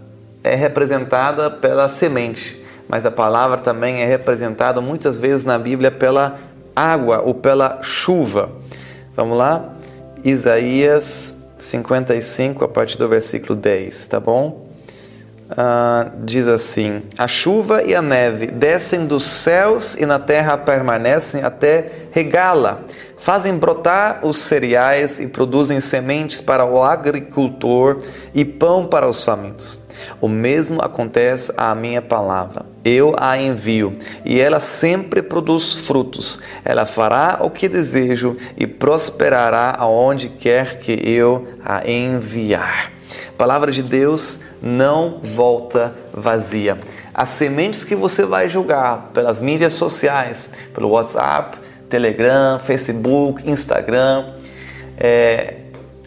é 0.42 0.56
representada 0.56 1.52
pela 1.52 1.90
semente, 1.90 2.64
mas 2.88 3.06
a 3.06 3.12
palavra 3.12 3.58
também 3.58 4.02
é 4.02 4.06
representada 4.06 4.80
muitas 4.80 5.18
vezes 5.18 5.44
na 5.44 5.60
Bíblia 5.60 5.92
pela 5.92 6.40
água 6.74 7.22
ou 7.22 7.34
pela 7.34 7.80
chuva. 7.82 8.52
Vamos 9.18 9.38
lá? 9.38 9.66
Isaías 10.24 11.36
55, 11.60 12.64
a 12.64 12.70
partir 12.70 12.98
do 12.98 13.10
versículo 13.10 13.60
10, 13.60 14.08
tá 14.08 14.22
bom? 14.22 14.66
Ah, 15.58 16.10
diz 16.24 16.48
assim: 16.48 17.04
A 17.18 17.28
chuva 17.28 17.84
e 17.84 17.94
a 17.94 18.02
neve 18.02 18.48
descem 18.48 19.06
dos 19.06 19.26
céus 19.26 19.96
e 19.96 20.06
na 20.06 20.20
terra 20.20 20.58
permanecem 20.58 21.44
até 21.44 21.92
regá-la 22.12 22.80
fazem 23.18 23.58
brotar 23.58 24.20
os 24.24 24.38
cereais 24.38 25.20
e 25.20 25.28
produzem 25.28 25.80
sementes 25.80 26.42
para 26.42 26.66
o 26.66 26.82
agricultor 26.84 28.00
e 28.34 28.44
pão 28.44 28.86
para 28.86 29.08
os 29.08 29.24
famintos. 29.24 29.80
O 30.22 30.28
mesmo 30.28 30.82
acontece 30.82 31.52
à 31.58 31.74
minha 31.74 32.02
palavra. 32.02 32.66
Eu 32.84 33.16
a 33.18 33.38
envio 33.38 33.98
e 34.24 34.40
ela 34.40 34.60
sempre 34.60 35.22
produz 35.22 35.74
frutos. 35.74 36.40
Ela 36.64 36.86
fará 36.86 37.40
o 37.42 37.50
que 37.50 37.68
desejo 37.68 38.38
e 38.58 38.68
prosperará 38.68 39.76
aonde 39.78 40.30
quer 40.30 40.80
que 40.80 40.92
eu 41.04 41.48
a 41.64 41.90
enviar. 41.90 42.92
A 43.30 43.38
palavra 43.38 43.72
de 43.72 43.84
Deus 43.84 44.40
não 44.62 45.20
volta 45.22 45.96
vazia. 46.14 46.78
As 47.14 47.30
sementes 47.30 47.84
que 47.84 47.96
você 47.96 48.26
vai 48.26 48.48
julgar 48.48 49.12
pelas 49.14 49.40
mídias 49.40 49.74
sociais, 49.74 50.50
pelo 50.74 50.90
WhatsApp, 50.90 51.58
Telegram, 51.96 52.60
Facebook, 52.60 53.50
Instagram, 53.50 54.34
é, 54.98 55.60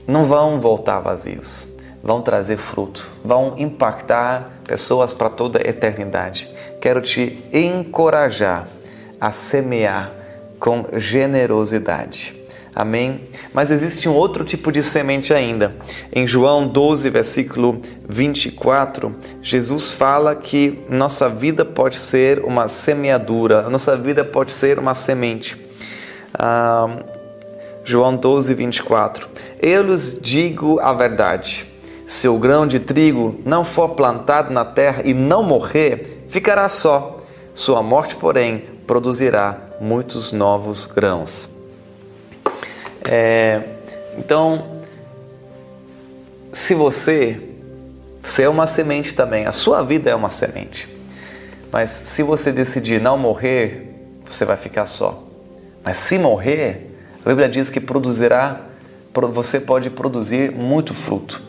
não 0.07 0.25
vão 0.25 0.61
voltar 0.61 1.01
vazios, 1.01 1.67
vão 2.03 2.21
trazer 2.21 2.59
fruto, 2.59 3.09
vão 3.25 3.55
impactar 3.57 4.51
pessoas 4.67 5.15
para 5.15 5.31
toda 5.31 5.59
a 5.59 5.67
eternidade. 5.67 6.53
Quero 6.79 7.01
te 7.01 7.43
encorajar 7.51 8.69
a 9.19 9.31
semear 9.31 10.13
com 10.61 10.85
generosidade. 10.93 12.37
Amém? 12.75 13.23
Mas 13.55 13.71
existe 13.71 14.11
um 14.11 14.15
outro 14.15 14.45
tipo 14.45 14.71
de 14.71 14.83
semente 14.83 15.33
ainda. 15.33 15.75
Em 16.13 16.27
João 16.27 16.67
12, 16.67 17.09
versículo 17.09 17.81
24, 18.07 19.17
Jesus 19.41 19.91
fala 19.91 20.37
que 20.37 20.81
nossa 20.91 21.31
vida 21.31 21.65
pode 21.65 21.97
ser 21.97 22.45
uma 22.45 22.69
semeadura, 22.69 23.71
nossa 23.71 23.97
vida 23.97 24.23
pode 24.23 24.53
ser 24.53 24.79
uma 24.79 24.95
semente. 24.95 25.68
João 27.85 28.17
12, 28.17 28.53
24. 28.55 29.29
Eu 29.61 29.83
lhes 29.83 30.19
digo 30.21 30.79
a 30.81 30.93
verdade: 30.93 31.67
se 32.07 32.29
o 32.29 32.39
grão 32.39 32.67
de 32.67 32.81
trigo 32.81 33.41
não 33.45 33.65
for 33.65 33.91
plantado 33.91 34.53
na 34.53 34.65
terra 34.65 35.03
e 35.05 35.15
não 35.15 35.43
morrer, 35.43 36.25
ficará 36.29 36.69
só. 36.69 37.21
Sua 37.55 37.83
morte, 37.83 38.17
porém, 38.17 38.65
produzirá 38.87 39.59
muitos 39.81 40.33
novos 40.33 40.87
grãos. 40.87 41.49
É, 43.07 43.63
então, 44.17 44.81
se 46.53 46.75
você, 46.75 47.41
você 48.23 48.45
é 48.45 48.49
uma 48.49 48.67
semente 48.67 49.15
também, 49.15 49.47
a 49.47 49.53
sua 49.53 49.83
vida 49.83 50.11
é 50.11 50.15
uma 50.15 50.31
semente. 50.31 50.89
Mas 51.71 51.91
se 51.91 52.23
você 52.23 52.53
decidir 52.53 53.01
não 53.01 53.19
morrer, 53.19 53.95
você 54.27 54.45
vai 54.45 54.57
ficar 54.57 54.87
só. 54.87 55.28
Mas 55.89 55.97
se 55.97 56.19
morrer, 56.19 56.95
a 57.25 57.29
Bíblia 57.31 57.49
diz 57.49 57.71
que 57.71 57.81
produzirá, 57.81 58.61
você 59.33 59.59
pode 59.59 59.89
produzir 59.89 60.53
muito 60.53 60.93
fruto. 60.93 61.41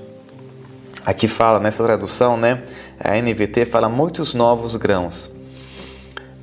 Aqui 1.05 1.27
fala 1.27 1.59
nessa 1.59 1.83
tradução, 1.83 2.37
né? 2.37 2.61
A 3.03 3.17
NVT 3.17 3.65
fala 3.65 3.89
muitos 3.89 4.33
novos 4.33 4.77
grãos. 4.77 5.29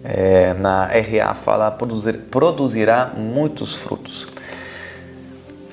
É, 0.04 0.52
na 0.52 0.84
RA 0.84 1.32
fala 1.32 1.70
produzir, 1.70 2.12
produzirá 2.30 3.12
muitos 3.16 3.74
frutos. 3.74 4.26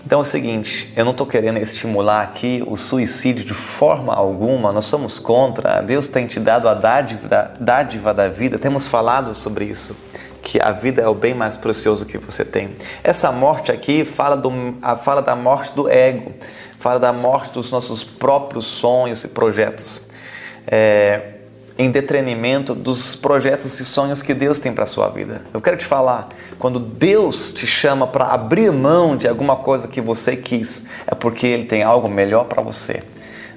Então 0.06 0.20
é 0.20 0.22
o 0.22 0.26
seguinte, 0.26 0.94
eu 0.96 1.04
não 1.04 1.12
estou 1.12 1.28
querendo 1.28 1.60
estimular 1.60 2.24
aqui 2.24 2.64
o 2.66 2.78
suicídio 2.78 3.44
de 3.44 3.54
forma 3.54 4.14
alguma, 4.14 4.72
nós 4.72 4.86
somos 4.86 5.20
contra. 5.20 5.82
Deus 5.82 6.08
tem 6.08 6.26
te 6.26 6.40
dado 6.40 6.70
a 6.70 6.74
dádiva, 6.74 7.52
dádiva 7.60 8.14
da 8.14 8.30
vida, 8.30 8.58
temos 8.58 8.88
falado 8.88 9.34
sobre 9.34 9.66
isso, 9.66 9.94
que 10.44 10.60
a 10.62 10.72
vida 10.72 11.02
é 11.02 11.08
o 11.08 11.16
bem 11.16 11.34
mais 11.34 11.56
precioso 11.56 12.06
que 12.06 12.18
você 12.18 12.44
tem. 12.44 12.70
Essa 13.04 13.32
morte 13.32 13.72
aqui 13.72 14.04
fala, 14.04 14.36
do, 14.36 14.52
fala 15.02 15.22
da 15.22 15.36
morte 15.36 15.74
do 15.74 15.90
ego, 15.90 16.34
fala 16.78 17.00
da 17.00 17.14
morte 17.14 17.54
dos 17.54 17.72
nossos 17.72 18.04
próprios 18.04 18.66
sonhos 18.66 19.24
e 19.24 19.30
projetos. 19.30 20.06
É, 20.68 21.30
em 21.78 21.90
detrimento 21.90 22.76
dos 22.76 23.16
projetos 23.16 23.80
e 23.80 23.86
sonhos 23.86 24.22
que 24.22 24.34
Deus 24.34 24.60
tem 24.60 24.74
para 24.74 24.84
a 24.84 24.88
sua 24.88 25.10
vida. 25.10 25.42
Eu 25.54 25.60
quero 25.60 25.78
te 25.78 25.86
falar, 25.86 26.30
quando 26.60 26.80
Deus 26.80 27.52
te 27.52 27.66
chama 27.66 28.06
para 28.06 28.26
abrir 28.26 28.72
mão 28.72 29.18
de 29.18 29.28
alguma 29.28 29.56
coisa 29.56 29.88
que 29.88 30.00
você 30.00 30.36
quis, 30.36 30.86
é 31.08 31.16
porque 31.16 31.48
Ele 31.48 31.66
tem 31.66 31.82
algo 31.82 32.08
melhor 32.10 32.46
para 32.46 32.62
você. 32.62 33.02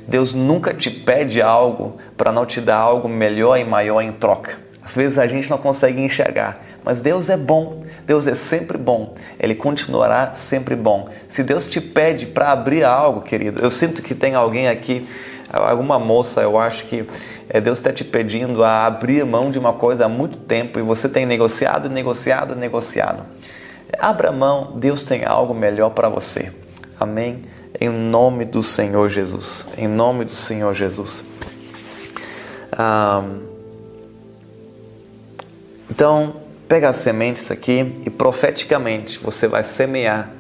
Deus 0.09 0.33
nunca 0.33 0.73
te 0.73 0.91
pede 0.91 1.43
algo 1.43 1.99
para 2.17 2.33
não 2.33 2.47
te 2.47 2.61
dar 2.61 2.77
algo 2.77 3.09
melhor 3.09 3.59
e 3.59 3.65
maior 3.65 4.01
em 4.01 4.13
troca. 4.13 4.67
Às 4.83 4.95
vezes 4.95 5.19
a 5.19 5.27
gente 5.27 5.51
não 5.51 5.59
consegue 5.59 6.01
enxergar, 6.01 6.65
mas 6.87 7.01
Deus 7.01 7.29
é 7.29 7.37
bom, 7.37 7.85
Deus 8.07 8.29
é 8.29 8.35
sempre 8.37 8.79
bom, 8.79 9.13
Ele 9.41 9.57
continuará 9.57 10.33
sempre 10.35 10.77
bom. 10.77 11.09
Se 11.29 11.43
Deus 11.43 11.67
te 11.67 11.81
pede 11.81 12.27
para 12.27 12.53
abrir 12.53 12.85
algo, 12.85 13.23
querido, 13.23 13.61
eu 13.61 13.73
sinto 13.73 14.01
que 14.01 14.15
tem 14.15 14.37
alguém 14.37 14.69
aqui, 14.69 15.05
alguma 15.53 15.99
moça, 15.99 16.43
eu 16.43 16.57
acho 16.57 16.85
que 16.85 17.05
é, 17.49 17.61
Deus 17.61 17.79
está 17.79 17.93
te 17.93 18.05
pedindo 18.05 18.63
a 18.63 18.87
abrir 18.87 19.27
mão 19.27 19.51
de 19.51 19.59
uma 19.59 19.73
coisa 19.73 20.07
há 20.07 20.09
muito 20.09 20.37
tempo 20.37 20.79
e 20.79 20.83
você 20.83 21.09
tem 21.09 21.27
negociado, 21.27 21.91
negociado, 21.91 22.55
negociado. 22.55 23.25
Abra 23.99 24.31
mão, 24.31 24.75
Deus 24.77 25.03
tem 25.03 25.25
algo 25.25 25.53
melhor 25.53 25.91
para 25.91 26.09
você. 26.09 26.53
Amém? 27.01 27.43
Em 27.81 27.89
nome 27.89 28.45
do 28.45 28.63
Senhor 28.63 29.11
Jesus. 29.11 29.67
Em 29.77 29.89
nome 29.89 30.25
do 30.25 30.33
Senhor 30.33 30.73
Jesus. 30.73 31.25
Então, 35.91 36.46
pega 36.69 36.89
as 36.89 36.97
sementes 36.97 37.51
aqui 37.51 38.01
e 38.05 38.11
profeticamente 38.11 39.19
você 39.19 39.47
vai 39.47 39.63
semear 39.63 40.31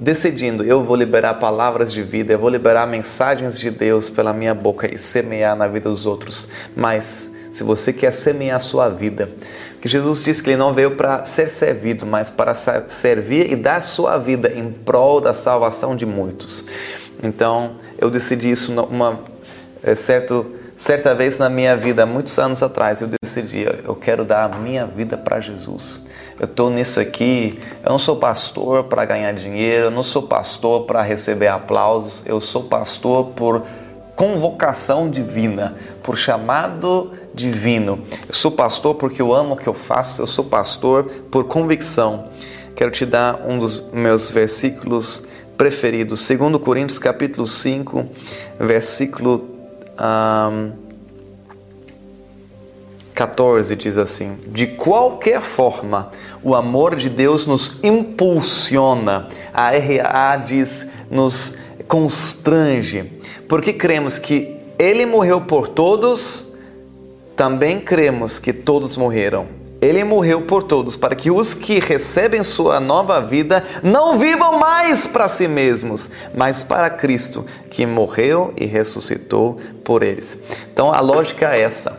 decidindo, 0.00 0.62
eu 0.62 0.84
vou 0.84 0.94
liberar 0.94 1.34
palavras 1.34 1.92
de 1.92 2.02
vida, 2.02 2.32
eu 2.32 2.38
vou 2.38 2.48
liberar 2.48 2.86
mensagens 2.86 3.58
de 3.58 3.70
Deus 3.70 4.08
pela 4.08 4.32
minha 4.32 4.54
boca 4.54 4.92
e 4.92 4.96
semear 4.96 5.56
na 5.56 5.66
vida 5.66 5.88
dos 5.88 6.06
outros. 6.06 6.48
Mas 6.76 7.32
se 7.50 7.64
você 7.64 7.92
quer 7.92 8.12
semear 8.12 8.58
a 8.58 8.60
sua 8.60 8.88
vida, 8.88 9.28
que 9.80 9.88
Jesus 9.88 10.22
disse 10.22 10.42
que 10.42 10.50
ele 10.50 10.56
não 10.56 10.72
veio 10.72 10.92
para 10.92 11.24
ser 11.24 11.50
servido, 11.50 12.06
mas 12.06 12.30
para 12.30 12.54
servir 12.54 13.50
e 13.50 13.56
dar 13.56 13.82
sua 13.82 14.18
vida 14.18 14.52
em 14.54 14.70
prol 14.70 15.20
da 15.20 15.34
salvação 15.34 15.96
de 15.96 16.06
muitos. 16.06 16.64
Então, 17.22 17.72
eu 17.98 18.08
decidi 18.08 18.50
isso 18.50 18.72
uma 18.84 19.20
é, 19.82 19.94
certo 19.96 20.57
certa 20.78 21.14
vez 21.14 21.38
na 21.38 21.50
minha 21.50 21.76
vida, 21.76 22.06
muitos 22.06 22.38
anos 22.38 22.62
atrás, 22.62 23.02
eu 23.02 23.10
decidi, 23.22 23.66
eu 23.84 23.94
quero 23.94 24.24
dar 24.24 24.44
a 24.44 24.58
minha 24.58 24.86
vida 24.86 25.18
para 25.18 25.40
Jesus 25.40 26.06
eu 26.38 26.44
estou 26.44 26.70
nisso 26.70 27.00
aqui. 27.00 27.58
Eu 27.82 27.90
não 27.90 27.98
sou 27.98 28.16
pastor 28.16 28.84
para 28.84 29.04
ganhar 29.04 29.32
dinheiro, 29.32 29.86
eu 29.86 29.90
não 29.90 30.02
sou 30.02 30.22
pastor 30.22 30.84
para 30.84 31.02
receber 31.02 31.48
aplausos, 31.48 32.22
eu 32.24 32.40
sou 32.40 32.64
pastor 32.64 33.26
por 33.30 33.64
convocação 34.14 35.10
divina, 35.10 35.76
por 36.02 36.16
chamado 36.16 37.12
divino. 37.34 38.00
Eu 38.28 38.34
sou 38.34 38.50
pastor 38.52 38.94
porque 38.94 39.20
eu 39.20 39.34
amo 39.34 39.54
o 39.54 39.56
que 39.56 39.66
eu 39.66 39.74
faço, 39.74 40.22
eu 40.22 40.26
sou 40.26 40.44
pastor 40.44 41.04
por 41.30 41.44
convicção. 41.44 42.26
Quero 42.76 42.92
te 42.92 43.04
dar 43.04 43.44
um 43.44 43.58
dos 43.58 43.90
meus 43.92 44.30
versículos 44.30 45.24
preferidos, 45.56 46.24
2 46.28 46.56
Coríntios 46.62 47.00
capítulo 47.00 47.48
5, 47.48 48.06
versículo 48.60 49.57
um, 49.98 50.72
14 53.18 53.74
diz 53.74 53.98
assim: 53.98 54.38
De 54.46 54.66
qualquer 54.66 55.40
forma, 55.40 56.10
o 56.42 56.54
amor 56.54 56.94
de 56.94 57.10
Deus 57.10 57.46
nos 57.46 57.76
impulsiona, 57.82 59.28
a 59.52 59.70
RA 59.70 60.36
diz, 60.36 60.86
nos 61.10 61.56
constrange, 61.88 63.10
porque 63.48 63.72
cremos 63.72 64.20
que 64.20 64.56
Ele 64.78 65.04
morreu 65.04 65.40
por 65.40 65.66
todos, 65.66 66.52
também 67.34 67.80
cremos 67.80 68.38
que 68.38 68.52
todos 68.52 68.96
morreram. 68.96 69.57
Ele 69.80 70.02
morreu 70.02 70.42
por 70.42 70.64
todos, 70.64 70.96
para 70.96 71.14
que 71.14 71.30
os 71.30 71.54
que 71.54 71.78
recebem 71.78 72.42
sua 72.42 72.80
nova 72.80 73.20
vida 73.20 73.64
não 73.82 74.18
vivam 74.18 74.58
mais 74.58 75.06
para 75.06 75.28
si 75.28 75.46
mesmos, 75.46 76.10
mas 76.34 76.62
para 76.64 76.90
Cristo, 76.90 77.46
que 77.70 77.86
morreu 77.86 78.52
e 78.56 78.64
ressuscitou 78.64 79.56
por 79.84 80.02
eles. 80.02 80.36
Então 80.72 80.92
a 80.92 81.00
lógica 81.00 81.54
é 81.54 81.60
essa. 81.60 81.98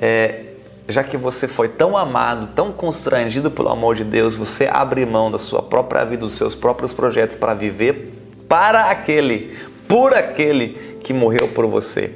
É, 0.00 0.40
já 0.88 1.04
que 1.04 1.16
você 1.16 1.46
foi 1.46 1.68
tão 1.68 1.96
amado, 1.96 2.48
tão 2.56 2.72
constrangido 2.72 3.50
pelo 3.50 3.68
amor 3.68 3.94
de 3.94 4.02
Deus, 4.02 4.34
você 4.34 4.68
abre 4.70 5.06
mão 5.06 5.30
da 5.30 5.38
sua 5.38 5.62
própria 5.62 6.04
vida, 6.04 6.22
dos 6.22 6.32
seus 6.32 6.56
próprios 6.56 6.92
projetos 6.92 7.36
para 7.36 7.54
viver 7.54 8.18
para 8.48 8.90
aquele, 8.90 9.56
por 9.88 10.12
aquele 10.12 10.98
que 11.02 11.14
morreu 11.14 11.48
por 11.48 11.66
você 11.66 12.12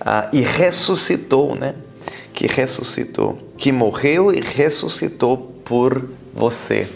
ah, 0.00 0.28
e 0.32 0.40
ressuscitou, 0.40 1.54
né? 1.54 1.74
Que 2.34 2.46
ressuscitou, 2.46 3.38
que 3.60 3.70
morreu 3.70 4.32
e 4.32 4.40
ressuscitou 4.40 5.36
por 5.36 6.08
você. 6.34 6.88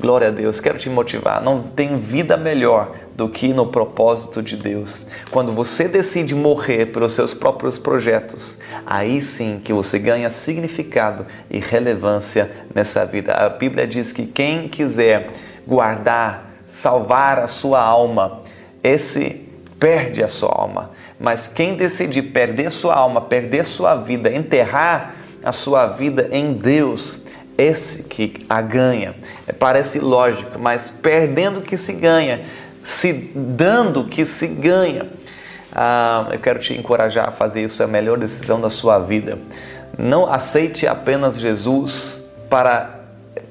Glória 0.00 0.26
a 0.26 0.30
Deus, 0.32 0.58
quero 0.58 0.76
te 0.76 0.90
motivar. 0.90 1.40
Não 1.40 1.62
tem 1.62 1.96
vida 1.96 2.36
melhor 2.36 2.96
do 3.14 3.28
que 3.28 3.52
no 3.54 3.66
propósito 3.66 4.42
de 4.42 4.56
Deus. 4.56 5.06
Quando 5.30 5.52
você 5.52 5.86
decide 5.86 6.34
morrer 6.34 6.86
pelos 6.86 7.12
seus 7.12 7.32
próprios 7.32 7.78
projetos, 7.78 8.58
aí 8.84 9.20
sim 9.20 9.60
que 9.62 9.72
você 9.72 10.00
ganha 10.00 10.30
significado 10.30 11.26
e 11.48 11.60
relevância 11.60 12.50
nessa 12.74 13.04
vida. 13.06 13.32
A 13.34 13.48
Bíblia 13.48 13.86
diz 13.86 14.10
que 14.10 14.26
quem 14.26 14.66
quiser 14.68 15.30
guardar, 15.64 16.50
salvar 16.66 17.38
a 17.38 17.46
sua 17.46 17.80
alma, 17.80 18.42
esse 18.82 19.46
perde 19.78 20.24
a 20.24 20.28
sua 20.28 20.50
alma. 20.50 20.90
Mas 21.20 21.46
quem 21.46 21.76
decidir 21.76 22.22
perder 22.32 22.72
sua 22.72 22.96
alma, 22.96 23.20
perder 23.20 23.64
sua 23.64 23.94
vida, 23.94 24.28
enterrar 24.32 25.19
a 25.42 25.52
sua 25.52 25.86
vida 25.86 26.28
em 26.32 26.52
Deus, 26.52 27.20
esse 27.56 28.02
que 28.04 28.34
a 28.48 28.60
ganha. 28.60 29.14
Parece 29.58 29.98
lógico, 29.98 30.58
mas 30.58 30.90
perdendo 30.90 31.60
que 31.60 31.76
se 31.76 31.92
ganha, 31.94 32.42
se 32.82 33.12
dando 33.34 34.04
que 34.04 34.24
se 34.24 34.46
ganha. 34.46 35.06
Ah, 35.72 36.28
eu 36.32 36.38
quero 36.38 36.58
te 36.58 36.74
encorajar 36.74 37.28
a 37.28 37.32
fazer 37.32 37.62
isso, 37.62 37.82
é 37.82 37.84
a 37.84 37.88
melhor 37.88 38.18
decisão 38.18 38.60
da 38.60 38.68
sua 38.68 38.98
vida. 38.98 39.38
Não 39.98 40.30
aceite 40.30 40.86
apenas 40.86 41.38
Jesus 41.38 42.30
para 42.48 43.00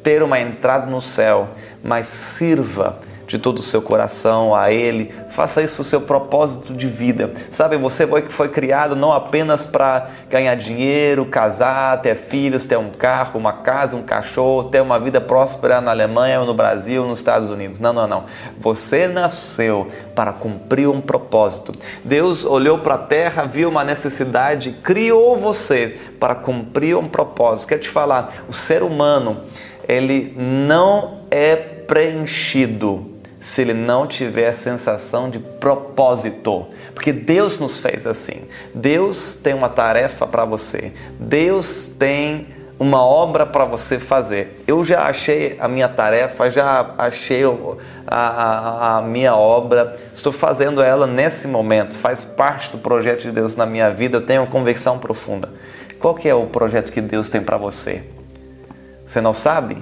ter 0.03 0.23
uma 0.23 0.39
entrada 0.39 0.85
no 0.85 1.01
céu, 1.01 1.49
mas 1.83 2.07
sirva 2.07 2.99
de 3.29 3.37
todo 3.37 3.59
o 3.59 3.61
seu 3.61 3.79
coração 3.79 4.55
a 4.55 4.71
Ele. 4.71 5.13
Faça 5.27 5.61
isso 5.61 5.83
o 5.83 5.85
seu 5.85 6.01
propósito 6.01 6.73
de 6.73 6.87
vida. 6.87 7.31
Sabe, 7.51 7.77
você 7.77 8.07
foi 8.27 8.49
criado 8.49 8.95
não 8.95 9.13
apenas 9.13 9.67
para 9.67 10.09
ganhar 10.27 10.55
dinheiro, 10.55 11.23
casar, 11.27 12.01
ter 12.01 12.15
filhos, 12.15 12.65
ter 12.65 12.77
um 12.77 12.89
carro, 12.89 13.39
uma 13.39 13.53
casa, 13.53 13.95
um 13.95 14.01
cachorro, 14.01 14.69
ter 14.69 14.81
uma 14.81 14.99
vida 14.99 15.21
próspera 15.21 15.79
na 15.79 15.91
Alemanha, 15.91 16.39
ou 16.39 16.45
no 16.47 16.55
Brasil, 16.55 17.03
ou 17.03 17.07
nos 17.07 17.19
Estados 17.19 17.51
Unidos. 17.51 17.79
Não, 17.79 17.93
não, 17.93 18.07
não. 18.07 18.23
Você 18.59 19.07
nasceu 19.07 19.87
para 20.15 20.33
cumprir 20.33 20.89
um 20.89 20.99
propósito. 20.99 21.71
Deus 22.03 22.43
olhou 22.43 22.79
para 22.79 22.95
a 22.95 22.97
terra, 22.97 23.43
viu 23.43 23.69
uma 23.69 23.83
necessidade, 23.83 24.71
criou 24.83 25.37
você 25.37 25.99
para 26.19 26.33
cumprir 26.33 26.97
um 26.97 27.05
propósito. 27.05 27.69
Quero 27.69 27.81
te 27.81 27.89
falar, 27.89 28.43
o 28.47 28.53
ser 28.53 28.81
humano, 28.81 29.41
ele 29.87 30.33
não 30.35 31.19
é 31.29 31.55
preenchido 31.55 33.08
se 33.39 33.61
ele 33.61 33.73
não 33.73 34.05
tiver 34.05 34.47
a 34.47 34.53
sensação 34.53 35.29
de 35.29 35.39
propósito. 35.39 36.67
Porque 36.93 37.13
Deus 37.13 37.57
nos 37.57 37.77
fez 37.77 38.05
assim. 38.05 38.41
Deus 38.73 39.35
tem 39.35 39.53
uma 39.53 39.69
tarefa 39.69 40.27
para 40.27 40.43
você. 40.43 40.91
Deus 41.19 41.87
tem 41.87 42.47
uma 42.79 43.03
obra 43.03 43.45
para 43.45 43.65
você 43.65 43.99
fazer. 43.99 44.63
Eu 44.65 44.83
já 44.85 45.03
achei 45.03 45.57
a 45.59 45.67
minha 45.67 45.89
tarefa, 45.89 46.49
já 46.49 46.93
achei 46.97 47.43
a, 48.07 48.17
a, 48.17 48.97
a, 48.97 49.01
minha 49.01 49.35
obra, 49.35 49.97
estou 50.13 50.31
fazendo 50.31 50.81
ela 50.81 51.05
nesse 51.05 51.45
momento, 51.47 51.93
faz 51.93 52.23
parte 52.23 52.71
do 52.71 52.77
projeto 52.77 53.23
de 53.23 53.31
Deus 53.31 53.57
na 53.57 53.65
minha 53.65 53.89
vida, 53.89 54.17
eu 54.17 54.25
tenho 54.25 54.43
uma 54.43 54.47
convicção 54.47 54.97
profunda. 54.97 55.49
Qual 55.99 56.15
que 56.15 56.29
é 56.29 56.33
o 56.33 56.45
projeto 56.45 56.93
que 56.93 57.01
Deus 57.01 57.27
tem 57.27 57.41
para 57.41 57.57
você? 57.57 58.01
Você 59.05 59.19
não 59.19 59.33
sabe? 59.33 59.77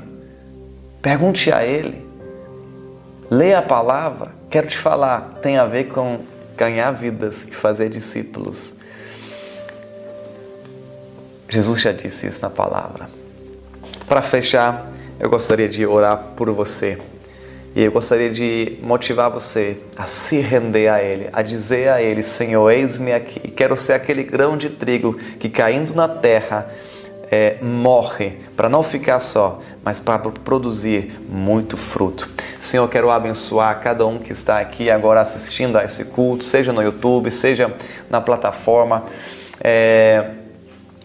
Pergunte 0.99 1.51
a 1.51 1.63
Ele. 1.63 2.06
Leia 3.30 3.59
a 3.59 3.61
palavra, 3.61 4.32
quero 4.49 4.67
te 4.67 4.78
falar, 4.78 5.39
tem 5.41 5.57
a 5.57 5.65
ver 5.65 5.86
com 5.86 6.19
ganhar 6.55 6.91
vidas 6.91 7.43
e 7.43 7.51
fazer 7.51 7.89
discípulos. 7.89 8.73
Jesus 11.49 11.82
já 11.82 11.91
disse 11.91 12.28
isso 12.28 12.41
na 12.41 12.49
palavra. 12.49 13.09
Para 14.07 14.21
fechar, 14.21 14.89
eu 15.19 15.30
gostaria 15.30 15.67
de 15.67 15.86
orar 15.86 16.17
por 16.36 16.49
você. 16.51 16.97
E 17.75 17.84
eu 17.84 17.91
gostaria 17.91 18.30
de 18.30 18.80
motivar 18.82 19.30
você 19.30 19.78
a 19.97 20.05
se 20.05 20.39
render 20.39 20.88
a 20.88 21.03
Ele, 21.03 21.30
a 21.32 21.41
dizer 21.41 21.89
a 21.89 22.01
Ele: 22.01 22.23
Senhor, 22.23 22.71
eis-me 22.71 23.13
aqui. 23.13 23.39
Quero 23.51 23.78
ser 23.78 23.93
aquele 23.93 24.23
grão 24.23 24.57
de 24.57 24.69
trigo 24.69 25.13
que 25.39 25.49
caindo 25.49 25.93
na 25.93 26.07
terra 26.07 26.69
é, 27.30 27.57
morre 27.61 28.38
para 28.55 28.69
não 28.69 28.84
ficar 28.84 29.19
só, 29.19 29.59
mas 29.84 29.99
para 29.99 30.17
produzir 30.17 31.19
muito 31.30 31.78
fruto. 31.78 32.36
Senhor, 32.59 32.87
quero 32.89 33.11
abençoar 33.11 33.79
cada 33.81 34.05
um 34.07 34.17
que 34.17 34.31
está 34.31 34.59
aqui 34.59 34.89
agora 34.89 35.21
assistindo 35.21 35.77
a 35.77 35.83
esse 35.83 36.05
culto, 36.05 36.43
seja 36.43 36.73
no 36.73 36.81
YouTube, 36.81 37.29
seja 37.29 37.71
na 38.09 38.19
plataforma, 38.19 39.03
é, 39.61 40.31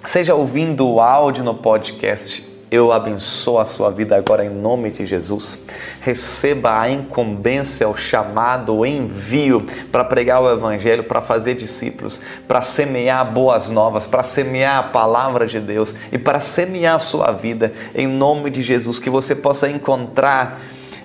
seja 0.07 0.35
ouvindo 0.35 0.89
o 0.89 1.01
áudio 1.01 1.45
no 1.45 1.55
podcast. 1.55 2.51
Eu 2.71 2.91
abençoo 2.91 3.59
a 3.59 3.67
sua 3.67 3.91
vida 3.91 4.17
agora 4.17 4.47
em 4.47 4.49
nome 4.49 4.91
de 4.91 5.05
Jesus. 5.05 5.59
Receba 6.01 6.81
a 6.81 6.89
incumbência, 6.89 7.87
o 7.87 7.95
chamado, 7.95 8.75
o 8.75 8.87
envio 8.87 9.67
para 9.93 10.07
pregar 10.07 10.41
o 10.41 10.51
Evangelho, 10.51 11.05
para 11.05 11.21
fazer 11.21 11.55
discípulos, 11.55 12.23
para 12.49 12.63
semear 12.63 13.31
boas 13.31 13.69
novas, 13.69 14.07
para 14.07 14.25
semear 14.25 14.79
a 14.79 14.83
palavra 14.85 15.47
de 15.47 15.61
Deus 15.61 15.95
e 16.11 16.17
para 16.17 16.41
semear 16.41 16.95
a 16.95 16.99
sua 16.99 17.31
vida 17.31 17.75
em 17.95 18.07
nome 18.07 18.49
de 18.49 18.63
Jesus. 18.63 18.99
Que 18.99 19.11
você 19.11 19.35
possa 19.35 19.69
encontrar 19.69 20.59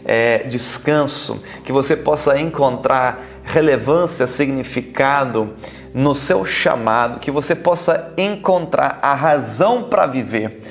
é, 0.07 0.39
descanso, 0.39 1.39
que 1.63 1.71
você 1.71 1.95
possa 1.95 2.39
encontrar 2.39 3.23
relevância, 3.43 4.25
significado 4.25 5.53
no 5.93 6.15
seu 6.15 6.43
chamado, 6.45 7.19
que 7.19 7.29
você 7.29 7.53
possa 7.53 8.13
encontrar 8.17 8.97
a 9.01 9.13
razão 9.13 9.83
para 9.83 10.07
viver 10.07 10.61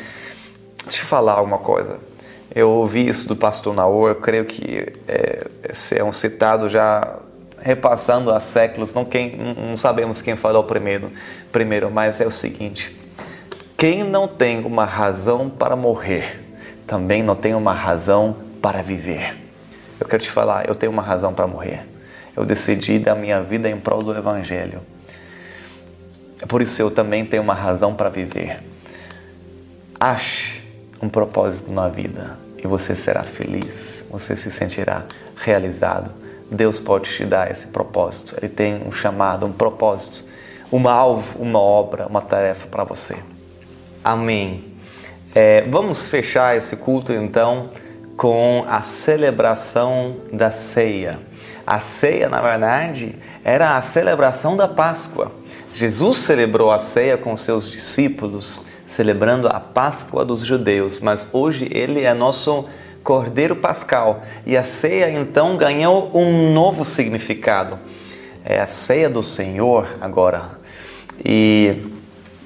Deixa 0.87 1.03
eu 1.03 1.07
falar 1.07 1.43
uma 1.43 1.59
coisa. 1.59 1.99
Eu 2.55 2.71
ouvi 2.71 3.09
isso 3.09 3.27
do 3.27 3.35
pastor 3.35 3.75
Naor, 3.75 4.11
eu 4.11 4.15
creio 4.15 4.45
que 4.45 4.87
é, 5.09 5.47
é 5.97 6.05
um 6.05 6.13
citado 6.13 6.69
já 6.69 7.19
repassando 7.59 8.31
há 8.31 8.39
séculos, 8.39 8.95
não, 8.95 9.05
quem, 9.05 9.37
não 9.37 9.77
sabemos 9.77 10.23
quem 10.23 10.37
falou 10.37 10.63
primeiro, 10.63 11.11
primeiro, 11.51 11.91
mas 11.91 12.21
é 12.21 12.27
o 12.27 12.31
seguinte: 12.31 12.97
quem 13.77 14.05
não 14.05 14.29
tem 14.29 14.65
uma 14.65 14.85
razão 14.85 15.51
para 15.51 15.75
morrer, 15.75 16.41
também 16.87 17.21
não 17.21 17.35
tem 17.35 17.53
uma 17.53 17.73
razão 17.73 18.37
para 18.67 18.83
viver. 18.83 19.37
Eu 20.01 20.09
quero 20.09 20.25
te 20.25 20.29
falar, 20.29 20.69
eu 20.69 20.75
tenho 20.75 20.91
uma 20.91 21.01
razão 21.01 21.33
para 21.33 21.47
morrer. 21.47 21.87
Eu 22.37 22.45
decidi 22.45 22.99
dar 22.99 23.15
minha 23.15 23.41
vida 23.41 23.71
em 23.71 23.79
prol 23.79 24.03
do 24.03 24.13
Evangelho. 24.13 24.81
Por 26.49 26.61
isso 26.61 26.83
eu 26.83 26.91
também 26.91 27.25
tenho 27.25 27.45
uma 27.45 27.55
razão 27.55 27.95
para 27.95 28.09
viver. 28.09 28.61
Ache 30.01 30.65
um 31.01 31.09
propósito 31.09 31.71
na 31.71 31.87
vida 31.87 32.37
e 32.59 32.67
você 32.67 32.97
será 32.97 33.23
feliz, 33.23 34.05
você 34.11 34.35
se 34.35 34.51
sentirá 34.51 35.05
realizado. 35.37 36.11
Deus 36.51 36.81
pode 36.81 37.09
te 37.15 37.25
dar 37.25 37.49
esse 37.49 37.69
propósito. 37.69 38.35
Ele 38.37 38.49
tem 38.49 38.83
um 38.85 38.91
chamado, 38.91 39.47
um 39.47 39.53
propósito, 39.53 40.25
um 40.73 40.89
alvo, 40.89 41.41
uma 41.41 41.61
obra, 41.61 42.09
uma 42.09 42.21
tarefa 42.21 42.67
para 42.67 42.83
você. 42.83 43.15
Amém. 44.03 44.65
É, 45.33 45.63
vamos 45.69 46.07
fechar 46.07 46.57
esse 46.57 46.75
culto 46.75 47.13
então 47.13 47.71
com 48.17 48.65
a 48.69 48.83
celebração 48.83 50.17
da 50.33 50.51
ceia. 50.51 51.19
A 51.67 51.81
ceia, 51.81 52.29
na 52.29 52.41
verdade, 52.41 53.17
era 53.45 53.77
a 53.77 53.83
celebração 53.83 54.57
da 54.57 54.69
Páscoa. 54.69 55.33
Jesus 55.75 56.19
celebrou 56.19 56.71
a 56.71 56.79
ceia 56.79 57.19
com 57.19 57.37
seus 57.37 57.71
discípulos 57.71 58.65
celebrando 58.87 59.49
a 59.49 59.59
Páscoa 59.59 60.25
dos 60.25 60.41
judeus, 60.41 61.01
mas 61.01 61.29
hoje 61.33 61.69
ele 61.73 62.03
é 62.03 62.15
nosso 62.15 62.67
Cordeiro 63.03 63.57
Pascal 63.57 64.23
e 64.47 64.57
a 64.57 64.63
ceia 64.63 65.11
então 65.11 65.57
ganhou 65.57 66.11
um 66.15 66.53
novo 66.53 66.85
significado. 66.85 67.79
É 68.45 68.61
a 68.61 68.67
ceia 68.67 69.11
do 69.11 69.23
Senhor 69.23 69.97
agora. 70.01 70.53
E 71.25 71.83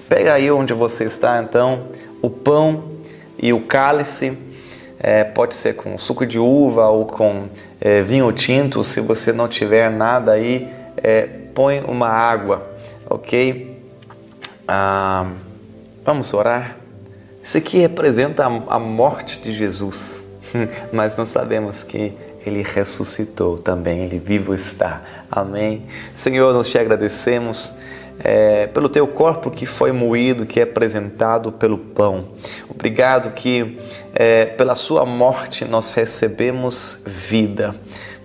pega 0.09 0.33
aí 0.33 0.51
onde 0.51 0.73
você 0.73 1.05
está 1.05 1.43
então 1.43 1.89
o 2.23 2.31
pão 2.31 2.85
e 3.39 3.53
o 3.53 3.61
cálice. 3.61 4.37
É, 5.03 5.25
pode 5.25 5.55
ser 5.55 5.75
com 5.75 5.97
suco 5.97 6.27
de 6.27 6.39
uva 6.39 6.89
ou 6.89 7.07
com 7.07 7.49
é, 7.81 8.03
vinho 8.03 8.31
tinto. 8.33 8.85
Se 8.85 9.01
você 9.01 9.33
não 9.33 9.49
tiver 9.49 9.91
nada 9.91 10.33
aí, 10.33 10.69
é, 10.97 11.23
põe 11.55 11.81
uma 11.81 12.09
água, 12.09 12.71
ok? 13.09 13.79
Ah, 14.69 15.27
Vamos 16.03 16.33
orar? 16.33 16.77
Isso 17.43 17.59
aqui 17.59 17.79
representa 17.79 18.45
a 18.45 18.79
morte 18.79 19.39
de 19.41 19.53
Jesus, 19.53 20.25
mas 20.91 21.17
nós 21.17 21.29
sabemos 21.29 21.83
que 21.83 22.15
ele 22.45 22.63
ressuscitou 22.63 23.59
também, 23.59 24.05
ele 24.05 24.19
vivo 24.19 24.55
está. 24.55 25.03
Amém. 25.31 25.87
Senhor, 26.15 26.55
nós 26.55 26.71
te 26.71 26.79
agradecemos. 26.79 27.75
É, 28.23 28.67
pelo 28.67 28.89
teu 28.89 29.07
corpo 29.07 29.51
que 29.51 29.65
foi 29.65 29.93
moído, 29.93 30.45
que 30.45 30.59
é 30.59 30.65
apresentado 30.65 31.53
pelo 31.53 31.79
pão. 31.79 32.25
Obrigado 32.69 33.31
que 33.33 33.79
é, 34.15 34.47
pela 34.47 34.75
sua 34.75 35.05
morte 35.05 35.65
nós 35.65 35.93
recebemos 35.93 37.01
vida. 37.05 37.75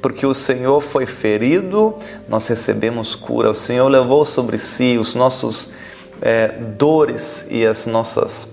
Porque 0.01 0.25
o 0.25 0.33
Senhor 0.33 0.81
foi 0.81 1.05
ferido, 1.05 1.95
nós 2.29 2.47
recebemos 2.47 3.15
cura. 3.15 3.49
O 3.49 3.55
Senhor 3.55 3.88
levou 3.88 4.23
sobre 4.23 4.57
si 4.57 4.97
os 4.99 5.15
nossos 5.15 5.71
é, 6.21 6.47
dores 6.47 7.47
e 7.49 7.65
as 7.65 7.88
nossas 7.88 8.47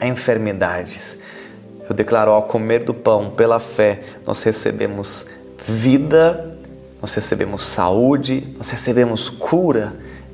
enfermidades. 0.00 1.18
Eu 1.88 1.94
declaro 1.94 2.30
ao 2.30 2.44
comer 2.44 2.84
do 2.84 2.94
pão 2.94 3.30
pela 3.30 3.58
fé, 3.58 4.00
nós 4.24 4.42
recebemos 4.42 5.26
vida, 5.58 6.56
nós 7.00 7.12
recebemos 7.14 7.62
saúde, 7.64 8.54
nós 8.56 8.70
recebemos 8.70 9.28
cura 9.28 9.92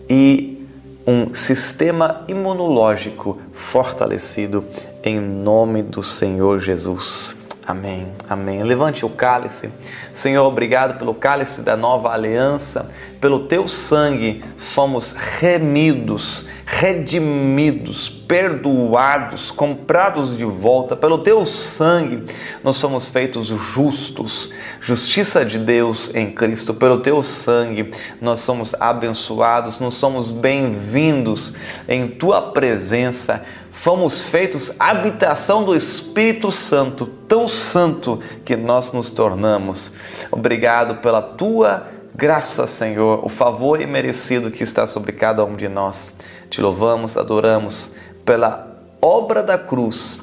e 0.09 0.65
um 1.07 1.35
sistema 1.35 2.25
imunológico 2.29 3.39
fortalecido 3.53 4.65
em 5.07 5.21
nome 5.21 5.85
do 5.85 6.03
Senhor 6.03 6.59
Jesus. 6.59 7.37
Amém, 7.65 8.09
amém. 8.29 8.63
Levante 8.63 9.05
o 9.05 9.09
cálice. 9.09 9.71
Senhor, 10.13 10.45
obrigado 10.45 10.99
pelo 10.99 11.15
cálice 11.15 11.63
da 11.63 11.77
nova 11.77 12.11
aliança. 12.13 12.91
Pelo 13.21 13.47
teu 13.47 13.67
sangue 13.67 14.45
fomos 14.57 15.13
remidos, 15.13 16.47
redimidos, 16.65 18.09
perdoados, 18.09 19.51
comprados 19.51 20.37
de 20.37 20.45
volta. 20.45 20.95
Pelo 20.95 21.19
teu 21.19 21.45
sangue 21.45 22.25
nós 22.63 22.81
fomos 22.81 23.09
feitos 23.09 23.47
justos, 23.47 24.51
justiça 24.81 25.45
de 25.45 25.59
Deus 25.59 26.13
em 26.15 26.31
Cristo. 26.31 26.73
Pelo 26.73 27.01
teu 27.01 27.21
sangue 27.23 27.91
nós 28.21 28.41
somos 28.41 28.75
abençoados, 28.79 29.81
nós 29.81 29.95
somos 29.95 30.31
bem-vindos 30.31 31.53
em 31.89 32.07
tua 32.07 32.53
presença 32.53 33.45
fomos 33.77 34.23
feitos 34.23 34.73
habitação 34.79 35.63
do 35.63 35.77
Espírito 35.77 36.51
Santo, 36.51 37.05
tão 37.29 37.47
santo 37.47 38.19
que 38.43 38.57
nós 38.57 38.91
nos 38.91 39.11
tornamos. 39.11 39.93
Obrigado 40.33 40.97
pela 41.03 41.21
tua 41.21 41.87
graça, 42.15 42.67
Senhor, 42.67 43.23
o 43.23 43.29
favor 43.29 43.83
imerecido 43.83 44.51
que 44.51 44.63
está 44.63 44.87
sobre 44.87 45.13
cada 45.13 45.45
um 45.45 45.55
de 45.55 45.69
nós. 45.69 46.11
Te 46.49 46.63
louvamos, 46.63 47.19
adoramos 47.19 47.93
pela 48.25 48.67
obra 49.01 49.43
da 49.43 49.59
cruz, 49.59 50.23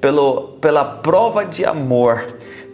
pelo, 0.00 0.58
pela 0.60 0.84
prova 0.84 1.44
de 1.44 1.64
amor 1.64 2.26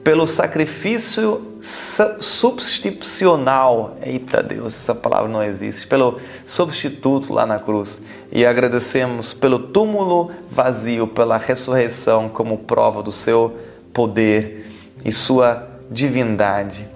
pelo 0.06 0.24
sacrifício 0.24 1.45
substitucional. 1.60 3.96
Eita 4.02 4.42
Deus, 4.42 4.74
essa 4.74 4.94
palavra 4.94 5.28
não 5.28 5.42
existe. 5.42 5.86
Pelo 5.86 6.18
substituto 6.44 7.32
lá 7.32 7.46
na 7.46 7.58
cruz. 7.58 8.02
E 8.30 8.46
agradecemos 8.46 9.34
pelo 9.34 9.58
túmulo 9.58 10.30
vazio, 10.50 11.06
pela 11.06 11.36
ressurreição 11.36 12.28
como 12.28 12.58
prova 12.58 13.02
do 13.02 13.12
seu 13.12 13.56
poder 13.92 14.66
e 15.04 15.12
sua 15.12 15.68
divindade, 15.90 16.88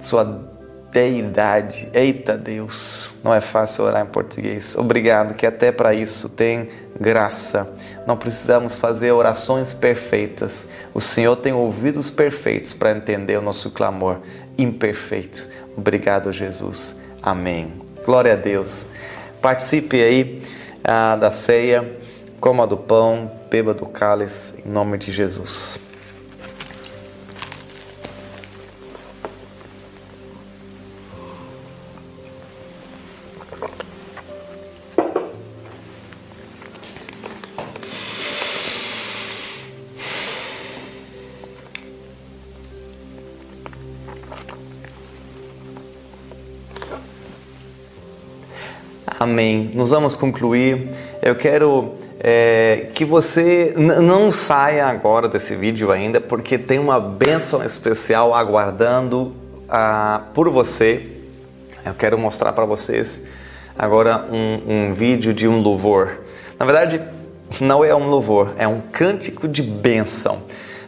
sua 0.00 0.53
deidade. 0.94 1.88
Eita 1.92 2.38
Deus, 2.38 3.16
não 3.24 3.34
é 3.34 3.40
fácil 3.40 3.84
orar 3.84 4.02
em 4.02 4.08
português. 4.08 4.76
Obrigado, 4.76 5.34
que 5.34 5.44
até 5.44 5.72
para 5.72 5.92
isso 5.92 6.28
tem 6.28 6.70
graça. 6.98 7.68
Não 8.06 8.16
precisamos 8.16 8.78
fazer 8.78 9.10
orações 9.10 9.74
perfeitas. 9.74 10.68
O 10.94 11.00
Senhor 11.00 11.34
tem 11.34 11.52
ouvidos 11.52 12.10
perfeitos 12.10 12.72
para 12.72 12.92
entender 12.92 13.36
o 13.36 13.42
nosso 13.42 13.72
clamor 13.72 14.20
imperfeito. 14.56 15.48
Obrigado, 15.76 16.30
Jesus. 16.30 16.94
Amém. 17.20 17.72
Glória 18.04 18.34
a 18.34 18.36
Deus. 18.36 18.88
Participe 19.42 20.00
aí 20.00 20.42
ah, 20.84 21.16
da 21.16 21.32
ceia, 21.32 21.98
coma 22.38 22.68
do 22.68 22.76
pão, 22.76 23.28
beba 23.50 23.74
do 23.74 23.86
cálice, 23.86 24.62
em 24.64 24.70
nome 24.70 24.96
de 24.96 25.10
Jesus. 25.10 25.80
Amém. 49.24 49.70
Nós 49.72 49.90
vamos 49.90 50.14
concluir. 50.14 50.90
Eu 51.22 51.34
quero 51.34 51.94
é, 52.20 52.88
que 52.92 53.06
você 53.06 53.72
não 53.74 54.30
saia 54.30 54.84
agora 54.84 55.30
desse 55.30 55.56
vídeo 55.56 55.90
ainda, 55.90 56.20
porque 56.20 56.58
tem 56.58 56.78
uma 56.78 57.00
bênção 57.00 57.64
especial 57.64 58.34
aguardando 58.34 59.34
ah, 59.66 60.24
por 60.34 60.50
você. 60.50 61.06
Eu 61.86 61.94
quero 61.94 62.18
mostrar 62.18 62.52
para 62.52 62.66
vocês 62.66 63.22
agora 63.78 64.26
um, 64.30 64.90
um 64.90 64.92
vídeo 64.92 65.32
de 65.32 65.48
um 65.48 65.62
louvor. 65.62 66.18
Na 66.58 66.66
verdade, 66.66 67.00
não 67.62 67.82
é 67.82 67.94
um 67.94 68.08
louvor, 68.10 68.52
é 68.58 68.68
um 68.68 68.82
cântico 68.92 69.48
de 69.48 69.62
bênção. 69.62 70.42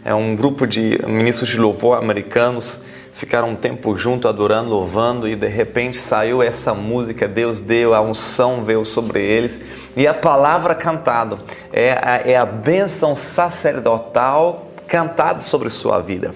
É 0.05 0.13
um 0.13 0.37
grupo 0.37 0.67
de 0.67 1.01
ministros 1.07 1.49
de 1.49 1.59
louvor 1.59 1.97
americanos 1.97 2.83
ficaram 3.17 3.49
um 3.49 3.57
tempo 3.57 3.97
junto 3.97 4.29
adorando, 4.29 4.69
louvando 4.69 5.27
e 5.27 5.35
de 5.35 5.49
repente 5.49 5.97
saiu 5.97 6.43
essa 6.43 6.75
música, 6.75 7.27
Deus 7.27 7.63
deu, 7.63 7.95
a 7.95 8.01
unção 8.03 8.63
veio 8.63 8.85
sobre 8.85 9.23
eles 9.23 9.59
e 9.97 10.07
a 10.07 10.13
palavra 10.13 10.75
cantada 10.75 11.39
é 11.73 11.93
a, 11.93 12.21
é 12.31 12.37
a 12.37 12.45
bênção 12.45 13.17
sacerdotal 13.17 14.71
cantada 14.87 15.41
sobre 15.41 15.71
sua 15.71 15.99
vida. 15.99 16.35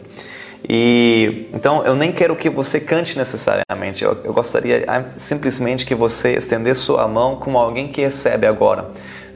E 0.66 1.48
então 1.52 1.84
eu 1.84 1.94
nem 1.94 2.12
quero 2.12 2.34
que 2.34 2.48
você 2.48 2.80
cante 2.80 3.16
necessariamente, 3.18 4.02
eu, 4.02 4.16
eu 4.24 4.32
gostaria 4.32 4.82
ah, 4.88 5.04
simplesmente 5.18 5.84
que 5.84 5.94
você 5.94 6.32
estendesse 6.32 6.80
sua 6.80 7.06
mão 7.06 7.36
como 7.36 7.58
alguém 7.58 7.88
que 7.88 8.00
recebe 8.00 8.46
agora. 8.46 8.90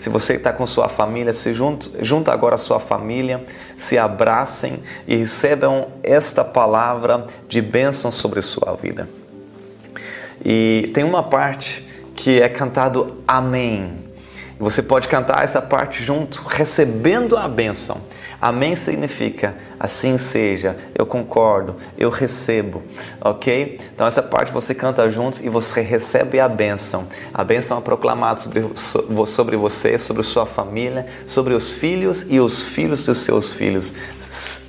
Se 0.05 0.11
você 0.11 0.34
está 0.34 0.52
com 0.52 0.66
sua 0.66 0.86
família, 0.86 1.32
se 1.32 1.55
junta, 1.55 1.88
junta 2.05 2.30
agora 2.30 2.57
a 2.57 2.59
sua 2.59 2.78
família, 2.78 3.42
se 3.74 3.96
abracem 3.96 4.82
e 5.09 5.16
recebam 5.16 5.88
esta 6.02 6.44
palavra 6.44 7.26
de 7.48 7.62
bênção 7.62 8.12
sobre 8.12 8.42
sua 8.42 8.74
vida. 8.74 9.09
E 10.44 10.90
tem 10.92 11.05
uma 11.05 11.22
parte 11.22 11.88
que 12.14 12.38
é 12.38 12.50
cantado 12.50 13.16
Amém. 13.26 13.96
Você 14.61 14.82
pode 14.82 15.09
cantar 15.09 15.42
essa 15.42 15.62
parte 15.62 16.05
junto, 16.05 16.42
recebendo 16.48 17.34
a 17.34 17.48
bênção. 17.48 17.98
Amém 18.45 18.76
significa 18.76 19.57
assim 19.80 20.18
seja, 20.18 20.76
eu 20.95 21.07
concordo, 21.07 21.76
eu 21.97 22.11
recebo, 22.11 22.82
ok? 23.18 23.80
Então 23.95 24.07
essa 24.07 24.22
parte 24.22 24.53
você 24.53 24.74
canta 24.74 25.11
juntos 25.11 25.40
e 25.40 25.49
você 25.49 25.80
recebe 25.80 26.38
a 26.38 26.47
bênção. 26.47 27.07
A 27.32 27.42
bênção 27.42 27.78
é 27.78 27.80
proclamada 27.80 28.38
sobre, 28.38 28.62
sobre 29.26 29.57
você, 29.57 29.99
sobre 29.99 30.22
sua 30.22 30.45
família, 30.45 31.07
sobre 31.26 31.55
os 31.55 31.70
filhos 31.70 32.26
e 32.28 32.38
os 32.38 32.68
filhos 32.68 33.07
dos 33.07 33.16
seus 33.16 33.51
filhos. 33.51 33.95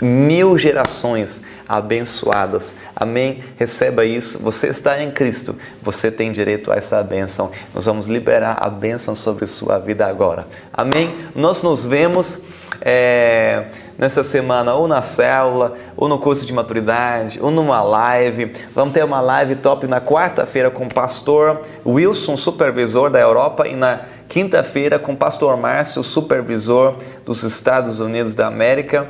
Mil 0.01 0.57
gerações 0.57 1.41
abençoadas. 1.67 2.78
Amém? 2.95 3.43
Receba 3.57 4.05
isso. 4.05 4.39
Você 4.39 4.67
está 4.67 5.01
em 5.03 5.11
Cristo, 5.11 5.53
você 5.82 6.09
tem 6.09 6.32
direito 6.32 6.71
a 6.71 6.76
essa 6.76 7.03
bênção. 7.03 7.51
Nós 7.73 7.86
vamos 7.86 8.07
liberar 8.07 8.57
a 8.57 8.69
bênção 8.69 9.13
sobre 9.13 9.45
sua 9.45 9.80
vida 9.80 10.05
agora. 10.05 10.47
Amém? 10.71 11.13
Nós 11.36 11.61
nos 11.61 11.86
vemos 11.86 12.39
é, 12.82 13.65
nessa 13.97 14.23
semana 14.23 14.73
ou 14.73 14.88
na 14.88 15.01
célula, 15.01 15.76
ou 15.95 16.07
no 16.07 16.19
curso 16.19 16.45
de 16.45 16.53
maturidade, 16.53 17.39
ou 17.41 17.51
numa 17.51 17.82
live. 17.82 18.51
Vamos 18.73 18.93
ter 18.93 19.03
uma 19.03 19.21
live 19.21 19.55
top 19.55 19.88
na 19.88 20.01
quarta-feira 20.01 20.69
com 20.69 20.86
o 20.86 20.93
pastor 20.93 21.61
Wilson, 21.86 22.38
supervisor 22.38 23.09
da 23.09 23.19
Europa, 23.19 23.67
e 23.67 23.76
na 23.76 24.01
quinta-feira 24.28 24.99
com 24.99 25.13
o 25.13 25.17
pastor 25.17 25.55
Márcio, 25.57 26.03
supervisor 26.03 26.95
dos 27.26 27.43
Estados 27.43 27.99
Unidos 27.99 28.36
da 28.36 28.47
América. 28.47 29.07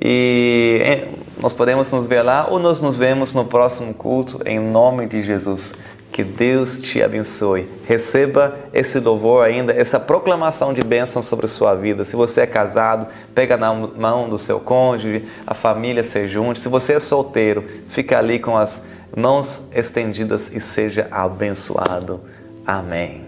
E 0.00 1.04
nós 1.40 1.52
podemos 1.52 1.90
nos 1.92 2.06
ver 2.06 2.22
lá 2.22 2.48
ou 2.50 2.58
nós 2.58 2.80
nos 2.80 2.98
vemos 2.98 3.32
no 3.32 3.44
próximo 3.44 3.94
culto 3.94 4.40
em 4.44 4.58
nome 4.58 5.06
de 5.06 5.22
Jesus. 5.22 5.74
Que 6.16 6.24
Deus 6.24 6.78
te 6.78 7.02
abençoe. 7.02 7.68
Receba 7.84 8.56
esse 8.72 8.98
louvor 8.98 9.44
ainda, 9.44 9.70
essa 9.70 10.00
proclamação 10.00 10.72
de 10.72 10.80
bênção 10.80 11.20
sobre 11.20 11.46
sua 11.46 11.74
vida. 11.74 12.06
Se 12.06 12.16
você 12.16 12.40
é 12.40 12.46
casado, 12.46 13.06
pega 13.34 13.58
na 13.58 13.74
mão 13.74 14.26
do 14.26 14.38
seu 14.38 14.58
cônjuge, 14.58 15.26
a 15.46 15.52
família 15.52 16.02
se 16.02 16.26
junte. 16.26 16.58
Se 16.58 16.70
você 16.70 16.94
é 16.94 17.00
solteiro, 17.00 17.62
fica 17.86 18.16
ali 18.16 18.38
com 18.38 18.56
as 18.56 18.82
mãos 19.14 19.68
estendidas 19.74 20.50
e 20.54 20.58
seja 20.58 21.06
abençoado. 21.10 22.18
Amém. 22.66 23.25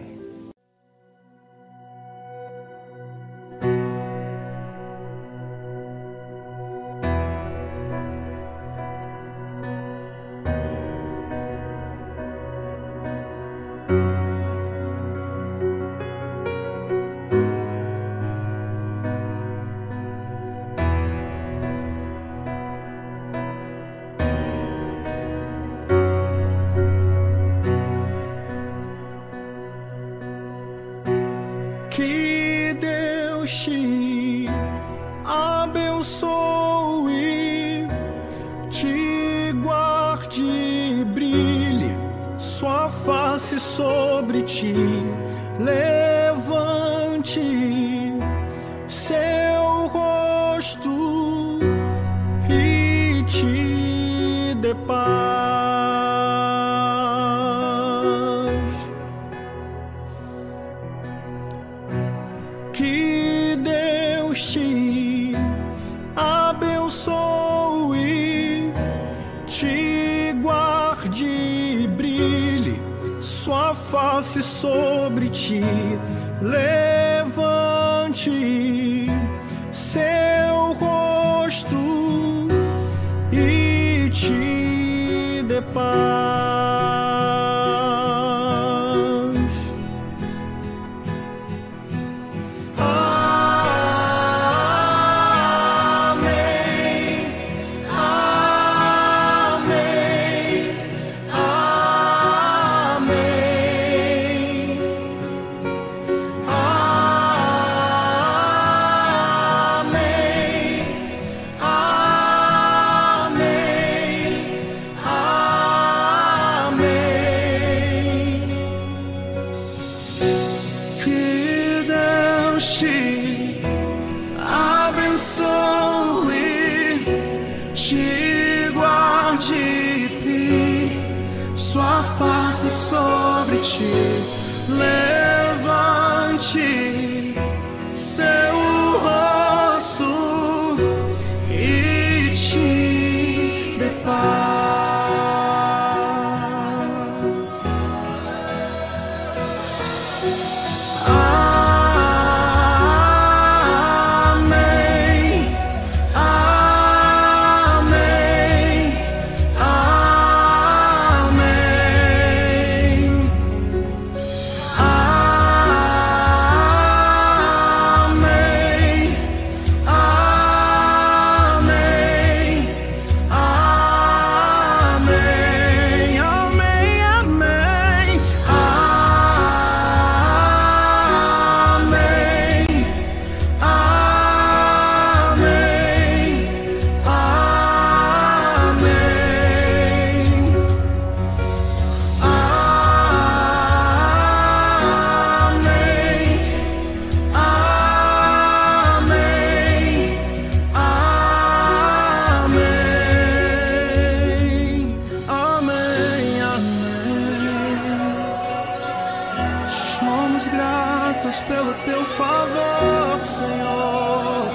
teu 211.98 212.04
favor, 212.04 213.24
Senhor. 213.24 214.48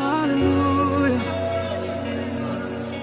Aleluia. 0.00 1.34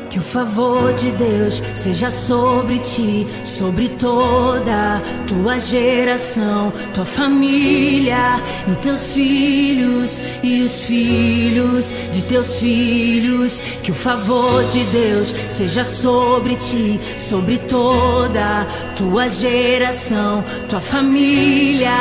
Que 0.09 0.19
o 0.19 0.21
favor 0.21 0.93
de 0.93 1.11
Deus 1.11 1.61
seja 1.73 2.11
sobre 2.11 2.79
ti, 2.79 3.25
sobre 3.45 3.87
toda 3.89 5.01
tua 5.25 5.57
geração, 5.57 6.71
tua 6.93 7.05
família 7.05 8.41
e 8.67 8.75
teus 8.81 9.13
filhos 9.13 10.19
e 10.43 10.63
os 10.63 10.83
filhos 10.83 11.93
de 12.11 12.23
teus 12.23 12.57
filhos. 12.57 13.61
Que 13.81 13.91
o 13.91 13.95
favor 13.95 14.63
de 14.65 14.83
Deus 14.85 15.33
seja 15.47 15.85
sobre 15.85 16.55
ti, 16.55 16.99
sobre 17.17 17.57
toda 17.57 18.67
tua 18.95 19.29
geração, 19.29 20.43
tua 20.69 20.81
família 20.81 21.91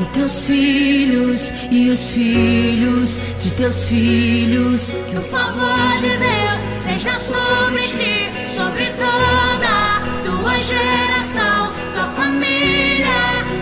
e 0.00 0.04
teus 0.06 0.46
filhos 0.46 1.52
e 1.70 1.90
os 1.90 2.10
filhos 2.10 3.18
de 3.38 3.50
teus 3.52 3.88
filhos. 3.88 4.90
Que 4.90 5.16
o 5.16 5.22
favor 5.22 5.96
de 6.00 6.16
Deus 6.16 6.60
seja 6.80 7.14
sobre 7.14 7.82
ti, 7.82 8.46
sobre 8.46 8.86
toda 8.86 10.02
tua 10.24 10.60
geração, 10.60 11.72
tua 11.94 12.06
família 12.16 13.06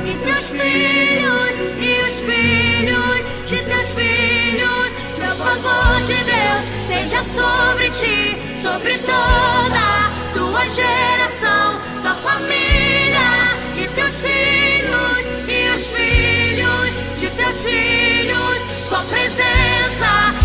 e 0.07 0.25
teus 0.25 0.45
filhos 0.47 1.51
e 1.81 2.01
os 2.03 2.21
filhos 2.21 3.49
de 3.49 3.57
teus 3.65 3.89
filhos. 3.95 4.89
Que 5.17 5.23
o 5.23 5.35
favor 5.37 6.01
de 6.07 6.25
Deus 6.25 6.63
seja 6.89 7.23
sobre 7.25 7.91
ti, 7.91 8.37
sobre 8.61 8.99
toda 8.99 9.35
filhos, 17.65 18.61
sua 18.89 19.03
presença. 19.05 20.44